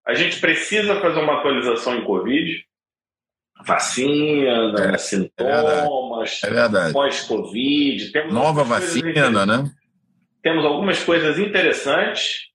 A 0.05 0.13
gente 0.13 0.39
precisa 0.39 1.01
fazer 1.01 1.19
uma 1.19 1.39
atualização 1.39 1.97
em 1.97 2.03
Covid. 2.03 2.63
Vacina, 3.65 4.93
é, 4.93 4.97
sintomas, 4.97 6.39
é 6.43 6.93
pós-Covid. 6.93 8.13
Nova 8.31 8.63
vacina, 8.63 9.45
né? 9.45 9.69
Temos 10.41 10.63
algumas 10.63 11.03
coisas 11.03 11.37
interessantes 11.37 12.48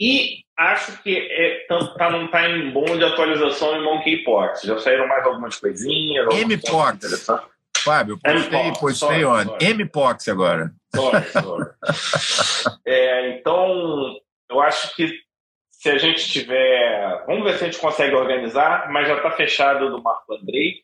e 0.00 0.44
acho 0.56 1.02
que 1.02 1.16
é, 1.16 1.66
tá, 1.68 2.10
não 2.10 2.26
está 2.26 2.48
em 2.48 2.70
bom 2.70 2.84
de 2.84 3.04
atualização 3.04 3.76
em 3.76 3.84
Monkeypox. 3.84 4.62
Já 4.62 4.78
saíram 4.78 5.06
mais 5.06 5.24
algumas 5.24 5.56
coisinhas. 5.56 6.26
Mpox. 6.26 7.26
Fábio, 7.78 8.18
postei, 8.18 8.72
postei 8.80 9.24
ontem. 9.24 9.74
Mpox 9.74 10.28
agora. 10.28 10.72
Sorry, 10.94 11.24
sorry. 11.30 11.70
é, 12.86 13.36
então, 13.36 14.16
eu 14.50 14.60
acho 14.60 14.94
que 14.96 15.12
se 15.70 15.90
a 15.90 15.98
gente 15.98 16.28
tiver. 16.30 17.24
Vamos 17.26 17.44
ver 17.44 17.58
se 17.58 17.64
a 17.64 17.66
gente 17.66 17.78
consegue 17.78 18.14
organizar, 18.14 18.90
mas 18.90 19.06
já 19.06 19.16
está 19.16 19.30
fechado 19.32 19.90
do 19.90 20.02
Marco 20.02 20.34
Andrei. 20.34 20.82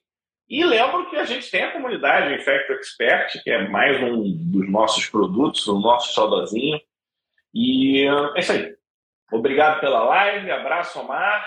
E 0.48 0.64
lembro 0.64 1.08
que 1.08 1.16
a 1.16 1.24
gente 1.24 1.48
tem 1.48 1.62
a 1.62 1.72
comunidade 1.72 2.34
Infecto 2.34 2.72
Expert, 2.72 3.40
que 3.42 3.50
é 3.50 3.68
mais 3.68 4.02
um 4.02 4.22
dos 4.50 4.68
nossos 4.68 5.06
produtos, 5.06 5.66
o 5.68 5.78
nosso 5.78 6.12
saudozinho. 6.12 6.80
E 7.54 8.04
é 8.36 8.40
isso 8.40 8.52
aí. 8.52 8.79
Obrigado 9.32 9.80
pela 9.80 10.02
live, 10.04 10.50
abraço, 10.50 11.00
Omar. 11.00 11.44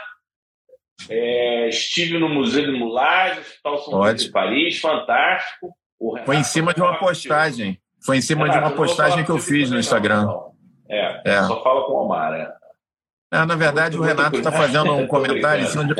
É, 1.10 1.68
estive 1.70 2.18
no 2.18 2.30
Museu 2.30 2.66
de 2.66 2.72
Moulage, 2.72 3.40
Hospital 3.40 3.78
São 3.80 4.00
Luís 4.00 4.24
de 4.24 4.32
Paris, 4.32 4.80
fantástico. 4.80 5.76
Foi 6.26 6.38
em 6.38 6.44
cima 6.44 6.74
de 6.74 6.82
uma 6.82 6.98
postagem. 6.98 7.80
Foi 8.06 8.18
em 8.18 8.22
cima 8.22 8.46
Renato, 8.46 8.60
de 8.60 8.66
uma 8.66 8.76
postagem 8.76 9.24
que 9.24 9.32
eu 9.32 9.38
fiz 9.38 9.70
no 9.70 9.80
Instagram. 9.80 10.26
Não, 10.26 10.26
não. 10.26 10.54
É, 10.90 11.22
é. 11.26 11.44
só 11.44 11.64
fala 11.64 11.86
com 11.86 11.94
o 11.94 12.06
Omar, 12.06 12.32
né? 12.32 12.52
É, 13.32 13.46
na 13.46 13.56
verdade, 13.56 13.98
o 13.98 14.02
Renato 14.02 14.38
está 14.38 14.52
fazendo 14.52 14.94
um 14.94 15.08
comentário 15.08 15.64
em 15.64 15.68
cima 15.68 15.86
de. 15.86 15.94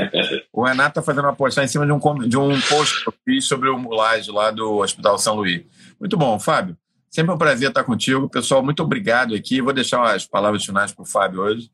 O 0.54 0.64
Renato 0.64 0.90
está 0.90 1.02
fazendo 1.02 1.26
uma 1.26 1.36
postagem 1.36 1.66
em 1.66 1.72
cima 1.72 1.86
de 1.86 1.92
um, 1.92 2.28
de 2.28 2.38
um 2.38 2.62
post 2.62 3.04
que 3.04 3.10
eu 3.10 3.14
fiz 3.26 3.46
sobre 3.46 3.70
o 3.70 3.80
mulage 3.80 4.30
lá 4.30 4.52
do 4.52 4.78
Hospital 4.78 5.18
São 5.18 5.36
Luís. 5.36 5.64
Muito 6.00 6.16
bom, 6.16 6.38
Fábio. 6.38 6.78
Sempre 7.14 7.32
um 7.32 7.38
prazer 7.38 7.70
estar 7.70 7.84
contigo. 7.84 8.28
Pessoal, 8.28 8.64
muito 8.64 8.82
obrigado 8.82 9.36
aqui. 9.36 9.62
Vou 9.62 9.72
deixar 9.72 10.02
as 10.16 10.26
palavras 10.26 10.66
finais 10.66 10.92
para 10.92 11.04
o 11.04 11.06
Fábio 11.06 11.42
hoje. 11.42 11.70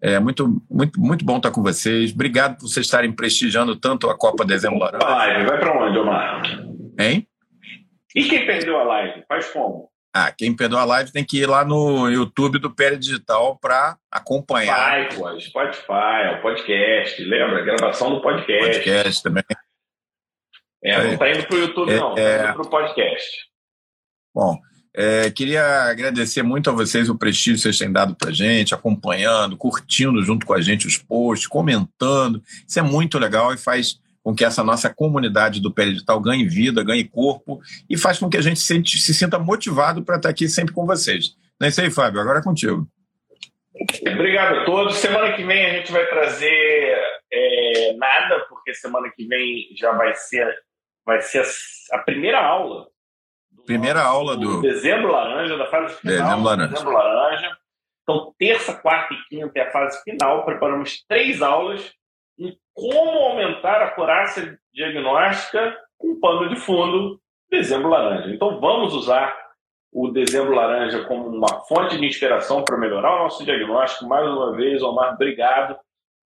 É 0.00 0.20
muito, 0.20 0.62
muito, 0.70 1.00
muito 1.00 1.24
bom 1.24 1.38
estar 1.38 1.50
com 1.50 1.64
vocês. 1.64 2.12
Obrigado 2.12 2.58
por 2.58 2.68
vocês 2.68 2.86
estarem 2.86 3.10
prestigiando 3.10 3.74
tanto 3.74 4.08
a 4.08 4.16
Copa 4.16 4.44
Dezembro 4.44 4.78
Laranja. 4.78 5.04
A 5.04 5.16
live 5.16 5.46
vai 5.46 5.58
para 5.58 5.84
onde, 5.84 5.98
Omar? 5.98 6.42
Hein? 6.96 7.26
E 8.14 8.22
quem 8.22 8.46
perdeu 8.46 8.78
a 8.78 8.84
live? 8.84 9.24
Faz 9.26 9.50
como? 9.50 9.90
Ah, 10.14 10.30
quem 10.30 10.54
perdeu 10.54 10.78
a 10.78 10.84
live 10.84 11.10
tem 11.10 11.24
que 11.24 11.40
ir 11.40 11.46
lá 11.46 11.64
no 11.64 12.08
YouTube 12.08 12.60
do 12.60 12.72
Pele 12.72 12.96
Digital 12.96 13.58
para 13.58 13.96
acompanhar. 14.08 14.76
Vai, 14.76 15.08
pô, 15.08 15.40
Spotify, 15.40 16.38
o 16.38 16.40
podcast, 16.40 17.20
lembra? 17.20 17.62
A 17.62 17.64
gravação 17.64 18.14
do 18.14 18.22
podcast. 18.22 18.76
Podcast 18.76 19.22
também. 19.24 19.42
É, 20.84 21.02
não 21.02 21.14
está 21.14 21.30
indo 21.30 21.46
para 21.48 21.56
o 21.56 21.58
YouTube, 21.58 21.92
é, 21.92 21.98
não, 21.98 22.10
está 22.10 22.20
é... 22.20 22.44
indo 22.44 22.52
para 22.52 22.62
o 22.62 22.70
podcast. 22.70 23.30
Bom, 24.32 24.56
é, 24.96 25.30
queria 25.30 25.64
agradecer 25.84 26.42
muito 26.42 26.70
a 26.70 26.72
vocês 26.72 27.08
o 27.08 27.18
prestígio 27.18 27.54
que 27.54 27.62
vocês 27.62 27.78
têm 27.78 27.90
dado 27.90 28.14
para 28.14 28.30
gente, 28.30 28.74
acompanhando, 28.74 29.56
curtindo 29.56 30.22
junto 30.22 30.46
com 30.46 30.54
a 30.54 30.60
gente 30.60 30.86
os 30.86 30.96
posts, 30.96 31.48
comentando. 31.48 32.42
Isso 32.66 32.78
é 32.78 32.82
muito 32.82 33.18
legal 33.18 33.52
e 33.52 33.58
faz 33.58 33.98
com 34.22 34.34
que 34.34 34.44
essa 34.44 34.64
nossa 34.64 34.88
comunidade 34.88 35.60
do 35.60 35.72
Digital 35.72 36.18
ganhe 36.20 36.48
vida, 36.48 36.82
ganhe 36.82 37.04
corpo 37.04 37.60
e 37.90 37.98
faz 37.98 38.18
com 38.18 38.30
que 38.30 38.38
a 38.38 38.40
gente 38.40 38.58
se, 38.58 38.82
se 38.86 39.12
sinta 39.12 39.38
motivado 39.38 40.02
para 40.02 40.16
estar 40.16 40.30
aqui 40.30 40.48
sempre 40.48 40.72
com 40.72 40.86
vocês. 40.86 41.36
Não 41.60 41.66
é 41.66 41.68
isso 41.68 41.80
aí, 41.80 41.90
Fábio? 41.90 42.20
Agora 42.20 42.38
é 42.38 42.42
contigo. 42.42 42.88
Obrigado 44.08 44.60
a 44.60 44.64
todos. 44.64 44.96
Semana 44.96 45.34
que 45.34 45.44
vem 45.44 45.66
a 45.66 45.74
gente 45.74 45.92
vai 45.92 46.06
trazer 46.06 46.96
é, 47.32 47.92
nada, 47.94 48.46
porque 48.48 48.72
semana 48.74 49.10
que 49.14 49.26
vem 49.26 49.68
já 49.76 49.92
vai 49.92 50.14
ser, 50.14 50.48
vai 51.04 51.20
ser 51.20 51.44
a, 51.92 51.98
primeira 51.98 52.40
aula. 52.40 52.86
Primeira 53.66 54.02
aula 54.02 54.36
do... 54.36 54.60
Dezembro 54.60 55.10
Laranja, 55.10 55.56
da 55.56 55.66
fase 55.66 55.96
final. 55.96 56.16
Dezembro 56.16 56.44
Laranja. 56.44 56.72
Dezembro 56.72 56.92
Laranja. 56.92 57.58
Então, 58.02 58.34
terça, 58.38 58.74
quarta 58.74 59.14
e 59.14 59.28
quinta 59.28 59.58
é 59.58 59.62
a 59.62 59.72
fase 59.72 60.02
final. 60.02 60.44
Preparamos 60.44 61.02
três 61.08 61.40
aulas 61.40 61.92
em 62.38 62.56
como 62.74 63.20
aumentar 63.20 63.80
a 63.80 63.86
acurácia 63.86 64.58
diagnóstica 64.72 65.76
com 65.96 66.20
pano 66.20 66.48
de 66.48 66.56
fundo 66.56 67.20
Dezembro 67.50 67.88
Laranja. 67.88 68.34
Então 68.34 68.60
vamos 68.60 68.94
usar 68.94 69.34
o 69.92 70.08
Dezembro 70.10 70.54
Laranja 70.54 71.04
como 71.04 71.28
uma 71.28 71.60
fonte 71.66 71.96
de 71.96 72.04
inspiração 72.04 72.64
para 72.64 72.76
melhorar 72.76 73.14
o 73.14 73.24
nosso 73.24 73.44
diagnóstico. 73.44 74.08
Mais 74.08 74.28
uma 74.28 74.52
vez, 74.52 74.82
Omar, 74.82 75.14
obrigado. 75.14 75.78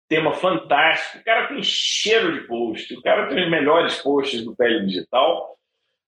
Tema 0.09 0.32
fantástico. 0.32 1.18
O 1.18 1.24
cara 1.24 1.49
tem 1.49 1.61
cheiro 1.64 2.32
de 2.32 2.47
post, 2.47 2.95
o 2.95 3.03
cara 3.03 3.28
tem 3.28 3.43
os 3.43 3.51
melhores 3.51 4.01
posts 4.01 4.45
do 4.45 4.55
Pele 4.55 4.87
Digital. 4.87 5.55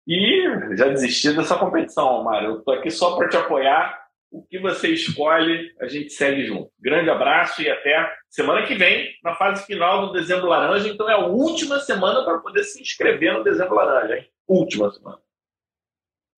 E 0.08 0.74
já 0.74 0.88
desisti 0.88 1.34
dessa 1.34 1.58
competição, 1.58 2.20
Omar. 2.20 2.42
Eu 2.42 2.60
estou 2.60 2.72
aqui 2.72 2.90
só 2.90 3.14
para 3.14 3.28
te 3.28 3.36
apoiar. 3.36 4.08
O 4.30 4.42
que 4.42 4.58
você 4.58 4.88
escolhe, 4.88 5.74
a 5.80 5.86
gente 5.86 6.10
segue 6.10 6.46
junto. 6.46 6.70
Grande 6.80 7.10
abraço 7.10 7.60
e 7.60 7.68
até 7.68 8.10
semana 8.28 8.66
que 8.66 8.74
vem, 8.74 9.10
na 9.22 9.34
fase 9.34 9.66
final 9.66 10.06
do 10.06 10.12
Dezembro 10.12 10.48
Laranja. 10.48 10.88
Então 10.88 11.08
é 11.10 11.12
a 11.12 11.26
última 11.26 11.78
semana 11.80 12.24
para 12.24 12.38
poder 12.38 12.64
se 12.64 12.80
inscrever 12.80 13.34
no 13.34 13.44
Dezembro 13.44 13.74
Laranja, 13.74 14.16
hein? 14.16 14.26
Última 14.46 14.90
semana. 14.90 15.18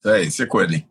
É 0.05 0.21
isso, 0.21 0.39
se 0.39 0.47
cuidem. 0.47 0.89